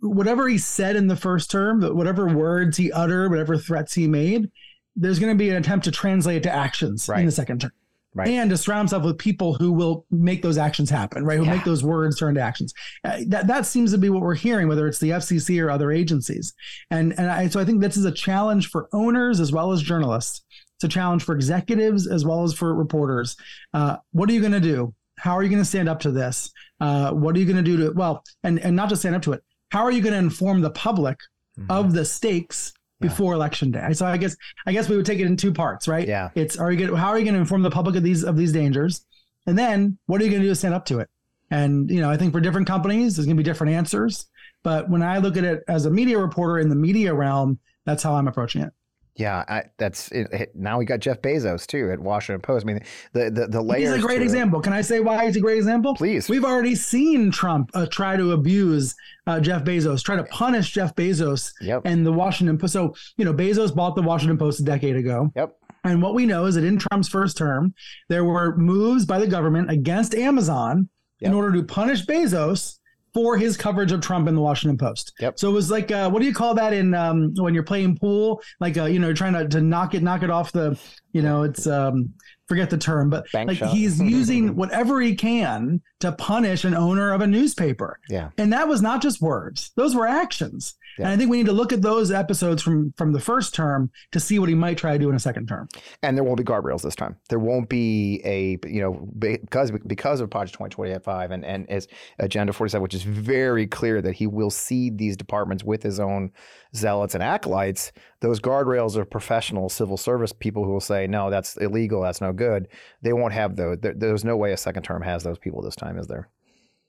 whatever 0.00 0.48
he 0.48 0.58
said 0.58 0.96
in 0.96 1.06
the 1.06 1.16
first 1.16 1.50
term, 1.50 1.80
whatever 1.96 2.28
words 2.28 2.76
he 2.76 2.92
uttered, 2.92 3.30
whatever 3.30 3.56
threats 3.56 3.94
he 3.94 4.06
made, 4.06 4.50
there's 4.96 5.18
going 5.18 5.32
to 5.32 5.38
be 5.38 5.50
an 5.50 5.56
attempt 5.56 5.84
to 5.86 5.90
translate 5.90 6.38
it 6.38 6.42
to 6.44 6.54
actions 6.54 7.08
Right. 7.08 7.20
in 7.20 7.26
the 7.26 7.32
second 7.32 7.60
term. 7.62 7.72
Right. 8.16 8.28
And 8.28 8.48
to 8.50 8.56
surround 8.56 8.82
himself 8.82 9.02
with 9.02 9.18
people 9.18 9.54
who 9.54 9.72
will 9.72 10.06
make 10.08 10.40
those 10.40 10.56
actions 10.56 10.88
happen, 10.88 11.24
right? 11.24 11.36
Who 11.36 11.44
Yeah. 11.44 11.54
make 11.56 11.64
those 11.64 11.82
words 11.82 12.16
turn 12.16 12.36
to 12.36 12.40
actions. 12.40 12.72
Uh, 13.02 13.16
that 13.26 13.48
that 13.48 13.66
seems 13.66 13.90
to 13.90 13.98
be 13.98 14.08
what 14.08 14.22
we're 14.22 14.36
hearing, 14.36 14.68
whether 14.68 14.86
it's 14.86 15.00
the 15.00 15.10
FCC 15.10 15.58
or 15.60 15.68
other 15.68 15.90
agencies. 15.90 16.54
And 16.92 17.12
and 17.18 17.28
I, 17.28 17.48
so 17.48 17.58
I 17.58 17.64
think 17.64 17.80
this 17.80 17.96
is 17.96 18.04
a 18.04 18.12
challenge 18.12 18.68
for 18.68 18.88
owners 18.92 19.40
as 19.40 19.50
well 19.50 19.72
as 19.72 19.82
journalists. 19.82 20.42
It's 20.76 20.84
a 20.84 20.88
challenge 20.88 21.24
for 21.24 21.34
executives 21.34 22.06
as 22.06 22.24
well 22.24 22.44
as 22.44 22.54
for 22.54 22.72
reporters. 22.72 23.36
Uh, 23.72 23.96
what 24.12 24.30
are 24.30 24.32
you 24.32 24.40
going 24.40 24.52
to 24.52 24.60
do? 24.60 24.94
How 25.18 25.36
are 25.36 25.42
you 25.42 25.48
going 25.48 25.62
to 25.62 25.68
stand 25.68 25.88
up 25.88 25.98
to 26.00 26.12
this? 26.12 26.52
Uh, 26.80 27.10
what 27.10 27.34
are 27.34 27.40
you 27.40 27.46
going 27.46 27.56
to 27.56 27.62
do 27.62 27.76
to 27.78 27.90
well, 27.96 28.22
and 28.44 28.60
and 28.60 28.76
not 28.76 28.90
just 28.90 29.02
stand 29.02 29.16
up 29.16 29.22
to 29.22 29.32
it. 29.32 29.42
How 29.74 29.82
are 29.82 29.90
you 29.90 30.00
going 30.02 30.12
to 30.12 30.18
inform 30.20 30.60
the 30.60 30.70
public 30.70 31.18
Mhm. 31.58 31.66
of 31.68 31.92
the 31.94 32.04
stakes 32.04 32.72
Yeah. 33.00 33.08
before 33.08 33.34
election 33.34 33.72
day? 33.72 33.92
So 33.92 34.06
I 34.06 34.16
guess 34.16 34.36
I 34.68 34.72
guess 34.72 34.88
we 34.88 34.96
would 34.96 35.04
take 35.04 35.18
it 35.18 35.26
in 35.26 35.36
two 35.36 35.52
parts, 35.52 35.88
right? 35.88 36.06
yeah. 36.06 36.30
It's 36.36 36.56
are 36.56 36.70
you 36.70 36.78
going 36.86 36.96
how 36.96 37.08
are 37.08 37.18
you 37.18 37.24
going 37.24 37.34
to 37.34 37.40
inform 37.40 37.62
the 37.62 37.70
public 37.72 37.96
of 37.96 38.04
these 38.04 38.22
of 38.22 38.36
these 38.36 38.52
dangers, 38.52 39.04
and 39.46 39.58
then 39.58 39.98
what 40.06 40.20
are 40.20 40.24
you 40.24 40.30
going 40.30 40.42
to 40.42 40.46
do 40.46 40.52
to 40.52 40.54
stand 40.54 40.74
up 40.74 40.84
to 40.86 41.00
it? 41.00 41.08
And 41.50 41.90
you 41.90 42.00
know, 42.00 42.08
I 42.08 42.16
think 42.16 42.32
for 42.32 42.40
different 42.40 42.68
companies, 42.68 43.16
there's 43.16 43.26
going 43.26 43.36
to 43.36 43.42
be 43.42 43.50
different 43.50 43.72
answers. 43.72 44.26
But 44.62 44.88
when 44.88 45.02
I 45.02 45.18
look 45.18 45.36
at 45.36 45.42
it 45.44 45.64
as 45.66 45.86
a 45.86 45.90
media 45.90 46.18
reporter 46.20 46.60
in 46.60 46.68
the 46.68 46.76
media 46.76 47.12
realm, 47.12 47.58
that's 47.84 48.04
how 48.04 48.14
I'm 48.14 48.28
approaching 48.28 48.62
it. 48.62 48.72
Yeah, 49.16 49.44
I, 49.46 49.62
that's 49.78 50.10
it, 50.10 50.50
now 50.56 50.76
we 50.78 50.84
got 50.84 50.98
Jeff 50.98 51.22
Bezos 51.22 51.66
too 51.68 51.90
at 51.92 52.00
Washington 52.00 52.40
Post. 52.40 52.64
I 52.64 52.72
mean, 52.72 52.80
the 53.12 53.30
the 53.30 53.46
the 53.46 53.74
He's 53.76 53.90
a 53.92 54.00
great 54.00 54.16
to 54.16 54.22
it. 54.22 54.24
example. 54.24 54.60
Can 54.60 54.72
I 54.72 54.80
say 54.80 54.98
why 54.98 55.24
he's 55.26 55.36
a 55.36 55.40
great 55.40 55.56
example? 55.58 55.94
Please. 55.94 56.28
We've 56.28 56.44
already 56.44 56.74
seen 56.74 57.30
Trump 57.30 57.70
uh, 57.74 57.86
try 57.86 58.16
to 58.16 58.32
abuse 58.32 58.94
uh, 59.28 59.38
Jeff 59.38 59.62
Bezos, 59.62 60.02
try 60.02 60.16
to 60.16 60.24
punish 60.24 60.72
Jeff 60.72 60.96
Bezos 60.96 61.52
Yep. 61.60 61.82
and 61.84 62.04
the 62.04 62.12
Washington 62.12 62.58
Post. 62.58 62.72
So, 62.72 62.94
you 63.16 63.24
know, 63.24 63.32
Bezos 63.32 63.72
bought 63.74 63.94
the 63.94 64.02
Washington 64.02 64.36
Post 64.36 64.58
a 64.60 64.64
decade 64.64 64.96
ago. 64.96 65.30
Yep. 65.36 65.56
And 65.84 66.02
what 66.02 66.14
we 66.14 66.26
know 66.26 66.46
is 66.46 66.56
that 66.56 66.64
in 66.64 66.78
Trump's 66.78 67.08
first 67.08 67.36
term, 67.36 67.72
there 68.08 68.24
were 68.24 68.56
moves 68.56 69.06
by 69.06 69.18
the 69.20 69.26
government 69.28 69.70
against 69.70 70.14
Amazon 70.14 70.88
in 71.20 71.32
order 71.32 71.52
to 71.56 71.62
punish 71.62 72.04
Bezos 72.04 72.78
for 73.14 73.36
his 73.36 73.56
coverage 73.56 73.92
of 73.92 74.00
Trump 74.00 74.28
in 74.28 74.34
the 74.34 74.40
Washington 74.40 74.76
Post. 74.76 75.14
Yep. 75.20 75.38
So 75.38 75.48
it 75.48 75.52
was 75.54 75.70
like, 75.70 75.90
uh, 75.92 76.10
what 76.10 76.20
do 76.20 76.26
you 76.26 76.34
call 76.34 76.54
that 76.54 76.72
in 76.72 76.94
um, 76.94 77.32
when 77.36 77.54
you're 77.54 77.62
playing 77.62 77.96
pool? 77.96 78.42
Like, 78.60 78.76
uh, 78.76 78.86
you 78.86 78.98
know, 78.98 79.12
trying 79.12 79.34
to, 79.34 79.48
to 79.48 79.60
knock 79.60 79.94
it, 79.94 80.02
knock 80.02 80.24
it 80.24 80.30
off 80.30 80.50
the, 80.50 80.78
you 81.12 81.22
know, 81.22 81.44
it's 81.44 81.66
um, 81.66 82.12
forget 82.48 82.70
the 82.70 82.76
term, 82.76 83.08
but 83.10 83.30
Bank 83.32 83.48
like 83.48 83.58
shot. 83.58 83.70
he's 83.70 84.00
using 84.00 84.56
whatever 84.56 85.00
he 85.00 85.14
can 85.14 85.80
to 86.00 86.12
punish 86.12 86.64
an 86.64 86.74
owner 86.74 87.12
of 87.12 87.20
a 87.20 87.26
newspaper. 87.26 88.00
Yeah. 88.08 88.30
And 88.36 88.52
that 88.52 88.68
was 88.68 88.82
not 88.82 89.00
just 89.00 89.22
words; 89.22 89.70
those 89.76 89.94
were 89.94 90.06
actions. 90.06 90.74
Yeah. 90.98 91.06
And 91.06 91.14
I 91.14 91.16
think 91.16 91.30
we 91.30 91.38
need 91.38 91.46
to 91.46 91.52
look 91.52 91.72
at 91.72 91.82
those 91.82 92.10
episodes 92.10 92.62
from 92.62 92.92
from 92.96 93.12
the 93.12 93.20
first 93.20 93.54
term 93.54 93.90
to 94.12 94.20
see 94.20 94.38
what 94.38 94.48
he 94.48 94.54
might 94.54 94.78
try 94.78 94.92
to 94.92 94.98
do 94.98 95.08
in 95.10 95.16
a 95.16 95.20
second 95.20 95.48
term. 95.48 95.68
and 96.02 96.16
there 96.16 96.24
won't 96.24 96.38
be 96.38 96.44
guardrails 96.44 96.82
this 96.82 96.94
time. 96.94 97.16
There 97.28 97.38
won't 97.38 97.68
be 97.68 98.20
a 98.24 98.58
you 98.66 98.80
know 98.80 99.08
because 99.18 99.70
because 99.86 100.20
of 100.20 100.30
Project 100.30 100.54
2025 100.54 101.30
and 101.30 101.44
and 101.44 101.68
as 101.70 101.88
Agenda 102.18 102.52
47, 102.52 102.82
which 102.82 102.94
is 102.94 103.02
very 103.02 103.66
clear 103.66 104.00
that 104.02 104.14
he 104.14 104.26
will 104.26 104.50
seed 104.50 104.98
these 104.98 105.16
departments 105.16 105.64
with 105.64 105.82
his 105.82 105.98
own 106.00 106.30
zealots 106.74 107.14
and 107.14 107.22
acolytes. 107.22 107.92
Those 108.20 108.40
guardrails 108.40 108.96
are 108.96 109.04
professional 109.04 109.68
civil 109.68 109.96
service 109.96 110.32
people 110.32 110.64
who 110.64 110.72
will 110.72 110.80
say 110.80 111.06
no, 111.06 111.30
that's 111.30 111.56
illegal, 111.56 112.02
that's 112.02 112.20
no 112.20 112.32
good. 112.32 112.68
They 113.02 113.12
won't 113.12 113.32
have 113.34 113.56
those. 113.56 113.78
There, 113.80 113.94
there's 113.94 114.24
no 114.24 114.36
way 114.36 114.52
a 114.52 114.56
second 114.56 114.82
term 114.82 115.02
has 115.02 115.22
those 115.22 115.38
people 115.38 115.62
this 115.62 115.76
time, 115.76 115.98
is 115.98 116.06
there? 116.06 116.28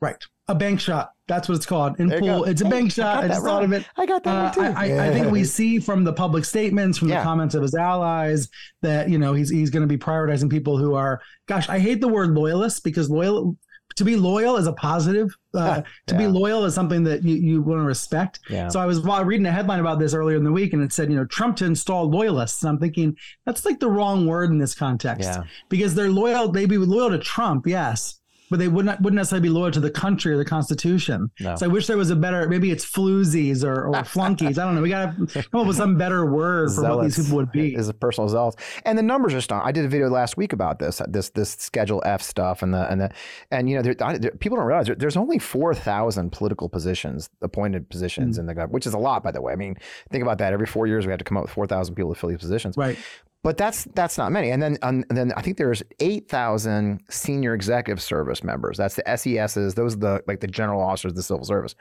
Right. 0.02 0.22
A 0.48 0.54
bank 0.56 0.80
shot. 0.80 1.10
That's 1.28 1.50
what 1.50 1.56
it's 1.56 1.66
called. 1.66 2.00
In 2.00 2.08
There 2.08 2.20
pool, 2.20 2.44
it's 2.44 2.62
a 2.62 2.66
bank 2.66 2.86
I 2.86 2.90
shot. 2.90 3.24
I, 3.24 3.28
just 3.30 3.44
thought 3.44 3.64
of 3.64 3.72
it. 3.72 3.84
I 3.98 4.06
got 4.06 4.24
that 4.26 4.58
Uh, 4.58 4.62
one 4.62 4.74
too. 4.74 4.78
I, 4.80 5.08
I 5.08 5.12
think 5.12 5.32
we 5.32 5.44
see 5.44 5.80
from 5.80 6.04
the 6.04 6.14
public 6.14 6.46
statements, 6.46 7.00
from 7.00 7.10
Yeah. 7.10 7.20
the 7.20 7.24
comments 7.24 7.56
of 7.56 7.64
his 7.64 7.74
allies, 7.74 8.48
that 8.84 9.10
you 9.10 9.18
know 9.18 9.34
he's 9.34 9.50
he's 9.50 9.72
going 9.72 9.82
to 9.82 9.88
be 9.88 9.98
prioritizing 9.98 10.50
people 10.52 10.78
who 10.78 10.94
are. 10.94 11.20
Gosh, 11.48 11.68
I 11.68 11.80
hate 11.80 12.00
the 12.00 12.08
word 12.08 12.36
loyalists 12.36 12.80
because 12.80 13.10
loyal 13.10 13.58
to 13.96 14.04
be 14.04 14.18
loyal 14.18 14.58
is 14.58 14.68
a 14.68 14.74
positive. 14.74 15.34
Uh, 15.54 15.82
to 16.08 16.18
be 16.18 16.28
loyal 16.28 16.66
is 16.66 16.74
something 16.76 17.04
that 17.06 17.24
you, 17.24 17.36
you 17.36 17.62
want 17.62 17.80
to 17.80 17.86
respect. 17.86 18.40
yeah. 18.50 18.68
So 18.68 18.80
I 18.80 18.86
was 18.86 19.00
while 19.00 19.24
reading 19.24 19.46
a 19.46 19.52
headline 19.52 19.80
about 19.80 20.00
this 20.00 20.14
earlier 20.14 20.36
in 20.36 20.44
the 20.44 20.52
week, 20.52 20.74
and 20.74 20.84
it 20.84 20.92
said, 20.92 21.10
you 21.10 21.16
know, 21.16 21.26
Trump 21.26 21.56
to 21.58 21.66
install 21.66 22.10
loyalists. 22.10 22.62
And 22.62 22.70
I'm 22.72 22.78
thinking 22.80 23.16
that's 23.46 23.64
like 23.64 23.80
the 23.80 23.90
wrong 23.90 24.28
word 24.28 24.50
in 24.52 24.58
this 24.58 24.76
context 24.76 25.30
yeah. 25.30 25.44
because 25.70 25.96
they're 25.96 26.10
loyal. 26.12 26.50
They'd 26.50 26.68
be 26.70 26.78
loyal 26.78 27.10
to 27.12 27.20
Trump, 27.20 27.66
yes, 27.68 28.20
but 28.50 28.60
they 28.60 28.68
would 28.68 28.86
not 28.86 29.02
wouldn't 29.02 29.18
necessarily 29.18 29.48
be 29.48 29.54
loyal 29.54 29.72
to 29.72 29.80
the 29.80 29.90
country 29.92 30.34
or 30.34 30.38
the 30.38 30.46
Constitution. 30.46 31.32
No. 31.40 31.56
So 31.56 31.66
I 31.66 31.70
wish 31.70 31.88
there 31.88 31.98
was 31.98 32.10
a 32.10 32.16
better. 32.16 32.48
Maybe 32.48 32.72
it's 32.72 32.86
floozies 32.86 33.64
or, 33.64 33.88
or 33.88 34.04
flunkies. 34.06 34.58
I 34.60 34.66
don't 34.66 34.76
know. 34.76 34.82
We 34.82 34.90
got 34.90 35.16
to 35.30 35.44
come 35.44 35.62
up 35.62 35.68
with 35.68 35.78
some 35.78 35.98
better 35.98 36.26
word 36.26 36.72
for 36.74 36.82
what 36.96 37.04
these 37.04 37.18
people 37.18 37.38
would 37.38 37.52
be. 37.52 37.76
Is 37.76 37.90
a 37.90 37.94
personal 37.94 38.30
zealot, 38.30 38.56
and 38.86 38.98
the 38.98 39.04
numbers 39.04 39.34
are 39.34 39.42
stunning. 39.42 39.66
I 39.68 39.72
did 39.72 39.86
a 39.86 39.88
video 39.88 40.10
last 40.10 40.38
week 40.38 40.54
about 40.54 40.80
this, 40.80 41.02
this 41.08 41.30
this 41.30 41.52
Schedule 41.52 42.02
F 42.06 42.22
stuff, 42.22 42.62
and 42.62 42.74
the 42.74 42.90
and 42.92 43.02
the 43.02 43.12
and 43.52 43.70
you 43.70 43.76
know, 43.76 43.82
there, 43.82 43.96
I, 44.02 44.18
there, 44.18 44.32
people 44.32 44.58
don't 44.58 44.68
realize 44.68 44.88
there, 44.88 44.96
there's 44.96 45.18
only 45.18 45.40
four 45.40 45.74
thousand 45.74 46.32
political 46.32 46.70
positions, 46.70 47.30
appointed 47.42 47.86
Mm. 47.86 47.90
positions 47.90 48.38
in 48.38 48.46
the 48.46 48.54
government, 48.54 48.74
which 48.74 48.86
is 48.88 48.94
a 48.94 48.98
lot, 48.98 49.24
by 49.24 49.32
the 49.32 49.42
way. 49.42 49.52
I 49.54 49.56
mean, 49.56 49.76
think 50.12 50.22
about 50.22 50.38
that. 50.38 50.54
Every 50.54 50.66
four 50.68 50.88
years, 50.88 51.06
we 51.06 51.12
have 51.12 51.20
to 51.20 51.26
come 51.26 51.38
up 51.38 51.44
with 51.44 51.52
four 51.52 51.68
thousand 51.68 51.96
people 51.96 52.14
to 52.14 52.20
fill 52.20 52.30
these 52.30 52.40
positions. 52.40 52.78
Right. 52.78 52.98
But 53.46 53.58
that's 53.58 53.84
that's 53.94 54.18
not 54.18 54.32
many. 54.32 54.50
And 54.50 54.60
then 54.60 54.80
and 54.82 55.06
then 55.08 55.32
I 55.38 55.44
think 55.44 55.58
there's 55.58 55.84
eight 56.00 56.28
thousand 56.28 57.02
senior 57.12 57.54
executive 57.54 58.02
service 58.02 58.44
members. 58.44 58.76
That's 58.76 58.96
the 58.96 59.04
SESs. 59.06 59.76
Those 59.76 59.94
are 59.94 60.00
the 60.00 60.24
like 60.26 60.40
the 60.40 60.48
general 60.48 60.82
officers 60.82 61.12
of 61.12 61.16
the 61.16 61.22
civil 61.22 61.46
service. 61.46 61.76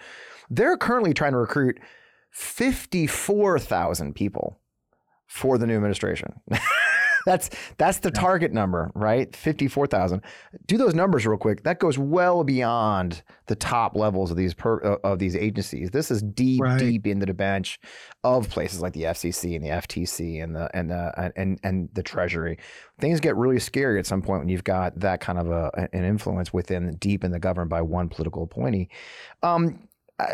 They're 0.51 0.77
currently 0.77 1.15
trying 1.15 1.33
to 1.33 1.39
recruit 1.39 1.81
fifty 2.31 3.07
four 3.07 3.59
thousand 3.59 4.15
people 4.15 4.61
for 5.27 5.57
the 5.57 5.67
new 5.67 5.75
administration. 5.75 6.39
that's 7.27 7.51
that's 7.79 7.99
the 7.99 8.11
target 8.11 8.53
number, 8.53 8.91
right? 8.95 9.35
Fifty 9.35 9.69
four 9.69 9.87
thousand. 9.87 10.23
Do 10.67 10.77
those 10.77 10.95
numbers 10.95 11.27
real 11.27 11.39
quick. 11.39 11.63
That 11.63 11.79
goes 11.79 11.99
well 11.99 12.45
beyond 12.45 13.23
the 13.47 13.57
top 13.57 13.95
levels 13.97 14.31
of 14.31 14.37
these 14.37 14.55
per, 14.55 14.83
uh, 14.83 14.97
of 15.05 15.19
these 15.19 15.37
agencies. 15.37 15.91
This 15.91 16.11
is 16.11 16.23
deep, 16.23 16.63
Right. 16.63 16.79
deep 16.79 17.07
into 17.07 17.27
the 17.27 17.35
bench 17.35 17.79
of 18.23 18.49
places 18.49 18.81
like 18.81 18.93
the 18.95 19.03
FCC 19.05 19.55
and 19.55 19.65
the 19.65 19.69
FTC 19.71 20.43
and 20.43 20.55
the 20.57 20.69
and 20.75 20.91
the 20.91 21.33
and 21.37 21.59
and 21.63 21.89
the 21.93 22.03
Treasury. 22.03 22.59
Things 22.99 23.21
get 23.21 23.37
really 23.37 23.59
scary 23.59 23.99
at 23.99 24.07
some 24.07 24.23
point 24.23 24.41
when 24.41 24.49
you've 24.49 24.65
got 24.65 24.99
that 25.01 25.21
kind 25.21 25.39
of 25.39 25.51
a, 25.51 25.89
an 25.93 26.05
influence 26.05 26.53
within 26.53 26.97
deep 26.97 27.25
in 27.25 27.33
the 27.33 27.39
government 27.39 27.71
by 27.71 27.83
one 27.83 28.09
political 28.09 28.43
appointee. 28.45 28.89
Um, 29.43 29.89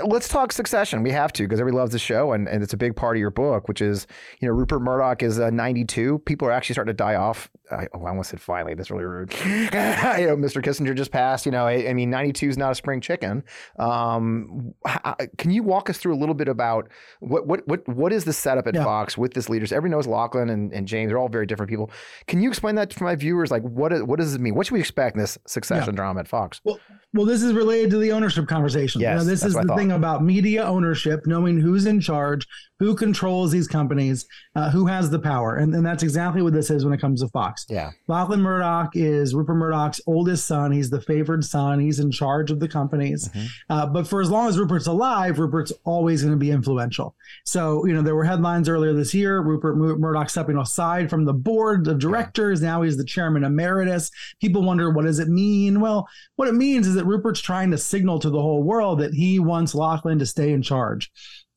let's 0.05 0.29
talk 0.29 0.53
succession. 0.53 1.03
We 1.03 1.11
have 1.11 1.33
to 1.35 1.45
because 1.45 1.59
everybody 1.59 1.79
loves 1.81 1.93
the 1.93 1.99
show, 1.99 2.33
and, 2.33 2.49
and 2.49 2.63
it's 2.63 2.73
a 2.73 2.77
big 2.77 2.95
part 2.97 3.17
of 3.17 3.21
your 3.21 3.31
book, 3.31 3.67
which 3.69 3.81
is 3.81 4.07
you 4.41 4.49
know 4.49 4.55
Rupert 4.55 4.83
Murdoch 4.83 5.23
is 5.23 5.41
uh, 5.41 5.51
92. 5.51 6.19
People 6.21 6.47
are 6.49 6.53
actually 6.53 6.75
starting 6.75 6.91
to 6.93 6.97
die 6.97 7.15
off. 7.15 7.51
I, 7.71 7.87
oh, 7.95 8.05
I 8.05 8.09
almost 8.11 8.31
said 8.31 8.41
finally. 8.41 8.75
That's 8.75 8.91
really 8.91 9.05
rude. 9.05 9.33
you 9.45 9.49
know, 9.51 10.37
Mr. 10.37 10.63
Kissinger 10.63 10.95
just 10.95 11.13
passed. 11.13 11.47
You 11.47 11.53
know, 11.53 11.67
I, 11.67 11.89
I 11.89 11.95
mean, 11.95 12.11
92 12.11 12.49
is 12.49 12.59
not 12.59 12.73
a 12.73 12.75
spring 12.75 13.01
chicken. 13.01 13.43
Um, 13.79 14.75
h- 14.87 15.29
can 15.39 15.51
you 15.51 15.63
walk 15.63 15.89
us 15.89 15.97
through 15.99 16.15
a 16.15 16.19
little 16.19 16.35
bit 16.35 16.49
about 16.49 16.89
what 17.21 17.47
what 17.47 17.67
what 17.67 17.89
what 17.89 18.13
is 18.13 18.25
the 18.25 18.33
setup 18.33 18.67
at 18.67 18.75
Yeah. 18.75 18.85
Fox 18.85 19.17
with 19.17 19.35
this 19.35 19.49
leaders? 19.49 19.73
Everybody 19.73 19.97
knows 19.97 20.07
Lachlan 20.07 20.51
and, 20.51 20.73
and 20.73 20.87
James. 20.87 21.09
They're 21.11 21.19
all 21.19 21.29
very 21.29 21.47
different 21.47 21.71
people. 21.71 21.91
Can 22.27 22.43
you 22.43 22.49
explain 22.49 22.75
that 22.75 22.93
for 22.93 23.05
my 23.05 23.15
viewers? 23.15 23.51
Like, 23.51 23.63
what 23.63 23.93
is, 23.93 24.03
what 24.03 24.19
does 24.19 24.35
it 24.35 24.41
mean? 24.41 24.55
What 24.55 24.67
should 24.67 24.75
we 24.75 24.81
expect 24.81 25.17
in 25.17 25.21
this 25.23 25.39
succession 25.47 25.95
drama 25.95 26.21
at 26.21 26.29
Fox? 26.29 26.61
Well, 26.65 26.79
this 27.13 27.43
is 27.43 27.53
related 27.53 27.91
to 27.91 27.99
the 27.99 28.13
ownership 28.13 28.47
conversation. 28.47 29.01
Yes, 29.01 29.13
you 29.13 29.19
know, 29.19 29.25
this 29.25 29.45
is 29.45 29.55
the 29.55 29.75
thing 29.77 29.93
about 29.93 30.23
media 30.23 30.65
ownership, 30.65 31.27
knowing 31.27 31.61
who's 31.61 31.87
in 31.87 32.01
charge, 32.01 32.47
who 32.81 32.97
controls 32.97 33.53
these 33.53 33.69
companies, 33.69 34.27
uh, 34.57 34.71
who 34.71 34.87
has 34.87 35.11
the 35.11 35.19
power. 35.19 35.57
And, 35.57 35.73
and 35.75 35.87
that's 35.87 36.03
exactly 36.03 36.43
what 36.43 36.53
this 36.55 36.71
is 36.71 36.85
when 36.85 36.93
it 36.93 37.01
comes 37.01 37.21
to 37.21 37.29
Fox. 37.29 37.67
Yeah. 37.69 37.91
Lachlan 38.09 38.41
Murdoch 38.41 38.91
is 38.95 39.35
Rupert 39.35 39.55
Murdoch's 39.57 40.01
oldest 40.09 40.47
son. 40.49 40.73
He's 40.73 40.91
the 40.91 41.01
favored 41.03 41.45
son. 41.45 41.79
He's 41.79 42.01
in 42.01 42.11
charge 42.11 42.51
of 42.51 42.59
the 42.59 42.67
companies. 42.67 43.29
Mhm. 43.29 43.47
Uh, 43.69 43.87
but 43.87 44.09
for 44.09 44.21
as 44.21 44.31
long 44.31 44.49
as 44.49 44.59
Rupert's 44.59 44.87
alive, 44.89 45.39
Rupert's 45.39 45.73
always 45.85 46.23
going 46.23 46.33
to 46.35 46.39
be 46.39 46.51
influential. 46.51 47.15
So, 47.45 47.85
you 47.87 47.93
know, 47.93 48.03
there 48.03 48.17
were 48.17 48.25
headlines 48.25 48.69
earlier 48.69 48.93
this 48.95 49.13
year 49.15 49.41
Rupert 49.43 49.77
Mur- 49.77 49.99
Murdoch 49.99 50.31
stepping 50.31 50.57
aside 50.57 51.11
from 51.11 51.27
the 51.27 51.35
board 51.35 51.87
of 51.87 51.99
directors. 51.99 52.63
Now 52.63 52.83
he's 52.83 52.97
the 52.97 53.05
chairman 53.05 53.45
emeritus. 53.45 54.11
People 54.41 54.63
wonder, 54.63 54.91
what 54.91 55.05
does 55.05 55.19
it 55.19 55.29
mean? 55.29 55.81
Well, 55.81 56.09
what 56.37 56.49
it 56.49 56.55
means 56.55 56.87
is 56.87 56.95
that 56.95 57.05
Rupert's 57.05 57.41
trying 57.43 57.71
to 57.73 57.79
signal 57.79 58.19
to 58.21 58.31
the 58.31 58.41
whole 58.41 58.63
world 58.63 59.01
that 59.01 59.13
he 59.13 59.39
wants 59.39 59.75
Lachlan 59.75 60.19
to 60.19 60.27
stay 60.27 60.53
in 60.55 60.63
charge. 60.63 61.11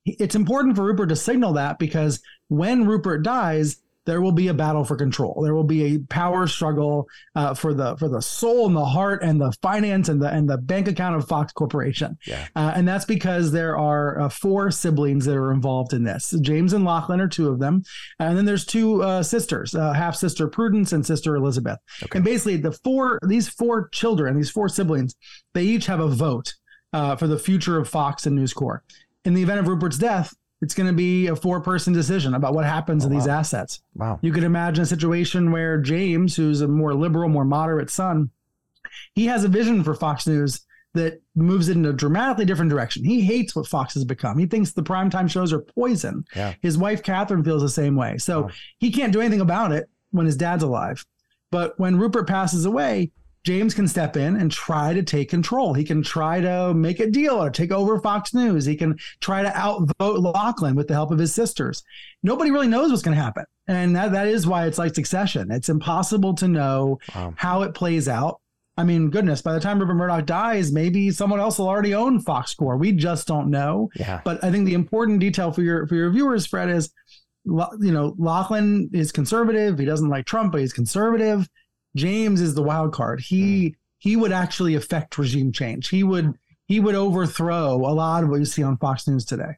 It's 0.06 0.36
important 0.36 0.76
for 0.76 0.84
Rupert 0.84 1.10
to 1.10 1.16
signal 1.16 1.54
that 1.54 1.80
because 1.80 2.22
when 2.50 2.86
Rupert 2.86 3.24
dies, 3.24 3.78
there 4.06 4.22
will 4.22 4.32
be 4.32 4.50
a 4.50 4.54
battle 4.54 4.84
for 4.84 4.96
control. 4.96 5.42
There 5.44 5.54
will 5.54 5.64
be 5.64 5.96
a 5.96 6.00
power 6.10 6.48
struggle 6.48 7.08
uh, 7.36 7.54
for 7.54 7.74
the 7.74 7.96
for 7.98 8.10
the 8.10 8.22
soul 8.22 8.68
and 8.68 8.76
the 8.76 8.84
heart 8.84 9.24
and 9.24 9.40
the 9.40 9.54
finance 9.62 10.10
and 10.10 10.22
the 10.22 10.28
and 10.28 10.50
the 10.50 10.58
bank 10.58 10.88
account 10.88 11.16
of 11.16 11.28
Fox 11.28 11.54
Corporation. 11.54 12.18
Yeah. 12.26 12.46
Uh, 12.56 12.74
and 12.76 12.88
that's 12.88 13.06
because 13.06 13.52
there 13.52 13.78
are 13.78 14.20
uh, 14.20 14.30
four 14.30 14.72
siblings 14.72 15.26
that 15.26 15.38
are 15.38 15.52
involved 15.52 15.94
in 15.94 16.04
this. 16.04 16.36
James 16.42 16.74
and 16.74 16.84
Lachlan 16.84 17.22
are 17.22 17.30
two 17.30 17.48
of 17.48 17.60
them, 17.60 17.84
and 18.20 18.38
then 18.38 18.46
there's 18.46 18.66
two 18.66 19.02
uh, 19.04 19.24
sisters, 19.24 19.74
uh, 19.74 19.94
half 19.94 20.16
sister 20.16 20.48
Prudence 20.48 20.92
and 20.92 21.06
sister 21.06 21.36
Elizabeth. 21.36 21.80
Okay. 22.04 22.18
And 22.18 22.26
basically, 22.26 22.58
the 22.58 22.74
four 22.74 23.20
these 23.26 23.48
four 23.48 23.90
children, 23.90 24.36
these 24.36 24.52
four 24.52 24.68
siblings, 24.68 25.16
they 25.54 25.64
each 25.64 25.86
have 25.86 26.02
a 26.02 26.10
vote 26.10 26.54
uh, 26.92 27.16
for 27.16 27.28
the 27.28 27.40
future 27.40 27.80
of 27.80 27.90
Fox 27.90 28.26
and 28.26 28.36
News 28.36 28.54
Corp. 28.54 28.84
In 29.26 29.34
the 29.34 29.42
event 29.42 29.60
of 29.60 29.68
Rupert's 29.68 29.98
death, 29.98 30.34
it's 30.62 30.74
going 30.74 30.88
to 30.88 30.94
be 30.94 31.28
a 31.28 31.36
four 31.36 31.62
person 31.62 31.94
decision 31.94 32.34
about 32.34 32.54
what 32.54 32.66
happens 32.66 33.06
Oh, 33.06 33.10
to 33.10 33.14
these 33.16 33.28
wow. 33.28 33.40
assets. 33.40 33.82
Wow. 33.96 34.20
You 34.22 34.32
could 34.32 34.44
imagine 34.44 34.84
a 34.84 34.86
situation 34.88 35.52
where 35.52 35.78
James, 35.80 36.36
who's 36.36 36.62
a 36.62 36.68
more 36.68 36.94
liberal, 36.94 37.30
more 37.30 37.46
moderate 37.46 37.90
son, 37.90 38.30
he 39.16 39.26
has 39.26 39.44
a 39.44 39.48
vision 39.50 39.84
for 39.84 39.94
Fox 39.94 40.26
News 40.28 40.66
that 40.94 41.22
moves 41.36 41.70
it 41.70 41.76
in 41.78 41.86
a 41.86 41.94
dramatically 41.94 42.46
different 42.46 42.70
direction. 42.70 43.04
He 43.04 43.22
hates 43.22 43.56
what 43.56 43.66
Fox 43.68 43.96
has 43.96 44.06
become. 44.06 44.38
He 44.38 44.46
thinks 44.46 44.72
the 44.72 44.84
primetime 44.84 45.30
shows 45.30 45.52
are 45.52 45.60
poison. 45.60 46.24
Yeah. 46.36 46.54
His 46.62 46.78
wife, 46.78 47.02
Catherine, 47.02 47.44
feels 47.44 47.64
the 47.64 47.70
same 47.70 47.96
way. 47.96 48.18
So 48.20 48.50
he 48.78 48.92
can't 48.92 49.12
do 49.12 49.20
anything 49.20 49.42
about 49.42 49.72
it 49.72 49.90
when 50.12 50.26
his 50.28 50.38
dad's 50.38 50.64
alive. 50.64 51.04
But 51.50 51.80
when 51.80 51.98
Rupert 51.98 52.28
passes 52.28 52.66
away, 52.66 53.12
James 53.44 53.74
can 53.74 53.88
step 53.88 54.16
in 54.16 54.38
and 54.38 54.52
try 54.52 54.94
to 54.94 55.04
take 55.04 55.30
control. 55.30 55.74
He 55.74 55.84
can 55.84 56.02
try 56.02 56.40
to 56.42 56.74
make 56.74 57.00
a 57.00 57.10
deal 57.10 57.34
or 57.42 57.50
take 57.50 57.72
over 57.72 58.00
Fox 58.00 58.34
News. 58.34 58.66
He 58.66 58.76
can 58.76 58.98
try 59.20 59.42
to 59.44 59.56
outvote 59.58 60.20
Lachlan 60.20 60.76
with 60.76 60.88
the 60.88 60.94
help 60.94 61.12
of 61.12 61.20
his 61.20 61.34
sisters. 61.36 61.84
Nobody 62.24 62.52
really 62.52 62.68
knows 62.68 62.90
what's 62.90 63.04
going 63.04 63.18
to 63.18 63.22
happen. 63.24 63.44
And 63.68 63.96
that, 63.96 64.14
that 64.14 64.28
is 64.28 64.48
why 64.48 64.66
it's 64.66 64.78
like 64.78 64.96
succession. 64.96 65.52
It's 65.52 65.70
impossible 65.70 66.34
to 66.36 66.48
know 66.48 67.00
Wow. 67.16 67.34
how 67.36 67.62
it 67.64 67.74
plays 67.74 68.08
out. 68.08 68.40
I 68.78 68.84
mean, 68.84 69.10
goodness, 69.10 69.42
by 69.42 69.54
the 69.54 69.60
time 69.60 69.78
Rupert 69.78 69.98
Murdoch 69.98 70.26
dies, 70.26 70.72
maybe 70.72 71.12
someone 71.12 71.40
else 71.40 71.60
will 71.60 71.68
already 71.68 71.94
own 71.94 72.20
Fox 72.22 72.56
Corp. 72.56 72.80
We 72.80 72.92
just 72.92 73.28
don't 73.28 73.50
know. 73.52 73.90
Yeah. 73.96 74.22
But 74.24 74.44
I 74.44 74.52
think 74.52 74.66
the 74.66 74.74
important 74.74 75.20
detail 75.20 75.52
for 75.52 75.62
your 75.62 75.86
for 75.88 75.94
your 75.96 76.10
viewers, 76.10 76.48
Fred, 76.48 76.70
is 76.70 76.92
you 77.46 77.92
know 77.92 78.16
Lachlan 78.18 78.90
is 78.94 79.12
conservative. 79.12 79.78
He 79.78 79.86
doesn't 79.86 80.10
like 80.10 80.26
Trump, 80.26 80.54
but 80.54 80.62
he's 80.62 80.74
conservative. 80.74 81.48
James 81.96 82.42
is 82.42 82.56
the 82.56 82.64
wild 82.64 82.94
card. 82.94 83.20
He 83.22 83.70
hmm. 83.70 83.74
he 83.98 84.16
would 84.16 84.32
actually 84.32 84.76
affect 84.76 85.18
regime 85.18 85.52
change. 85.52 85.90
He 85.90 86.04
would 86.04 86.34
he 86.66 86.80
would 86.80 86.96
overthrow 86.96 87.76
a 87.76 87.94
lot 87.94 88.24
of 88.24 88.30
what 88.30 88.40
you 88.40 88.46
see 88.46 88.64
on 88.64 88.78
Fox 88.78 89.08
News 89.08 89.26
today. 89.26 89.58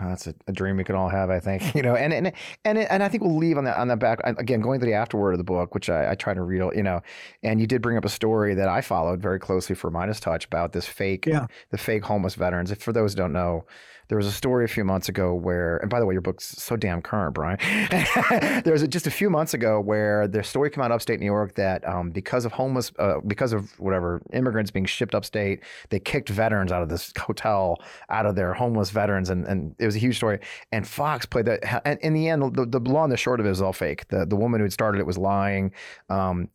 That's 0.00 0.26
a, 0.26 0.34
a 0.46 0.52
dream 0.52 0.76
we 0.76 0.84
can 0.84 0.94
all 0.94 1.08
have, 1.08 1.30
I 1.30 1.40
think. 1.40 1.62
You 1.74 1.82
know, 1.82 1.96
and 1.96 2.12
and 2.12 2.32
and 2.64 2.78
and 2.78 3.02
I 3.02 3.08
think 3.08 3.22
we'll 3.22 3.36
leave 3.36 3.58
on 3.58 3.64
that 3.64 3.76
on 3.76 3.88
that 3.88 3.98
back 3.98 4.20
again. 4.24 4.60
Going 4.60 4.80
to 4.80 4.86
the 4.86 4.94
afterword 4.94 5.34
of 5.34 5.38
the 5.38 5.44
book, 5.44 5.74
which 5.74 5.90
I, 5.90 6.12
I 6.12 6.14
try 6.14 6.34
to 6.34 6.42
read. 6.42 6.62
You 6.74 6.82
know, 6.82 7.00
and 7.42 7.60
you 7.60 7.66
did 7.66 7.82
bring 7.82 7.96
up 7.96 8.04
a 8.04 8.08
story 8.10 8.54
that 8.54 8.68
I 8.68 8.80
followed 8.80 9.20
very 9.20 9.40
closely 9.40 9.74
for 9.74 9.90
MeidasTouch 9.90 10.46
about 10.46 10.72
this 10.72 10.86
fake, 10.86 11.26
Yeah. 11.26 11.46
the 11.70 11.78
fake 11.78 12.04
homeless 12.04 12.36
veterans. 12.36 12.70
If 12.70 12.82
for 12.82 12.92
those 12.92 13.12
who 13.12 13.18
don't 13.18 13.32
know, 13.32 13.66
there 14.08 14.18
was 14.18 14.26
a 14.26 14.32
story 14.32 14.64
a 14.64 14.68
few 14.68 14.84
months 14.84 15.08
ago 15.08 15.34
where, 15.34 15.78
and 15.78 15.90
by 15.90 16.00
the 16.00 16.06
way, 16.06 16.14
your 16.14 16.20
book's 16.20 16.46
so 16.46 16.76
damn 16.76 17.00
current, 17.00 17.34
Brian. 17.34 17.58
there 18.64 18.72
was 18.72 18.86
just 18.88 19.06
a 19.06 19.10
few 19.10 19.30
months 19.30 19.54
ago 19.54 19.80
where 19.80 20.28
the 20.28 20.42
story 20.42 20.70
came 20.70 20.82
out 20.82 20.92
upstate 20.92 21.20
New 21.20 21.26
York 21.26 21.54
that 21.54 21.86
um, 21.88 22.10
because 22.10 22.44
of 22.44 22.52
homeless, 22.52 22.92
uh, 22.98 23.20
because 23.26 23.52
of 23.52 23.78
whatever 23.78 24.22
immigrants 24.32 24.70
being 24.70 24.86
shipped 24.86 25.14
upstate, 25.14 25.60
they 25.90 26.00
kicked 26.00 26.28
veterans 26.28 26.72
out 26.72 26.82
of 26.82 26.88
this 26.88 27.12
hotel, 27.18 27.80
out 28.10 28.26
of 28.26 28.34
their 28.34 28.52
homeless 28.54 28.90
veterans, 28.90 29.30
and, 29.30 29.46
and 29.46 29.74
it 29.78 29.86
was 29.86 29.96
a 29.96 30.00
huge 30.00 30.16
story. 30.16 30.38
And 30.72 30.86
Fox 30.86 31.26
played 31.26 31.46
that. 31.46 31.86
And 31.86 31.98
in 32.00 32.14
the 32.14 32.28
end, 32.28 32.54
the, 32.54 32.66
the 32.66 32.80
long 32.80 33.04
and 33.04 33.12
the 33.12 33.16
short 33.16 33.40
of 33.40 33.46
it 33.46 33.50
was 33.50 33.62
all 33.62 33.72
fake. 33.72 34.08
The 34.08 34.24
the 34.26 34.36
woman 34.36 34.60
who 34.60 34.64
had 34.64 34.72
started 34.72 35.00
it 35.00 35.06
was 35.06 35.18
lying. 35.18 35.72
Um, 36.08 36.48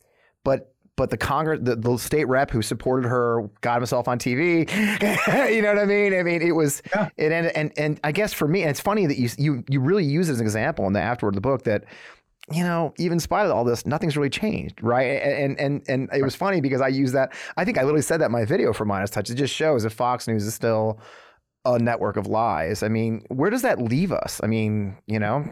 but 0.43 0.73
but 0.99 1.09
the 1.11 1.17
Congress, 1.17 1.61
the, 1.63 1.77
the 1.77 1.95
state 1.97 2.25
rep 2.25 2.51
who 2.51 2.61
supported 2.61 3.07
her, 3.07 3.49
got 3.61 3.77
himself 3.77 4.09
on 4.09 4.19
TV. 4.19 4.69
you 5.55 5.61
know 5.61 5.69
what 5.73 5.79
I 5.81 5.85
mean? 5.85 6.13
I 6.13 6.23
mean, 6.23 6.41
it 6.41 6.51
was 6.51 6.81
Yeah. 6.93 7.07
it 7.15 7.31
ended, 7.31 7.53
and 7.55 7.71
and 7.77 7.99
I 8.03 8.11
guess 8.11 8.33
for 8.33 8.49
me, 8.49 8.61
and 8.63 8.69
it's 8.69 8.81
funny 8.81 9.05
that 9.05 9.17
you 9.17 9.29
you 9.37 9.63
you 9.69 9.79
really 9.79 10.03
use 10.03 10.27
it 10.27 10.33
as 10.33 10.39
an 10.41 10.45
example 10.45 10.85
in 10.87 10.93
the 10.93 10.99
afterward 11.01 11.31
of 11.31 11.35
the 11.35 11.41
book 11.41 11.63
that. 11.63 11.85
You 12.51 12.63
know, 12.63 12.95
even 12.97 13.17
in 13.17 13.19
spite 13.19 13.45
of 13.45 13.51
all 13.51 13.63
this, 13.63 13.85
nothing's 13.85 14.17
really 14.17 14.31
changed, 14.31 14.81
right? 14.81 15.21
And 15.21 15.59
and 15.59 15.83
and 15.87 16.09
it 16.11 16.23
was 16.23 16.33
funny 16.35 16.61
because 16.61 16.81
I 16.81 16.87
used 16.87 17.13
that. 17.13 17.31
I 17.57 17.63
think 17.63 17.77
I 17.77 17.83
literally 17.83 18.01
said 18.01 18.21
that 18.21 18.25
in 18.25 18.31
my 18.31 18.43
video 18.43 18.73
for 18.73 18.87
MeidasTouch. 18.87 19.29
It 19.29 19.35
just 19.35 19.53
shows 19.53 19.83
that 19.83 19.91
Fox 19.91 20.27
News 20.27 20.43
is 20.47 20.55
still 20.55 20.99
a 21.63 21.77
network 21.77 22.17
of 22.17 22.25
lies. 22.25 22.81
I 22.81 22.87
mean, 22.87 23.21
where 23.29 23.51
does 23.51 23.61
that 23.61 23.79
leave 23.79 24.11
us? 24.11 24.41
I 24.43 24.47
mean, 24.47 24.97
you 25.05 25.19
know, 25.19 25.45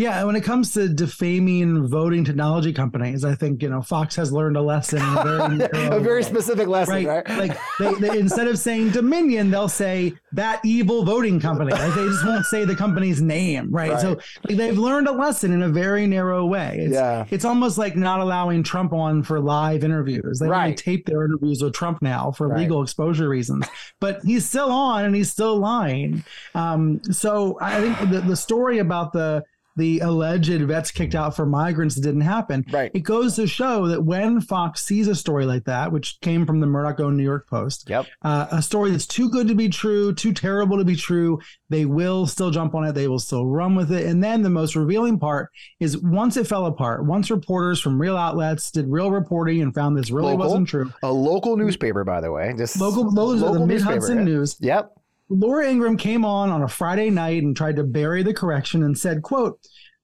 Yeah, 0.00 0.24
when 0.24 0.34
it 0.34 0.40
comes 0.40 0.72
to 0.72 0.88
defaming 0.88 1.86
voting 1.86 2.24
technology 2.24 2.72
companies, 2.72 3.22
I 3.22 3.34
think 3.34 3.62
you 3.62 3.68
know 3.68 3.82
Fox 3.82 4.16
has 4.16 4.32
learned 4.32 4.56
a 4.56 4.62
lesson—a 4.62 5.22
very, 5.70 5.88
a 5.88 6.00
very 6.00 6.22
specific 6.32 6.68
lesson, 6.68 7.04
right? 7.04 7.28
right? 7.28 7.38
Like 7.38 7.58
they, 7.78 7.94
they, 8.08 8.18
instead 8.18 8.48
of 8.48 8.58
saying 8.58 8.92
Dominion, 8.92 9.50
they'll 9.50 9.68
say 9.68 10.14
that 10.32 10.60
evil 10.64 11.04
voting 11.04 11.38
company. 11.38 11.72
Like 11.72 11.94
they 11.94 12.06
just 12.06 12.24
won't 12.24 12.46
say 12.46 12.64
the 12.64 12.74
company's 12.74 13.20
name, 13.20 13.70
right? 13.70 14.00
So 14.00 14.18
like, 14.48 14.56
they've 14.56 14.78
learned 14.78 15.06
a 15.06 15.12
lesson 15.12 15.52
in 15.52 15.62
a 15.62 15.68
very 15.68 16.06
narrow 16.06 16.46
way. 16.46 16.78
It's, 16.80 16.94
Yeah. 16.94 17.26
it's 17.30 17.44
almost 17.44 17.76
like 17.76 17.94
not 17.94 18.20
allowing 18.20 18.62
Trump 18.62 18.94
on 18.94 19.22
for 19.22 19.38
live 19.38 19.84
interviews. 19.84 20.38
They 20.38 20.48
only 20.48 20.74
tape 20.76 21.04
their 21.04 21.26
interviews 21.26 21.62
with 21.62 21.74
Trump 21.74 22.00
now 22.00 22.30
for 22.30 22.48
Right. 22.48 22.60
legal 22.60 22.82
exposure 22.82 23.28
reasons, 23.28 23.66
but 24.00 24.20
he's 24.24 24.46
still 24.48 24.72
on 24.72 25.04
and 25.04 25.14
he's 25.14 25.30
still 25.30 25.58
lying. 25.58 26.24
Um, 26.54 27.02
so 27.04 27.58
I 27.60 27.82
think 27.82 28.10
the, 28.10 28.20
the 28.22 28.36
story 28.36 28.78
about 28.78 29.12
the 29.12 29.44
the 29.80 29.98
alleged 30.00 30.60
vets 30.62 30.90
kicked 30.90 31.14
out 31.14 31.34
for 31.34 31.46
migrants 31.46 31.94
that 31.94 32.02
didn't 32.02 32.20
happen. 32.20 32.64
Right. 32.70 32.90
It 32.94 33.00
goes 33.00 33.34
to 33.36 33.46
show 33.46 33.88
that 33.88 34.04
when 34.04 34.40
Fox 34.40 34.84
sees 34.84 35.08
a 35.08 35.14
story 35.14 35.46
like 35.46 35.64
that, 35.64 35.90
which 35.90 36.20
came 36.20 36.44
from 36.46 36.60
the 36.60 36.66
Murdoch-owned 36.66 37.16
New 37.16 37.24
York 37.24 37.48
Post, 37.48 37.88
Yep. 37.88 38.06
uh, 38.22 38.46
a 38.52 38.60
story 38.62 38.90
that's 38.90 39.06
too 39.06 39.30
good 39.30 39.48
to 39.48 39.54
be 39.54 39.68
true, 39.68 40.14
too 40.14 40.32
terrible 40.32 40.76
to 40.78 40.84
be 40.84 40.94
true, 40.96 41.40
they 41.70 41.86
will 41.86 42.26
still 42.26 42.50
jump 42.50 42.74
on 42.74 42.84
it. 42.84 42.92
They 42.92 43.08
will 43.08 43.18
still 43.18 43.46
run 43.46 43.74
with 43.74 43.90
it. 43.90 44.06
And 44.06 44.22
then 44.22 44.42
the 44.42 44.50
most 44.50 44.76
revealing 44.76 45.18
part 45.18 45.50
is 45.80 45.96
once 45.98 46.36
it 46.36 46.46
fell 46.46 46.66
apart, 46.66 47.06
once 47.06 47.30
reporters 47.30 47.80
from 47.80 48.00
real 48.00 48.16
outlets 48.16 48.70
did 48.70 48.86
real 48.88 49.10
reporting 49.10 49.62
and 49.62 49.74
found 49.74 49.96
this 49.96 50.10
really 50.10 50.32
Local? 50.32 50.46
wasn't 50.46 50.68
true. 50.68 50.92
A 51.02 51.10
local 51.10 51.56
newspaper, 51.56 52.04
by 52.04 52.20
the 52.20 52.30
way. 52.30 52.52
Just 52.56 52.78
Local, 52.80 53.10
those 53.10 53.42
are 53.42 53.46
the 53.46 53.52
local 53.52 53.66
Mid 53.66 53.80
Hudson 53.82 54.18
yeah. 54.18 54.24
News. 54.24 54.56
Yep. 54.60 54.92
Laura 55.30 55.70
Ingraham 55.70 55.96
came 55.96 56.24
on 56.24 56.50
on 56.50 56.62
a 56.62 56.68
Friday 56.68 57.08
night 57.08 57.42
and 57.42 57.56
tried 57.56 57.76
to 57.76 57.84
bury 57.84 58.22
the 58.22 58.34
correction 58.34 58.82
and 58.82 58.98
said, 58.98 59.22
quote, 59.22 59.60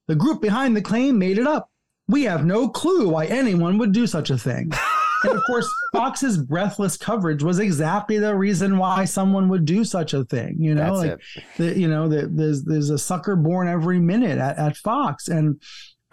the 0.07 0.15
group 0.15 0.41
behind 0.41 0.77
the 0.77 0.83
claim 0.83 1.19
made 1.19 1.37
it 1.37 1.47
up. 1.47 1.69
We 2.09 2.23
have 2.25 2.47
no 2.47 2.69
clue 2.69 3.09
why 3.09 3.27
anyone 3.27 3.79
would 3.79 3.91
do 3.91 4.07
such 4.07 4.31
a 4.31 4.39
thing. 4.39 4.71
and 5.25 5.33
of 5.33 5.43
course, 5.45 5.69
Fox's 5.93 6.39
breathless 6.39 6.97
coverage 6.97 7.43
was 7.43 7.59
exactly 7.59 8.19
the 8.19 8.37
reason 8.37 8.79
why 8.79 9.05
someone 9.05 9.49
would 9.49 9.65
do 9.65 9.85
such 9.85 10.15
a 10.15 10.25
thing. 10.25 10.57
You 10.61 10.77
know, 10.77 11.01
That's 11.01 11.11
like 11.11 11.47
the, 11.57 11.79
you 11.79 11.89
know, 11.89 12.09
the, 12.09 12.29
there's 12.31 12.63
there's 12.63 12.91
a 12.91 12.99
sucker 12.99 13.35
born 13.35 13.67
every 13.67 13.99
minute 13.99 14.39
at, 14.39 14.57
at 14.59 14.77
Fox, 14.77 15.27
and 15.27 15.61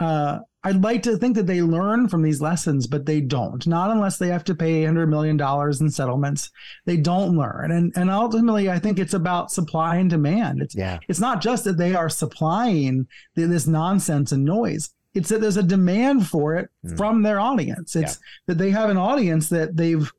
uh, 0.00 0.40
I'd 0.66 0.82
like 0.82 1.02
to 1.02 1.16
think 1.18 1.36
that 1.36 1.46
they 1.46 1.60
learn 1.62 2.08
from 2.08 2.22
these 2.22 2.40
lessons, 2.40 2.86
but 2.86 3.04
they 3.06 3.20
don't. 3.20 3.66
Not 3.66 3.90
unless 3.90 4.16
they 4.18 4.28
have 4.28 4.44
to 4.44 4.54
pay 4.54 4.84
hundred 4.84 5.08
million 5.08 5.36
dollars 5.36 5.80
in 5.80 5.90
settlements. 5.90 6.50
They 6.86 6.96
don't 6.96 7.36
learn, 7.36 7.70
and 7.70 7.92
and 7.96 8.10
ultimately, 8.10 8.70
I 8.70 8.78
think 8.78 8.98
it's 8.98 9.14
about 9.14 9.52
supply 9.52 9.96
and 9.96 10.08
demand. 10.08 10.62
It's 10.62 10.74
Yeah. 10.74 10.98
it's 11.08 11.20
not 11.20 11.42
just 11.42 11.64
that 11.64 11.76
they 11.76 11.94
are 11.94 12.08
supplying 12.08 13.06
th- 13.36 13.48
this 13.48 13.66
nonsense 13.66 14.32
and 14.32 14.44
noise. 14.44 14.90
It's 15.14 15.28
that 15.28 15.40
there's 15.40 15.56
a 15.56 15.62
demand 15.62 16.26
for 16.26 16.56
it 16.56 16.70
Mm. 16.84 16.96
from 16.96 17.22
their 17.22 17.38
audience. 17.38 17.94
It's 17.94 18.18
that 18.46 18.58
they 18.58 18.70
have 18.70 18.90
an 18.90 18.96
audience 18.96 19.48
that 19.50 19.76
they've 19.76 20.10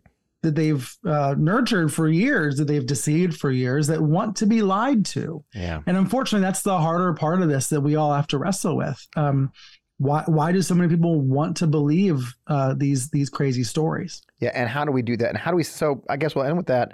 that 0.42 0.54
they've 0.54 0.96
uh, 1.08 1.34
nurtured 1.40 1.92
for 1.92 2.08
years, 2.08 2.58
that 2.58 2.66
they've 2.68 2.86
deceived 2.86 3.36
for 3.36 3.50
years, 3.50 3.88
that 3.88 4.00
want 4.00 4.36
to 4.36 4.46
be 4.46 4.62
lied 4.62 5.04
to. 5.04 5.44
Yeah. 5.56 5.82
And 5.88 5.98
unfortunately, 5.98 6.46
that's 6.46 6.62
the 6.62 6.78
harder 6.78 7.14
part 7.16 7.42
of 7.42 7.50
this 7.50 7.70
that 7.70 7.82
we 7.82 7.96
all 7.96 8.14
have 8.14 8.28
to 8.28 8.38
wrestle 8.38 8.78
with. 8.78 9.08
Um, 9.16 9.52
why 9.98 10.24
why 10.26 10.52
do 10.52 10.62
so 10.62 10.76
many 10.76 10.90
people 10.90 11.22
want 11.22 11.58
to 11.58 11.68
believe 11.68 12.36
uh, 12.48 12.74
these 12.74 13.10
these 13.10 13.30
crazy 13.30 13.64
stories? 13.64 14.22
Yeah. 14.40 14.52
And 14.54 14.70
how 14.70 14.86
do 14.86 14.92
we 14.92 15.02
do 15.02 15.16
that? 15.18 15.30
And 15.30 15.38
how 15.38 15.52
do 15.52 15.58
we? 15.58 15.64
So 15.64 16.04
I 16.10 16.18
guess 16.18 16.36
we'll 16.36 16.46
end 16.46 16.58
with 16.58 16.68
that. 16.68 16.94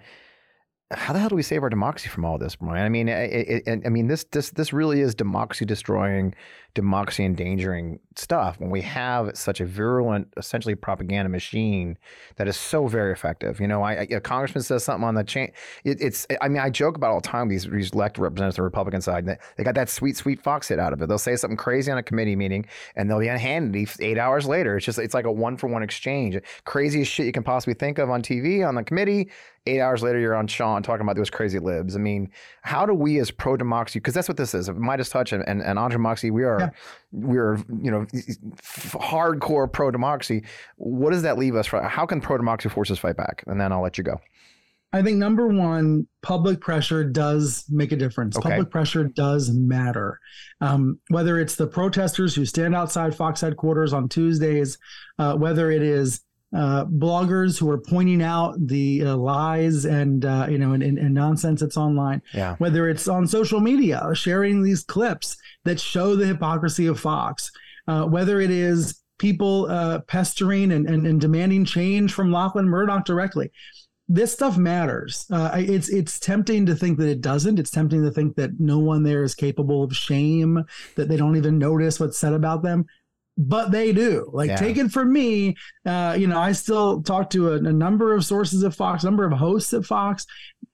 How 0.91 1.13
the 1.13 1.19
hell 1.19 1.29
do 1.29 1.35
we 1.35 1.43
save 1.43 1.63
our 1.63 1.69
democracy 1.69 2.09
from 2.09 2.25
all 2.25 2.37
this, 2.37 2.57
Brian? 2.57 2.85
I 2.85 2.89
mean, 2.89 3.09
I 3.09 3.89
mean, 3.89 4.07
this 4.07 4.25
this 4.25 4.49
this 4.51 4.73
really 4.73 4.99
is 4.99 5.15
democracy 5.15 5.65
destroying, 5.65 6.35
democracy 6.73 7.25
endangering 7.25 7.99
stuff. 8.15 8.59
When 8.59 8.69
we 8.69 8.81
have 8.81 9.31
such 9.35 9.59
a 9.59 9.65
virulent, 9.65 10.27
essentially 10.37 10.75
propaganda 10.75 11.29
machine 11.29 11.97
that 12.37 12.47
is 12.47 12.57
so 12.57 12.87
very 12.87 13.11
effective. 13.11 13.59
You 13.59 13.67
know, 13.67 13.81
I, 13.81 13.93
a 13.93 14.19
congressman 14.19 14.63
says 14.63 14.83
something 14.83 15.07
on 15.07 15.15
the 15.15 15.23
chain. 15.23 15.51
It, 15.83 16.01
it's. 16.01 16.27
I 16.41 16.47
mean, 16.47 16.61
I 16.61 16.69
joke 16.69 16.95
about 16.95 17.11
all 17.11 17.21
the 17.21 17.27
time. 17.27 17.49
These 17.49 17.65
these 17.65 17.91
elected 17.91 18.21
representatives, 18.21 18.57
on 18.57 18.63
the 18.63 18.65
Republican 18.65 19.01
side, 19.01 19.25
they, 19.25 19.37
they 19.57 19.63
got 19.63 19.75
that 19.75 19.89
sweet 19.89 20.17
sweet 20.17 20.41
fox 20.41 20.67
hit 20.67 20.79
out 20.79 20.93
of 20.93 21.01
it. 21.01 21.07
They'll 21.07 21.17
say 21.17 21.35
something 21.35 21.57
crazy 21.57 21.91
on 21.91 21.97
a 21.97 22.03
committee 22.03 22.35
meeting, 22.35 22.65
and 22.95 23.09
they'll 23.09 23.19
be 23.19 23.29
on 23.29 23.37
Hannity 23.37 23.99
eight 24.01 24.17
hours 24.17 24.45
later. 24.47 24.77
It's 24.77 24.85
just 24.85 24.99
it's 24.99 25.13
like 25.13 25.25
a 25.25 25.31
one 25.31 25.57
for 25.57 25.67
one 25.67 25.83
exchange. 25.83 26.37
Craziest 26.65 27.11
shit 27.11 27.25
you 27.25 27.31
can 27.31 27.43
possibly 27.43 27.73
think 27.73 27.97
of 27.97 28.09
on 28.09 28.21
TV 28.21 28.67
on 28.67 28.75
the 28.75 28.83
committee. 28.83 29.29
Eight 29.67 29.79
hours 29.79 30.01
later, 30.01 30.17
you're 30.17 30.35
on 30.35 30.47
Sean 30.47 30.81
talking 30.81 31.03
about 31.03 31.15
those 31.15 31.29
crazy 31.29 31.59
libs. 31.59 31.95
I 31.95 31.99
mean, 31.99 32.31
how 32.63 32.83
do 32.87 32.95
we 32.95 33.19
as 33.19 33.29
pro 33.29 33.55
democracy, 33.55 33.99
because 33.99 34.15
that's 34.15 34.27
what 34.27 34.37
this 34.37 34.55
is, 34.55 34.67
MeidasTouch 34.69 35.33
and, 35.33 35.47
and, 35.47 35.61
and 35.61 35.77
on 35.77 35.91
democracy, 35.91 36.31
we 36.31 36.43
are, 36.43 36.60
Yeah. 36.61 36.69
we're, 37.11 37.57
you 37.81 37.91
know, 37.91 38.05
hardcore 38.61 39.71
pro 39.71 39.91
democracy. 39.91 40.43
What 40.77 41.11
does 41.11 41.23
that 41.23 41.37
leave 41.37 41.55
us 41.55 41.67
for? 41.67 41.81
How 41.81 42.05
can 42.05 42.21
pro 42.21 42.37
democracy 42.37 42.69
forces 42.73 42.99
fight 42.99 43.17
back? 43.17 43.43
And 43.47 43.59
then 43.59 43.71
I'll 43.71 43.81
let 43.81 43.97
you 43.97 44.03
go. 44.03 44.19
I 44.93 45.01
think 45.01 45.17
number 45.17 45.47
one, 45.47 46.05
public 46.21 46.59
pressure 46.59 47.03
does 47.03 47.63
make 47.69 47.93
a 47.93 47.95
difference. 47.95 48.35
Okay. 48.35 48.49
Public 48.49 48.69
pressure 48.69 49.05
does 49.05 49.49
matter. 49.49 50.19
Um, 50.59 50.99
whether 51.07 51.39
it's 51.39 51.55
the 51.55 51.67
protesters 51.67 52.35
who 52.35 52.45
stand 52.45 52.75
outside 52.75 53.15
Fox 53.15 53.39
headquarters 53.39 53.93
on 53.93 54.09
Tuesdays, 54.09 54.77
uh, 55.17 55.35
whether 55.35 55.71
it 55.71 55.81
is 55.81 56.21
uh, 56.53 56.85
bloggers 56.85 57.57
who 57.57 57.69
are 57.69 57.77
pointing 57.79 58.21
out 58.21 58.55
the 58.67 59.03
uh, 59.05 59.15
lies 59.15 59.85
and 59.85 60.25
uh, 60.25 60.47
you 60.49 60.57
know 60.57 60.73
and, 60.73 60.83
and, 60.83 60.97
and 60.97 61.13
nonsense 61.13 61.61
that's 61.61 61.77
online, 61.77 62.21
Yeah. 62.33 62.55
whether 62.57 62.89
it's 62.89 63.07
on 63.07 63.25
social 63.27 63.59
media 63.59 64.05
sharing 64.13 64.61
these 64.61 64.83
clips 64.83 65.37
that 65.63 65.79
show 65.79 66.15
the 66.15 66.25
hypocrisy 66.27 66.87
of 66.87 66.99
Fox, 66.99 67.51
uh, 67.87 68.03
whether 68.05 68.41
it 68.41 68.51
is 68.51 69.01
people 69.17 69.67
uh, 69.69 69.99
pestering 70.07 70.71
and, 70.71 70.87
and, 70.89 71.05
and 71.05 71.21
demanding 71.21 71.63
change 71.63 72.11
from 72.11 72.31
Lachlan 72.31 72.67
Murdoch 72.67 73.05
directly. 73.05 73.51
This 74.09 74.33
stuff 74.33 74.57
matters. 74.57 75.25
Uh, 75.31 75.51
it's 75.55 75.87
it's 75.87 76.19
tempting 76.19 76.65
to 76.65 76.75
think 76.75 76.97
that 76.97 77.07
it 77.07 77.21
doesn't. 77.21 77.59
It's 77.59 77.71
tempting 77.71 78.03
to 78.03 78.11
think 78.11 78.35
that 78.35 78.59
no 78.59 78.77
one 78.77 79.03
there 79.03 79.23
is 79.23 79.33
capable 79.35 79.83
of 79.83 79.95
shame, 79.95 80.65
that 80.97 81.07
they 81.07 81.15
don't 81.15 81.37
even 81.37 81.57
notice 81.57 81.97
what's 81.97 82.17
said 82.17 82.33
about 82.33 82.61
them 82.61 82.87
but 83.37 83.71
they 83.71 83.91
do. 83.93 84.29
Like, 84.33 84.49
Yeah. 84.49 84.55
take 84.57 84.77
it 84.77 84.91
from 84.91 85.11
me. 85.13 85.55
Uh, 85.85 86.15
you 86.19 86.27
know, 86.27 86.37
I 86.39 86.51
still 86.51 87.01
talk 87.01 87.29
to 87.31 87.53
a, 87.53 87.55
a 87.55 87.73
number 87.73 88.13
of 88.13 88.25
sources 88.25 88.63
at 88.63 88.73
Fox, 88.75 89.03
number 89.03 89.25
of 89.25 89.31
hosts 89.33 89.73
at 89.73 89.85
Fox. 89.85 90.25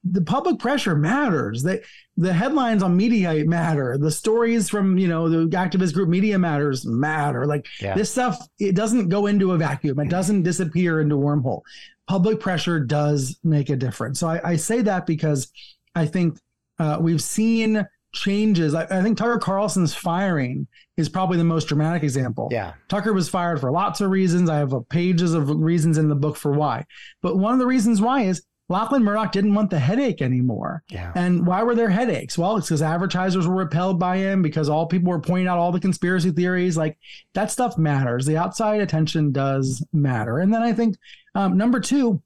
The 0.03 0.21
public 0.21 0.59
pressure 0.59 0.95
matters. 0.95 1.63
They, 1.63 1.81
the 2.17 2.33
headlines 2.33 2.81
on 2.81 2.97
Mediaite 2.97 3.45
matter. 3.45 3.97
The 3.99 4.09
stories 4.11 4.69
from 4.69 4.97
you 4.97 5.07
know 5.07 5.29
the 5.29 5.45
activist 5.55 5.93
group 5.93 6.09
Media 6.09 6.37
Matters 6.39 6.85
matter. 6.85 7.45
Like 7.45 7.67
Yeah. 7.79 7.93
this 7.93 8.09
stuff, 8.11 8.37
it 8.59 8.75
doesn't 8.75 9.09
go 9.09 9.27
into 9.27 9.51
a 9.51 9.57
vacuum. 9.57 9.99
It 9.99 10.09
doesn't 10.09 10.43
disappear 10.43 10.99
into 11.01 11.15
wormhole. 11.15 11.61
Public 12.07 12.39
pressure 12.39 12.79
does 12.79 13.37
make 13.43 13.69
a 13.69 13.75
difference. 13.75 14.19
So 14.19 14.27
I, 14.29 14.51
I 14.51 14.55
say 14.55 14.81
that 14.81 15.05
because 15.05 15.51
I 15.93 16.05
think 16.05 16.39
uh, 16.79 16.97
we've 17.01 17.21
seen 17.21 17.85
changes. 18.13 18.73
I, 18.73 18.83
I 18.83 19.01
think 19.01 19.17
Tucker 19.17 19.39
Carlson's 19.39 19.93
firing 19.93 20.67
is 20.97 21.09
probably 21.09 21.37
the 21.37 21.43
most 21.43 21.67
dramatic 21.67 22.03
example. 22.03 22.49
Yeah. 22.51 22.73
Tucker 22.87 23.13
was 23.13 23.29
fired 23.29 23.59
for 23.59 23.71
lots 23.71 24.01
of 24.01 24.09
reasons. 24.09 24.49
I 24.49 24.57
have 24.57 24.73
pages 24.89 25.33
of 25.33 25.49
reasons 25.49 25.97
in 25.97 26.09
the 26.09 26.15
book 26.15 26.35
for 26.35 26.51
why. 26.51 26.85
But 27.21 27.37
one 27.37 27.53
of 27.53 27.59
the 27.59 27.67
reasons 27.67 28.01
why 28.01 28.23
is 28.23 28.43
Lachlan 28.69 29.03
Murdoch 29.03 29.31
didn't 29.31 29.53
want 29.53 29.69
the 29.69 29.79
headache 29.79 30.21
anymore. 30.21 30.83
Yeah. 30.89 31.13
And 31.15 31.47
why 31.47 31.63
were 31.63 31.75
there 31.75 31.89
headaches? 31.89 32.37
Well, 32.37 32.57
it's 32.57 32.67
because 32.67 32.81
advertisers 32.81 33.47
were 33.47 33.55
repelled 33.55 33.97
by 33.97 34.17
him, 34.17 34.41
because 34.41 34.67
all 34.67 34.87
people 34.87 35.09
were 35.09 35.21
pointing 35.21 35.47
out 35.47 35.57
all 35.57 35.71
the 35.71 35.79
conspiracy 35.79 36.31
theories. 36.31 36.75
Like 36.75 36.97
that 37.33 37.49
stuff 37.49 37.77
matters. 37.77 38.25
The 38.25 38.37
outside 38.37 38.81
attention 38.81 39.31
does 39.31 39.85
matter. 39.93 40.39
And 40.39 40.53
then 40.53 40.63
I 40.63 40.73
think 40.73 40.97
um, 41.33 41.57
number 41.57 41.79
two, 41.79 42.21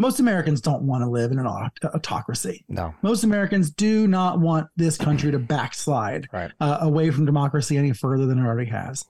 most 0.00 0.18
Americans 0.18 0.60
don't 0.60 0.82
want 0.82 1.04
to 1.04 1.08
live 1.10 1.30
in 1.30 1.38
an 1.38 1.46
autocracy. 1.46 2.64
No. 2.68 2.94
Most 3.02 3.22
Americans 3.22 3.70
do 3.70 4.06
not 4.08 4.40
want 4.40 4.66
this 4.74 4.96
country 4.96 5.30
to 5.30 5.38
backslide 5.38 6.26
Right. 6.32 6.50
uh, 6.58 6.78
away 6.80 7.10
from 7.10 7.26
democracy 7.26 7.76
any 7.76 7.92
further 7.92 8.26
than 8.26 8.38
it 8.38 8.46
already 8.46 8.70
has. 8.70 9.04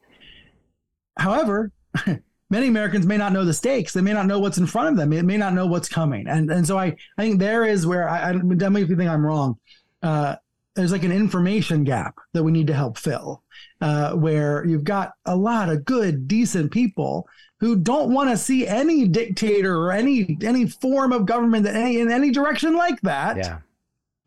However, 1.16 1.70
many 2.50 2.66
Americans 2.66 3.06
may 3.06 3.16
not 3.16 3.32
know 3.32 3.44
the 3.44 3.54
stakes. 3.54 3.92
They 3.92 4.00
may 4.00 4.12
not 4.12 4.26
know 4.26 4.40
what's 4.40 4.58
in 4.58 4.66
front 4.66 4.88
of 4.88 4.96
them. 4.96 5.10
They 5.10 5.22
may 5.22 5.36
not 5.36 5.54
know 5.54 5.66
what's 5.66 5.88
coming. 5.88 6.26
And 6.28 6.50
and 6.50 6.66
so 6.66 6.76
I, 6.78 6.96
I 7.16 7.22
think 7.22 7.38
there 7.38 7.64
is 7.64 7.86
where 7.86 8.08
I, 8.08 8.30
I 8.30 8.32
tell 8.58 8.70
me 8.70 8.82
if 8.82 8.88
you 8.88 8.96
think 8.96 9.10
I'm 9.10 9.24
wrong. 9.24 9.58
Uh, 10.02 10.36
there's 10.74 10.92
like 10.92 11.04
an 11.04 11.12
information 11.12 11.84
gap 11.84 12.14
that 12.32 12.42
we 12.42 12.52
need 12.52 12.68
to 12.68 12.74
help 12.74 12.96
fill, 12.96 13.42
uh, 13.80 14.12
where 14.12 14.64
you've 14.64 14.84
got 14.84 15.12
a 15.26 15.36
lot 15.36 15.68
of 15.68 15.84
good, 15.84 16.26
decent 16.28 16.70
people 16.70 17.28
who 17.60 17.76
don't 17.76 18.12
want 18.12 18.30
to 18.30 18.36
see 18.36 18.66
any 18.66 19.06
dictator 19.06 19.76
or 19.76 19.92
any 19.92 20.36
any 20.42 20.66
form 20.66 21.12
of 21.12 21.26
government 21.26 21.64
that 21.64 21.76
any 21.76 22.00
in 22.00 22.10
any 22.10 22.30
direction 22.30 22.74
like 22.74 23.00
that 23.02 23.36
Yeah. 23.36 23.58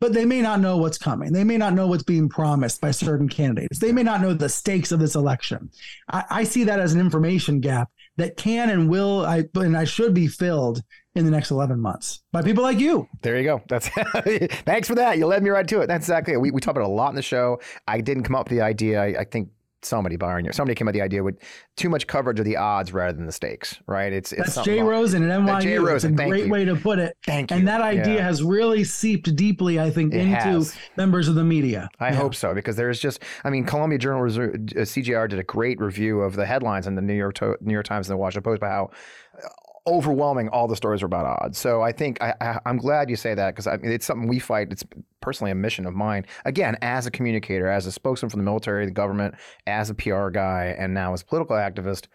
but 0.00 0.12
they 0.12 0.24
may 0.24 0.40
not 0.40 0.60
know 0.60 0.76
what's 0.76 0.98
coming. 0.98 1.32
They 1.32 1.44
may 1.44 1.56
not 1.56 1.72
know 1.74 1.86
what's 1.86 2.02
being 2.02 2.28
promised 2.28 2.80
by 2.80 2.90
certain 2.90 3.28
candidates. 3.28 3.78
They 3.78 3.92
may 3.92 4.02
not 4.02 4.20
know 4.20 4.34
the 4.34 4.48
stakes 4.48 4.92
of 4.92 5.00
this 5.00 5.14
election. 5.14 5.70
I, 6.10 6.24
I 6.30 6.44
see 6.44 6.64
that 6.64 6.78
as 6.80 6.92
an 6.94 7.00
information 7.00 7.60
gap 7.60 7.90
that 8.16 8.36
can 8.36 8.70
and 8.70 8.88
will 8.88 9.24
I 9.26 9.44
and 9.54 9.76
I 9.76 9.84
should 9.84 10.14
be 10.14 10.26
filled 10.28 10.82
in 11.16 11.24
the 11.24 11.30
next 11.30 11.50
11 11.52 11.78
months 11.80 12.22
by 12.32 12.42
people 12.42 12.62
like 12.64 12.78
you. 12.80 13.08
There 13.22 13.36
you 13.38 13.44
go. 13.44 13.62
That's 13.68 13.88
thanks 14.64 14.88
for 14.88 14.96
that. 14.96 15.16
You 15.16 15.26
led 15.26 15.42
me 15.42 15.50
right 15.50 15.66
to 15.68 15.80
it. 15.80 15.86
That's 15.86 16.04
exactly 16.06 16.34
it. 16.34 16.40
We, 16.40 16.50
we 16.50 16.60
talk 16.60 16.72
about 16.76 16.84
it 16.86 16.90
a 16.90 16.92
lot 16.92 17.10
in 17.10 17.14
the 17.14 17.22
show. 17.22 17.60
I 17.86 18.00
didn't 18.00 18.24
come 18.24 18.34
up 18.34 18.48
with 18.48 18.58
the 18.58 18.64
idea. 18.64 19.00
I, 19.00 19.20
I 19.20 19.24
think 19.24 19.48
somebody, 19.84 20.16
Byron, 20.16 20.52
somebody 20.52 20.74
came 20.74 20.86
up 20.88 20.94
with 20.94 21.00
the 21.00 21.04
idea 21.04 21.22
with 21.22 21.36
too 21.76 21.88
much 21.88 22.06
coverage 22.06 22.38
of 22.38 22.44
the 22.44 22.56
odds 22.56 22.92
rather 22.92 23.12
than 23.16 23.26
the 23.26 23.32
stakes. 23.32 23.80
Right? 23.86 24.12
It's 24.12 24.32
it's 24.32 24.54
That's 24.54 24.64
Jay. 24.66 24.80
Rosen 24.80 25.28
at 25.30 25.40
NYU. 25.40 25.60
Jay 25.62 25.72
it's 25.74 25.78
a 25.82 25.84
Rosen, 25.84 26.14
great 26.14 26.46
you. 26.46 26.50
way 26.52 26.64
to 26.64 26.76
put 26.76 26.98
it. 26.98 27.16
Thank 27.24 27.50
you. 27.50 27.56
And 27.56 27.68
that 27.68 27.80
idea 27.80 28.16
Yeah. 28.16 28.22
has 28.24 28.42
really 28.42 28.84
seeped 28.84 29.34
deeply, 29.36 29.80
I 29.80 29.90
think, 29.90 30.12
It 30.14 30.20
into 30.20 30.34
has. 30.36 30.74
members 30.96 31.28
of 31.28 31.34
the 31.34 31.44
media. 31.44 31.88
I 32.00 32.08
Yeah. 32.08 32.14
hope 32.14 32.34
so 32.34 32.54
because 32.54 32.76
there's 32.76 33.00
just, 33.00 33.22
I 33.44 33.50
mean, 33.50 33.64
Columbia 33.64 33.98
Journalism 33.98 34.42
Review, 34.42 34.80
uh, 34.80 34.84
CJR 34.84 35.28
did 35.28 35.38
a 35.38 35.44
great 35.44 35.80
review 35.80 36.20
of 36.20 36.36
the 36.36 36.46
headlines 36.46 36.86
in 36.86 36.94
the 36.94 37.02
New 37.02 37.14
York 37.14 37.34
to- 37.36 37.56
New 37.60 37.72
York 37.72 37.86
Times 37.86 38.08
and 38.08 38.14
the 38.14 38.18
Washington 38.18 38.42
Post 38.50 38.58
about 38.58 38.70
how 38.70 38.90
overwhelming 39.86 40.48
all 40.48 40.66
the 40.66 40.76
stories 40.76 41.02
are 41.02 41.06
about 41.06 41.26
odds. 41.26 41.58
So 41.58 41.82
I 41.82 41.92
think 41.92 42.20
I, 42.22 42.58
I'm 42.64 42.78
glad 42.78 43.10
you 43.10 43.16
say 43.16 43.34
that 43.34 43.54
because 43.54 43.66
I 43.66 43.76
mean, 43.76 43.92
it's 43.92 44.06
something 44.06 44.28
we 44.28 44.38
fight. 44.38 44.72
It's 44.72 44.84
personally 45.20 45.50
a 45.50 45.54
mission 45.54 45.86
of 45.86 45.94
mine. 45.94 46.24
Again, 46.44 46.76
as 46.80 47.06
a 47.06 47.10
communicator, 47.10 47.68
as 47.68 47.86
a 47.86 47.92
spokesman 47.92 48.30
for 48.30 48.36
the 48.36 48.42
military, 48.42 48.86
the 48.86 48.92
government, 48.92 49.34
as 49.66 49.90
a 49.90 49.94
PR 49.94 50.28
guy, 50.30 50.74
and 50.78 50.94
now 50.94 51.12
as 51.12 51.22
a 51.22 51.24
political 51.24 51.56
activist. 51.56 52.06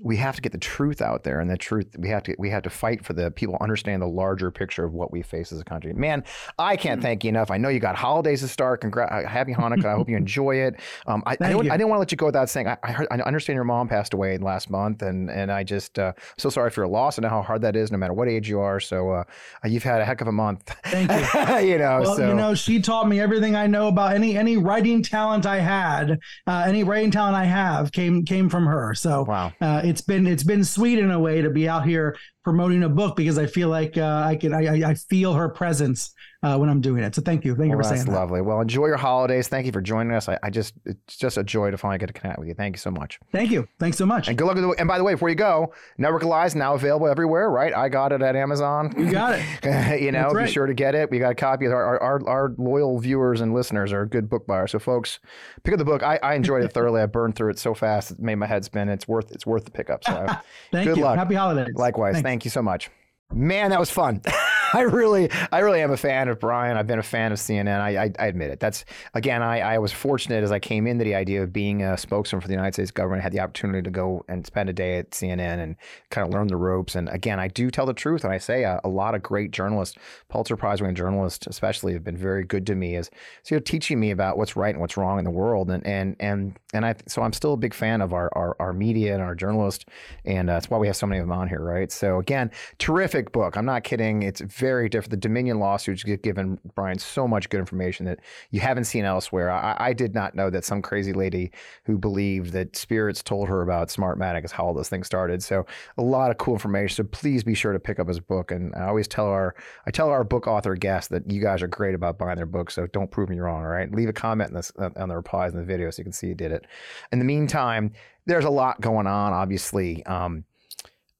We 0.00 0.16
have 0.16 0.36
to 0.36 0.42
get 0.42 0.52
the 0.52 0.58
truth 0.58 1.02
out 1.02 1.24
there 1.24 1.40
and 1.40 1.50
the 1.50 1.56
truth 1.56 1.86
we 1.98 2.08
have 2.08 2.22
to 2.22 2.34
we 2.38 2.50
have 2.50 2.62
to 2.62 2.70
fight 2.70 3.04
for 3.04 3.12
the 3.12 3.30
people 3.30 3.56
understand 3.60 4.00
the 4.00 4.06
larger 4.06 4.50
picture 4.50 4.84
of 4.84 4.92
what 4.92 5.12
we 5.12 5.22
face 5.22 5.52
as 5.52 5.60
a 5.60 5.64
country. 5.64 5.92
Man 5.92 6.24
i 6.58 6.76
can't 6.76 7.02
thank 7.02 7.24
you 7.24 7.28
enough. 7.28 7.50
I 7.50 7.58
know 7.58 7.68
you 7.68 7.80
got 7.80 7.96
holidays 7.96 8.40
to 8.40 8.48
start. 8.48 8.80
Congra- 8.80 9.10
uh, 9.10 9.28
happy 9.28 9.52
hanukkah. 9.52 9.86
I 9.86 9.94
hope 9.94 10.08
you 10.08 10.16
enjoy 10.24 10.56
it. 10.56 10.76
Um, 11.06 11.22
I, 11.26 11.36
I, 11.40 11.50
you. 11.50 11.58
I 11.58 11.76
didn't 11.76 11.88
want 11.88 11.96
to 11.96 12.00
let 12.00 12.12
you 12.12 12.16
go 12.16 12.26
without 12.26 12.48
saying 12.48 12.68
i, 12.68 12.76
I, 12.82 12.92
heard, 12.92 13.08
I 13.10 13.16
understand 13.20 13.56
your 13.56 13.64
mom 13.64 13.88
passed 13.88 14.14
away 14.14 14.38
last 14.38 14.70
month 14.70 15.02
and 15.02 15.30
and 15.30 15.50
i 15.50 15.64
just 15.64 15.98
uh, 15.98 16.12
so 16.38 16.48
sorry 16.48 16.70
for 16.70 16.82
your 16.82 16.88
loss 16.88 17.18
and 17.18 17.24
know 17.24 17.30
how 17.30 17.42
hard 17.42 17.62
that 17.62 17.74
is 17.74 17.90
no 17.90 17.98
matter 17.98 18.12
what 18.12 18.28
age 18.28 18.48
you 18.48 18.60
are. 18.60 18.78
So 18.78 19.10
uh, 19.10 19.24
you've 19.64 19.82
had 19.82 20.00
a 20.00 20.04
heck 20.04 20.20
of 20.20 20.28
a 20.28 20.32
month. 20.32 20.74
Thank 20.84 21.10
you. 21.10 21.56
you 21.72 21.78
know 21.78 22.00
Well, 22.00 22.16
so 22.16 22.28
you 22.28 22.34
know, 22.34 22.54
she 22.54 22.80
taught 22.80 23.08
me 23.08 23.20
everything 23.20 23.56
I 23.56 23.66
know 23.66 23.88
about 23.88 24.14
any 24.14 24.36
any 24.36 24.56
writing 24.56 25.02
talent 25.02 25.46
I 25.46 25.58
had, 25.58 26.20
uh, 26.46 26.64
any 26.66 26.84
writing 26.84 27.10
talent 27.10 27.34
I 27.34 27.44
have 27.44 27.90
came 27.90 28.24
came 28.24 28.48
from 28.48 28.66
her. 28.66 28.94
So 28.94 29.24
wow. 29.24 29.52
uh, 29.60 29.82
it's 29.84 30.00
been 30.00 30.26
it's 30.26 30.44
been 30.44 30.64
sweet 30.64 30.98
in 30.98 31.10
a 31.10 31.18
way 31.18 31.42
to 31.42 31.50
be 31.50 31.68
out 31.68 31.86
here 31.86 32.16
promoting 32.42 32.82
a 32.82 32.88
book 32.88 33.16
because 33.16 33.38
I 33.38 33.46
feel 33.46 33.68
like 33.68 33.96
uh, 33.96 34.22
I 34.26 34.36
can 34.36 34.52
I, 34.52 34.90
I- 34.90 34.94
feel 34.94 35.34
her 35.34 35.48
presence 35.48 36.12
uh, 36.44 36.58
when 36.58 36.68
I'm 36.68 36.82
doing 36.82 37.02
it. 37.02 37.14
So 37.14 37.22
thank 37.22 37.44
you, 37.44 37.56
thank 37.56 37.70
you 37.70 37.76
well, 37.76 37.78
for 37.78 37.88
that's 37.88 38.02
saying 38.02 38.04
that. 38.04 38.12
That's 38.12 38.20
lovely. 38.20 38.42
Well, 38.42 38.60
enjoy 38.60 38.86
your 38.86 38.98
holidays. 38.98 39.48
Thank 39.48 39.64
you 39.64 39.72
for 39.72 39.80
joining 39.80 40.12
us. 40.12 40.28
I, 40.28 40.38
I 40.42 40.50
just, 40.50 40.74
it's 40.84 41.16
just 41.16 41.38
a 41.38 41.42
joy 41.42 41.70
to 41.70 41.78
finally 41.78 41.98
get 41.98 42.06
to 42.08 42.12
connect 42.12 42.38
with 42.38 42.48
you. 42.48 42.54
Thank 42.54 42.76
you 42.76 42.78
so 42.78 42.90
much. 42.90 43.18
Thank 43.32 43.50
you, 43.50 43.66
thanks 43.78 43.96
so 43.96 44.04
much. 44.04 44.28
And 44.28 44.36
good 44.36 44.44
luck 44.44 44.56
with 44.56 44.64
the, 44.64 44.70
and 44.78 44.86
by 44.86 44.98
the 44.98 45.04
way, 45.04 45.14
before 45.14 45.30
you 45.30 45.34
go, 45.34 45.72
Network 45.96 46.22
Lies 46.22 46.54
now 46.54 46.74
available 46.74 47.08
everywhere, 47.08 47.50
right? 47.50 47.74
I 47.74 47.88
got 47.88 48.12
it 48.12 48.20
at 48.20 48.36
Amazon. 48.36 48.94
You 48.98 49.10
got 49.10 49.38
it. 49.38 50.02
you 50.02 50.12
know, 50.12 50.34
That's 50.34 50.48
be 50.48 50.52
sure 50.52 50.66
to 50.66 50.74
get 50.74 50.94
it. 50.94 51.10
We 51.10 51.18
got 51.18 51.32
a 51.32 51.34
copy. 51.34 51.66
Our, 51.66 51.82
our, 51.82 52.02
our, 52.02 52.28
our 52.28 52.54
loyal 52.58 52.98
viewers 52.98 53.40
and 53.40 53.54
listeners 53.54 53.92
are 53.92 54.04
good 54.04 54.28
book 54.28 54.46
buyers. 54.46 54.72
So 54.72 54.78
folks, 54.78 55.20
pick 55.62 55.72
up 55.72 55.78
the 55.78 55.84
book. 55.86 56.02
I, 56.02 56.18
I 56.22 56.34
enjoyed 56.34 56.62
it 56.62 56.72
thoroughly. 56.72 57.00
I 57.00 57.06
burned 57.06 57.36
through 57.36 57.50
it 57.50 57.58
so 57.58 57.72
fast. 57.72 58.10
It 58.10 58.20
made 58.20 58.34
my 58.34 58.46
head 58.46 58.64
spin. 58.64 58.90
It's 58.90 59.08
worth, 59.08 59.32
it's 59.32 59.46
worth 59.46 59.64
the 59.64 59.70
pickup. 59.70 60.04
So 60.04 60.26
Thank 60.72 60.88
Good 60.88 60.98
you. 60.98 61.04
luck. 61.04 61.16
Happy 61.16 61.34
holidays. 61.36 61.74
likewise. 61.74 62.14
Thanks. 62.14 62.26
Thank 62.26 62.44
you 62.44 62.50
so 62.50 62.60
much. 62.60 62.90
Man, 63.32 63.70
that 63.70 63.80
was 63.80 63.90
fun. 63.90 64.20
I 64.74 64.80
really, 64.80 65.30
I 65.52 65.60
really 65.60 65.80
am 65.80 65.92
a 65.92 65.96
fan 65.96 66.26
of 66.26 66.40
Brian. 66.40 66.76
I've 66.76 66.88
been 66.88 66.98
a 66.98 67.02
fan 67.02 67.30
of 67.30 67.38
CNN. 67.38 67.80
I, 67.80 67.96
I, 68.06 68.12
I 68.18 68.26
admit 68.26 68.50
it. 68.50 68.58
That's 68.58 68.84
again, 69.14 69.40
I, 69.40 69.60
I 69.60 69.78
was 69.78 69.92
fortunate 69.92 70.42
as 70.42 70.50
I 70.50 70.58
came 70.58 70.88
into 70.88 71.04
the 71.04 71.14
idea 71.14 71.44
of 71.44 71.52
being 71.52 71.84
a 71.84 71.96
spokesman 71.96 72.40
for 72.40 72.48
the 72.48 72.54
United 72.54 72.74
States 72.74 72.90
government. 72.90 73.20
I 73.20 73.22
had 73.22 73.32
the 73.32 73.38
opportunity 73.38 73.82
to 73.82 73.90
go 73.90 74.24
and 74.28 74.44
spend 74.44 74.68
a 74.68 74.72
day 74.72 74.98
at 74.98 75.12
CNN 75.12 75.62
and 75.62 75.76
kind 76.10 76.26
of 76.26 76.34
learn 76.34 76.48
the 76.48 76.56
ropes. 76.56 76.96
And 76.96 77.08
again, 77.08 77.38
I 77.38 77.46
do 77.46 77.70
tell 77.70 77.86
the 77.86 77.94
truth, 77.94 78.24
and 78.24 78.32
I 78.32 78.38
say 78.38 78.64
uh, 78.64 78.80
a, 78.82 78.88
a 78.88 78.90
lot 78.90 79.14
of 79.14 79.22
great 79.22 79.52
journalists, 79.52 79.96
Pulitzer 80.28 80.56
Prize 80.56 80.80
winning 80.80 80.96
journalists, 80.96 81.46
especially, 81.46 81.92
have 81.92 82.02
been 82.02 82.16
very 82.16 82.42
good 82.42 82.66
to 82.66 82.74
me 82.74 82.96
as 82.96 83.10
so 83.44 83.54
you're 83.54 83.60
teaching 83.60 84.00
me 84.00 84.10
about 84.10 84.38
what's 84.38 84.56
right 84.56 84.74
and 84.74 84.80
what's 84.80 84.96
wrong 84.96 85.20
in 85.20 85.24
the 85.24 85.30
world. 85.30 85.70
And 85.70 85.86
and 85.86 86.16
and 86.18 86.58
and 86.72 86.84
I 86.84 86.96
so 87.06 87.22
I'm 87.22 87.32
still 87.32 87.52
a 87.52 87.56
big 87.56 87.74
fan 87.74 88.00
of 88.00 88.12
our 88.12 88.28
our, 88.32 88.56
our 88.58 88.72
media 88.72 89.14
and 89.14 89.22
our 89.22 89.36
journalists, 89.36 89.84
and 90.24 90.50
uh, 90.50 90.54
that's 90.54 90.68
why 90.68 90.78
we 90.78 90.88
have 90.88 90.96
so 90.96 91.06
many 91.06 91.20
of 91.20 91.28
them 91.28 91.32
on 91.32 91.48
here, 91.48 91.62
right? 91.62 91.92
So 91.92 92.18
again, 92.18 92.50
terrific 92.78 93.30
book. 93.30 93.56
I'm 93.56 93.66
not 93.66 93.84
kidding. 93.84 94.24
It's 94.24 94.40
very 94.40 94.63
different. 94.64 95.10
The 95.10 95.16
Dominion 95.16 95.58
lawsuits 95.58 96.02
have 96.02 96.22
given 96.22 96.58
Brian 96.74 96.98
so 96.98 97.28
much 97.28 97.48
good 97.48 97.60
information 97.60 98.06
that 98.06 98.20
you 98.50 98.60
haven't 98.60 98.84
seen 98.84 99.04
elsewhere. 99.04 99.50
I, 99.50 99.76
I 99.78 99.92
did 99.92 100.14
not 100.14 100.34
know 100.34 100.50
that 100.50 100.64
some 100.64 100.82
crazy 100.82 101.12
lady 101.12 101.50
who 101.84 101.98
believed 101.98 102.52
that 102.52 102.76
spirits 102.76 103.22
told 103.22 103.48
her 103.48 103.62
about 103.62 103.88
Smartmatic 103.88 104.44
is 104.44 104.52
how 104.52 104.66
all 104.66 104.74
this 104.74 104.88
thing 104.88 105.04
started. 105.04 105.42
So 105.42 105.66
a 105.98 106.02
lot 106.02 106.30
of 106.30 106.38
cool 106.38 106.54
information. 106.54 106.96
So 106.96 107.08
please 107.10 107.44
be 107.44 107.54
sure 107.54 107.72
to 107.72 107.78
pick 107.78 107.98
up 107.98 108.08
his 108.08 108.20
book. 108.20 108.50
And 108.50 108.74
I 108.74 108.86
always 108.88 109.08
tell 109.08 109.26
our 109.26 109.54
I 109.86 109.90
tell 109.90 110.08
our 110.08 110.24
book 110.24 110.46
author 110.46 110.74
guests 110.74 111.08
that 111.08 111.30
you 111.30 111.40
guys 111.40 111.62
are 111.62 111.68
great 111.68 111.94
about 111.94 112.18
buying 112.18 112.36
their 112.36 112.46
books. 112.46 112.74
So 112.74 112.86
don't 112.88 113.10
prove 113.10 113.28
me 113.28 113.38
wrong. 113.38 113.62
All 113.62 113.70
right, 113.70 113.90
leave 113.92 114.08
a 114.08 114.12
comment 114.12 114.50
in 114.50 114.56
this, 114.56 114.72
on 114.78 115.08
the 115.08 115.16
replies 115.16 115.52
in 115.52 115.58
the 115.58 115.64
video 115.64 115.90
so 115.90 116.00
you 116.00 116.04
can 116.04 116.12
see 116.12 116.28
you 116.28 116.34
did 116.34 116.52
it. 116.52 116.66
In 117.12 117.18
the 117.18 117.24
meantime, 117.24 117.92
there's 118.26 118.44
a 118.44 118.50
lot 118.50 118.80
going 118.80 119.06
on. 119.06 119.32
Obviously. 119.32 120.04
Um, 120.06 120.44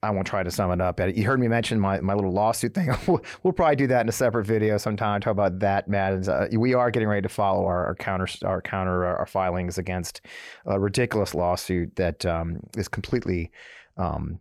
I 0.05 0.11
won't 0.11 0.27
try 0.27 0.43
to 0.43 0.51
sum 0.51 0.71
it 0.71 0.81
up. 0.81 1.01
You 1.01 1.25
heard 1.25 1.41
me 1.41 1.49
mention 1.49 1.81
my, 1.81 2.01
my 2.01 2.15
little 2.15 2.33
lawsuit 2.33 2.75
thing. 2.75 2.91
we'll, 3.43 3.53
probably 3.53 3.77
do 3.77 3.87
that 3.87 4.03
in 4.03 4.09
a 4.09 4.13
separate 4.13 4.45
video 4.47 4.77
sometime. 4.77 5.21
Talk 5.21 5.33
about 5.33 5.61
that, 5.61 5.89
Matt. 5.89 6.29
Uh, 6.29 6.47
we 6.53 6.75
are 6.75 6.91
getting 6.91 7.09
ready 7.09 7.23
to 7.23 7.29
follow 7.29 7.65
our, 7.65 7.87
our 7.87 7.95
counter 7.95 8.27
our 8.45 8.61
counter 8.61 9.05
our 9.05 9.27
filings 9.27 9.79
against 9.79 10.21
a 10.67 10.79
ridiculous 10.79 11.35
lawsuit 11.35 11.97
that 11.97 12.27
um, 12.27 12.61
is 12.77 12.87
completely 12.87 13.51
um, 13.97 14.41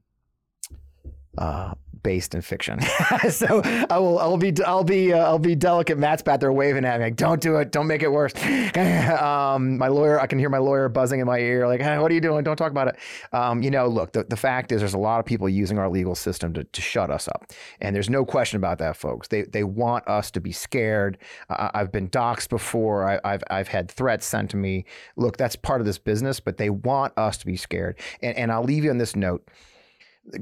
uh, 1.37 1.73
based 2.03 2.35
in 2.35 2.41
fiction. 2.41 2.79
so 3.29 3.61
I 3.89 3.97
will 3.97 4.19
I'll 4.19 4.37
be 4.37 4.53
I'll 4.63 4.83
be 4.83 5.13
uh, 5.13 5.19
I'll 5.19 5.39
be 5.39 5.55
delicate. 5.55 5.97
Matt's 5.97 6.21
back 6.21 6.41
there 6.41 6.51
waving 6.51 6.85
at 6.85 6.99
me 6.99 7.05
like, 7.05 7.15
"Don't 7.15 7.41
do 7.41 7.55
it. 7.57 7.71
Don't 7.71 7.87
make 7.87 8.03
it 8.03 8.11
worse." 8.11 8.33
um, 9.21 9.77
my 9.77 9.87
lawyer, 9.87 10.19
I 10.19 10.27
can 10.27 10.37
hear 10.37 10.49
my 10.49 10.57
lawyer 10.57 10.89
buzzing 10.89 11.21
in 11.21 11.25
my 11.25 11.39
ear 11.39 11.67
like, 11.67 11.81
hey, 11.81 11.97
"What 11.97 12.11
are 12.11 12.13
you 12.13 12.21
doing? 12.21 12.43
Don't 12.43 12.57
talk 12.57 12.71
about 12.71 12.89
it." 12.89 12.97
Um, 13.31 13.63
you 13.63 13.71
know, 13.71 13.87
look, 13.87 14.11
the, 14.11 14.25
the 14.25 14.35
fact 14.35 14.71
is, 14.71 14.81
there's 14.81 14.93
a 14.93 14.99
lot 14.99 15.19
of 15.19 15.25
people 15.25 15.47
using 15.49 15.79
our 15.79 15.89
legal 15.89 16.15
system 16.15 16.53
to, 16.53 16.63
to 16.65 16.81
shut 16.81 17.09
us 17.09 17.27
up, 17.27 17.51
and 17.81 17.95
there's 17.95 18.09
no 18.09 18.25
question 18.25 18.57
about 18.57 18.77
that, 18.79 18.97
folks. 18.97 19.29
They 19.29 19.43
they 19.43 19.63
want 19.63 20.07
us 20.07 20.29
to 20.31 20.41
be 20.41 20.51
scared. 20.51 21.17
Uh, 21.49 21.69
I've 21.73 21.91
been 21.91 22.09
doxxed 22.09 22.49
before. 22.49 23.09
I, 23.09 23.19
I've 23.23 23.43
I've 23.49 23.67
had 23.69 23.89
threats 23.89 24.25
sent 24.25 24.51
to 24.51 24.57
me. 24.57 24.85
Look, 25.15 25.37
that's 25.37 25.55
part 25.55 25.81
of 25.81 25.85
this 25.85 25.97
business, 25.97 26.39
but 26.39 26.57
they 26.57 26.69
want 26.69 27.17
us 27.17 27.37
to 27.37 27.45
be 27.45 27.57
scared. 27.57 27.97
And 28.21 28.35
and 28.37 28.51
I'll 28.51 28.63
leave 28.63 28.83
you 28.83 28.89
on 28.89 28.97
this 28.97 29.15
note 29.15 29.47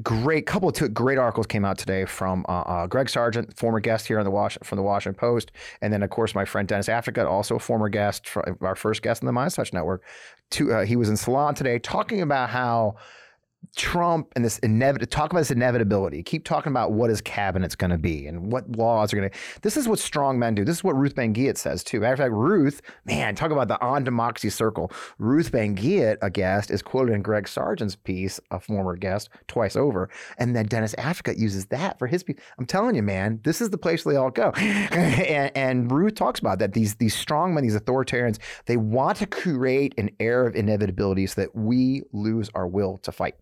great 0.03 0.45
couple 0.45 0.69
of 0.69 0.75
two 0.75 0.87
great 0.89 1.17
articles 1.17 1.47
came 1.47 1.65
out 1.65 1.77
today 1.77 2.05
from 2.05 2.45
uh, 2.47 2.61
uh, 2.61 2.87
Greg 2.87 3.09
Sargent, 3.09 3.57
former 3.57 3.79
guest 3.79 4.07
here 4.07 4.19
on 4.19 4.25
the 4.25 4.31
Wash, 4.31 4.57
from 4.63 4.75
the 4.77 4.83
Washington 4.83 5.19
Post, 5.19 5.51
and 5.81 5.91
then 5.91 6.03
of 6.03 6.09
course 6.09 6.35
my 6.35 6.45
friend 6.45 6.67
Dennis 6.67 6.87
Aftergut, 6.87 7.25
also 7.25 7.55
a 7.55 7.59
former 7.59 7.89
guest, 7.89 8.27
our 8.61 8.75
first 8.75 9.01
guest 9.01 9.23
on 9.23 9.27
the 9.27 9.33
MeidasTouch 9.33 9.73
Network. 9.73 10.03
To, 10.51 10.73
uh, 10.73 10.85
he 10.85 10.95
was 10.95 11.09
in 11.09 11.17
Salon 11.17 11.55
today 11.55 11.79
talking 11.79 12.21
about 12.21 12.49
how 12.49 12.95
Trump 13.75 14.31
and 14.35 14.43
this 14.43 14.59
inevit 14.59 15.09
talk 15.09 15.31
about 15.31 15.39
this 15.39 15.51
inevitability. 15.51 16.21
Keep 16.23 16.43
talking 16.43 16.71
about 16.71 16.91
what 16.91 17.09
his 17.09 17.21
cabinet's 17.21 17.75
going 17.75 17.91
to 17.91 17.97
be 17.97 18.27
and 18.27 18.51
what 18.51 18.69
laws 18.75 19.13
are 19.13 19.17
going 19.17 19.29
to. 19.29 19.37
This 19.61 19.77
is 19.77 19.87
what 19.87 19.97
strong 19.97 20.37
men 20.37 20.55
do. 20.55 20.65
This 20.65 20.77
is 20.77 20.83
what 20.83 20.95
Ruth 20.95 21.15
Ben 21.15 21.33
says 21.55 21.83
too. 21.83 22.01
Matter 22.01 22.13
of 22.13 22.19
fact, 22.19 22.33
Ruth, 22.33 22.81
man, 23.05 23.33
talk 23.33 23.51
about 23.51 23.69
the 23.69 23.81
on 23.81 24.03
democracy 24.03 24.49
circle. 24.49 24.91
Ruth 25.19 25.51
Ben 25.51 25.71
a 26.21 26.29
guest, 26.29 26.69
is 26.69 26.81
quoted 26.81 27.13
in 27.13 27.21
Greg 27.21 27.47
Sargent's 27.47 27.95
piece, 27.95 28.39
a 28.51 28.59
former 28.59 28.95
guest, 28.97 29.29
twice 29.47 29.75
over, 29.75 30.09
and 30.37 30.55
then 30.55 30.65
Dennis 30.65 30.93
Aftergut 30.95 31.37
uses 31.37 31.67
that 31.67 31.97
for 31.97 32.07
his 32.07 32.23
piece. 32.23 32.37
I'm 32.59 32.65
telling 32.65 32.95
you, 32.95 33.03
man, 33.03 33.39
this 33.43 33.61
is 33.61 33.69
the 33.69 33.77
place 33.77 34.03
they 34.03 34.17
all 34.17 34.31
go. 34.31 34.51
and, 34.57 35.51
and 35.55 35.91
Ruth 35.91 36.15
talks 36.15 36.39
about 36.39 36.59
that. 36.59 36.73
These 36.73 36.95
these 36.95 37.15
strong 37.15 37.53
men, 37.53 37.63
these 37.63 37.75
authoritarians, 37.75 38.37
they 38.65 38.77
want 38.77 39.17
to 39.17 39.25
create 39.25 39.93
an 39.97 40.09
air 40.19 40.45
of 40.45 40.55
inevitability 40.55 41.25
so 41.27 41.41
that 41.41 41.55
we 41.55 42.03
lose 42.11 42.49
our 42.53 42.67
will 42.67 42.97
to 42.99 43.11
fight. 43.11 43.35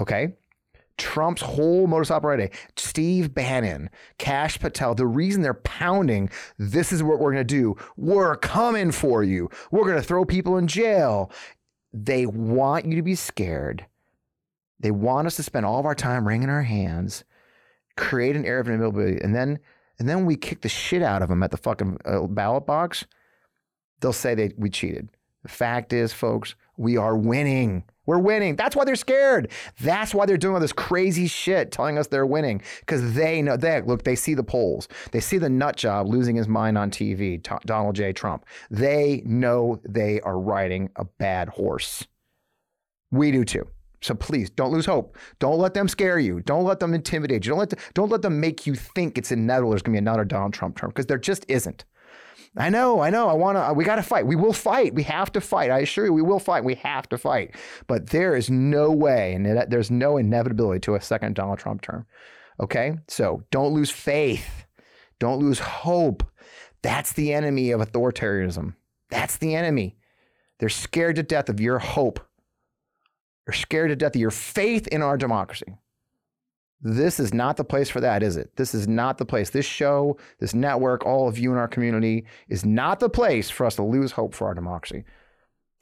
Okay. 0.00 0.34
Trump's 0.98 1.42
whole 1.42 1.86
modus 1.86 2.10
operandi, 2.10 2.50
Steve 2.76 3.34
Bannon, 3.34 3.88
Kash 4.18 4.58
Patel, 4.60 4.94
the 4.94 5.06
reason 5.06 5.42
they're 5.42 5.54
pounding, 5.54 6.30
this 6.58 6.92
is 6.92 7.02
what 7.02 7.18
we're 7.18 7.32
going 7.32 7.46
to 7.46 7.54
do. 7.54 7.76
We're 7.96 8.36
coming 8.36 8.92
for 8.92 9.24
you. 9.24 9.48
We're 9.70 9.84
going 9.84 9.96
to 9.96 10.02
throw 10.02 10.24
people 10.24 10.58
in 10.58 10.68
jail. 10.68 11.32
They 11.92 12.26
want 12.26 12.84
you 12.84 12.94
to 12.96 13.02
be 13.02 13.14
scared. 13.14 13.86
They 14.78 14.90
want 14.90 15.26
us 15.26 15.36
to 15.36 15.42
spend 15.42 15.64
all 15.64 15.80
of 15.80 15.86
our 15.86 15.94
time 15.94 16.26
wringing 16.26 16.50
our 16.50 16.62
hands, 16.62 17.24
create 17.96 18.36
an 18.36 18.44
air 18.44 18.60
of 18.60 18.68
inevitability, 18.68 19.20
and 19.22 19.34
then 19.34 19.60
and 19.98 20.08
then 20.08 20.24
we 20.26 20.36
kick 20.36 20.62
the 20.62 20.68
shit 20.68 21.02
out 21.02 21.22
of 21.22 21.28
them 21.28 21.42
at 21.42 21.52
the 21.52 21.56
fucking 21.56 21.98
uh, 22.04 22.26
ballot 22.26 22.66
box. 22.66 23.04
They'll 24.00 24.12
say 24.12 24.34
they 24.34 24.52
we 24.56 24.70
cheated. 24.70 25.10
The 25.42 25.48
fact 25.48 25.92
is, 25.92 26.12
folks, 26.12 26.54
we 26.76 26.96
are 26.96 27.16
winning. 27.16 27.84
We're 28.06 28.18
winning. 28.18 28.56
That's 28.56 28.74
why 28.74 28.84
they're 28.84 28.96
scared. 28.96 29.50
That's 29.80 30.14
why 30.14 30.26
they're 30.26 30.36
doing 30.36 30.54
all 30.54 30.60
this 30.60 30.72
crazy 30.72 31.28
shit, 31.28 31.70
telling 31.70 31.98
us 31.98 32.08
they're 32.08 32.26
winning 32.26 32.62
because 32.80 33.14
they 33.14 33.42
know. 33.42 33.56
They 33.56 33.80
look. 33.82 34.02
They 34.02 34.16
see 34.16 34.34
the 34.34 34.42
polls. 34.42 34.88
They 35.12 35.20
see 35.20 35.38
the 35.38 35.48
nut 35.48 35.76
job 35.76 36.08
losing 36.08 36.36
his 36.36 36.48
mind 36.48 36.76
on 36.76 36.90
TV. 36.90 37.42
T- 37.42 37.54
Donald 37.64 37.94
J. 37.94 38.12
Trump. 38.12 38.44
They 38.70 39.22
know 39.24 39.80
they 39.88 40.20
are 40.20 40.38
riding 40.38 40.90
a 40.96 41.04
bad 41.04 41.48
horse. 41.48 42.06
We 43.12 43.30
do 43.30 43.44
too. 43.44 43.68
So 44.00 44.14
please 44.14 44.50
don't 44.50 44.72
lose 44.72 44.86
hope. 44.86 45.16
Don't 45.38 45.58
let 45.58 45.74
them 45.74 45.86
scare 45.86 46.18
you. 46.18 46.40
Don't 46.40 46.64
let 46.64 46.80
them 46.80 46.92
intimidate 46.92 47.46
you. 47.46 47.50
Don't 47.50 47.58
let 47.60 47.78
don't 47.94 48.10
let 48.10 48.22
them 48.22 48.40
make 48.40 48.66
you 48.66 48.74
think 48.74 49.16
it's 49.16 49.30
inevitable. 49.30 49.70
There's 49.70 49.82
going 49.82 49.94
to 49.94 50.00
be 50.00 50.04
another 50.04 50.24
Donald 50.24 50.52
Trump 50.52 50.76
term 50.76 50.90
because 50.90 51.06
there 51.06 51.18
just 51.18 51.44
isn't. 51.48 51.84
I 52.56 52.68
know, 52.68 53.00
I 53.00 53.08
know. 53.08 53.28
I 53.28 53.32
want 53.32 53.56
to. 53.56 53.72
We 53.72 53.84
got 53.84 53.96
to 53.96 54.02
fight. 54.02 54.26
We 54.26 54.36
will 54.36 54.52
fight. 54.52 54.94
We 54.94 55.04
have 55.04 55.32
to 55.32 55.40
fight. 55.40 55.70
I 55.70 55.78
assure 55.78 56.04
you, 56.04 56.12
we 56.12 56.20
will 56.20 56.38
fight. 56.38 56.64
We 56.64 56.74
have 56.76 57.08
to 57.08 57.16
fight. 57.16 57.56
But 57.86 58.10
there 58.10 58.36
is 58.36 58.50
no 58.50 58.90
way, 58.90 59.32
and 59.32 59.46
there's 59.70 59.90
no 59.90 60.18
inevitability 60.18 60.80
to 60.80 60.94
a 60.94 61.00
second 61.00 61.34
Donald 61.34 61.58
Trump 61.58 61.80
term. 61.80 62.04
Okay, 62.60 62.98
so 63.08 63.42
don't 63.50 63.72
lose 63.72 63.90
faith. 63.90 64.66
Don't 65.18 65.40
lose 65.40 65.60
hope. 65.60 66.22
That's 66.82 67.14
the 67.14 67.32
enemy 67.32 67.70
of 67.70 67.80
authoritarianism. 67.80 68.74
That's 69.08 69.38
the 69.38 69.54
enemy. 69.54 69.96
They're 70.58 70.68
scared 70.68 71.16
to 71.16 71.22
death 71.22 71.48
of 71.48 71.60
your 71.60 71.78
hope. 71.78 72.20
They're 73.46 73.54
scared 73.54 73.90
to 73.90 73.96
death 73.96 74.14
of 74.14 74.20
your 74.20 74.30
faith 74.30 74.86
in 74.88 75.00
our 75.00 75.16
democracy. 75.16 75.74
This 76.82 77.20
is 77.20 77.32
not 77.32 77.56
the 77.56 77.64
place 77.64 77.88
for 77.88 78.00
that, 78.00 78.22
is 78.22 78.36
it? 78.36 78.56
This 78.56 78.74
is 78.74 78.88
not 78.88 79.18
the 79.18 79.24
place. 79.24 79.50
This 79.50 79.66
show, 79.66 80.16
this 80.40 80.52
network, 80.52 81.06
all 81.06 81.28
of 81.28 81.38
you 81.38 81.52
in 81.52 81.58
our 81.58 81.68
community 81.68 82.26
is 82.48 82.64
not 82.64 82.98
the 82.98 83.08
place 83.08 83.48
for 83.48 83.66
us 83.66 83.76
to 83.76 83.82
lose 83.84 84.12
hope 84.12 84.34
for 84.34 84.48
our 84.48 84.54
democracy. 84.54 85.04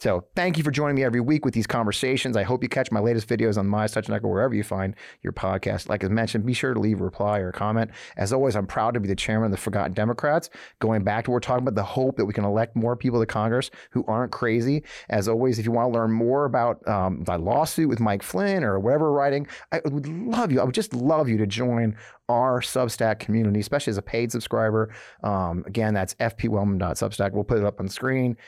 So 0.00 0.24
thank 0.34 0.56
you 0.56 0.64
for 0.64 0.70
joining 0.70 0.96
me 0.96 1.04
every 1.04 1.20
week 1.20 1.44
with 1.44 1.52
these 1.52 1.66
conversations. 1.66 2.34
I 2.34 2.42
hope 2.42 2.62
you 2.62 2.70
catch 2.70 2.90
my 2.90 3.00
latest 3.00 3.28
videos 3.28 3.58
on 3.58 3.66
MeidasTouch 3.68 4.08
Network, 4.08 4.32
wherever 4.32 4.54
you 4.54 4.62
find 4.62 4.96
your 5.20 5.34
podcast. 5.34 5.90
Like 5.90 6.02
I 6.02 6.08
mentioned, 6.08 6.46
be 6.46 6.54
sure 6.54 6.72
to 6.72 6.80
leave 6.80 7.02
a 7.02 7.04
reply 7.04 7.40
or 7.40 7.50
a 7.50 7.52
comment. 7.52 7.90
As 8.16 8.32
always, 8.32 8.56
I'm 8.56 8.66
proud 8.66 8.94
to 8.94 9.00
be 9.00 9.08
the 9.08 9.14
chairman 9.14 9.46
of 9.46 9.50
the 9.50 9.58
Forgotten 9.58 9.92
Democrats. 9.92 10.48
Going 10.78 11.04
back 11.04 11.24
to 11.24 11.30
what 11.30 11.34
we're 11.34 11.40
talking 11.40 11.64
about, 11.64 11.74
the 11.74 11.82
hope 11.82 12.16
that 12.16 12.24
we 12.24 12.32
can 12.32 12.46
elect 12.46 12.76
more 12.76 12.96
people 12.96 13.20
to 13.20 13.26
Congress 13.26 13.70
who 13.90 14.02
aren't 14.08 14.32
crazy. 14.32 14.84
As 15.10 15.28
always, 15.28 15.58
if 15.58 15.66
you 15.66 15.72
want 15.72 15.92
to 15.92 15.98
learn 15.98 16.12
more 16.12 16.46
about 16.46 16.88
um, 16.88 17.22
my 17.26 17.36
lawsuit 17.36 17.90
with 17.90 18.00
Mike 18.00 18.22
Flynn 18.22 18.64
or 18.64 18.80
whatever 18.80 19.12
writing, 19.12 19.46
I 19.70 19.82
would 19.84 20.08
love 20.08 20.50
you. 20.50 20.62
I 20.62 20.64
would 20.64 20.74
just 20.74 20.94
love 20.94 21.28
you 21.28 21.36
to 21.36 21.46
join 21.46 21.94
our 22.30 22.62
Substack 22.62 23.18
community, 23.18 23.60
especially 23.60 23.90
as 23.90 23.98
a 23.98 24.02
paid 24.02 24.32
subscriber. 24.32 24.94
Um, 25.22 25.62
again, 25.66 25.92
that's 25.92 26.14
fpwellman.substack. 26.14 27.32
We'll 27.32 27.44
put 27.44 27.58
it 27.58 27.64
up 27.64 27.80
on 27.80 27.86
the 27.86 27.92
screen 27.92 28.38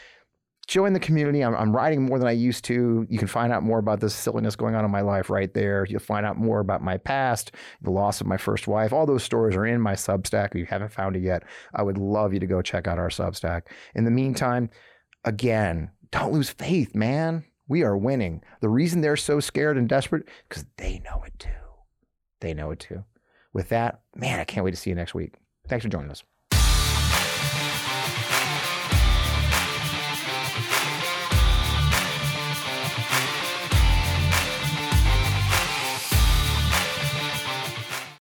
join 0.67 0.93
the 0.93 1.01
community. 1.01 1.43
I'm, 1.43 1.55
I'm, 1.55 1.75
writing 1.75 2.03
more 2.03 2.19
than 2.19 2.29
I 2.29 2.33
used 2.33 2.65
to. 2.67 3.07
You 3.09 3.19
can 3.19 3.29
find 3.29 3.53
out 3.53 3.63
more 3.63 3.79
about 3.79 4.01
this 4.01 4.15
silliness 4.15 4.57
going 4.57 4.75
on 4.75 4.85
in 4.85 4.91
my 4.91 5.01
life 5.01 5.29
right 5.29 5.53
there. 5.53 5.87
You'll 5.89 6.01
find 6.01 6.25
out 6.25 6.37
more 6.37 6.61
about 6.61 6.83
my 6.83 6.99
past, 6.99 7.53
the 7.83 7.91
loss 7.91 8.21
of 8.21 8.27
my 8.27 8.37
first 8.37 8.69
wife. 8.69 8.93
All 8.93 9.07
those 9.07 9.25
stories 9.25 9.57
are 9.57 9.67
in 9.67 9.81
my 9.81 9.95
Substack. 9.95 10.51
If 10.51 10.57
you 10.57 10.67
haven't 10.67 10.93
found 10.93 11.17
it 11.17 11.23
yet, 11.23 11.43
I 11.75 11.83
would 11.83 11.99
love 11.99 12.33
you 12.33 12.41
to 12.41 12.47
go 12.47 12.63
check 12.63 12.87
out 12.87 12.99
our 12.99 13.09
Substack. 13.09 13.63
In 13.95 14.05
the 14.05 14.11
meantime, 14.11 14.71
again, 15.25 15.91
don't 16.11 16.33
lose 16.33 16.51
faith, 16.51 16.95
man. 16.95 17.45
We 17.69 17.83
are 17.83 17.97
winning. 17.97 18.43
The 18.61 18.69
reason 18.69 19.01
they're 19.01 19.17
so 19.17 19.41
scared 19.41 19.79
and 19.79 19.89
desperate, 19.89 20.29
because 20.49 20.67
they 20.77 21.01
know 21.05 21.23
it 21.27 21.39
too. 21.39 21.49
They 22.41 22.55
know 22.55 22.71
it 22.71 22.81
too. 22.81 23.05
With 23.53 23.69
that, 23.71 24.03
man, 24.15 24.41
I 24.41 24.45
can't 24.45 24.65
wait 24.65 24.73
to 24.73 24.77
see 24.77 24.91
you 24.91 24.97
next 24.97 25.15
week. 25.15 25.35
Thanks 25.69 25.85
for 25.85 25.89
joining 25.89 26.11
us. 26.11 26.23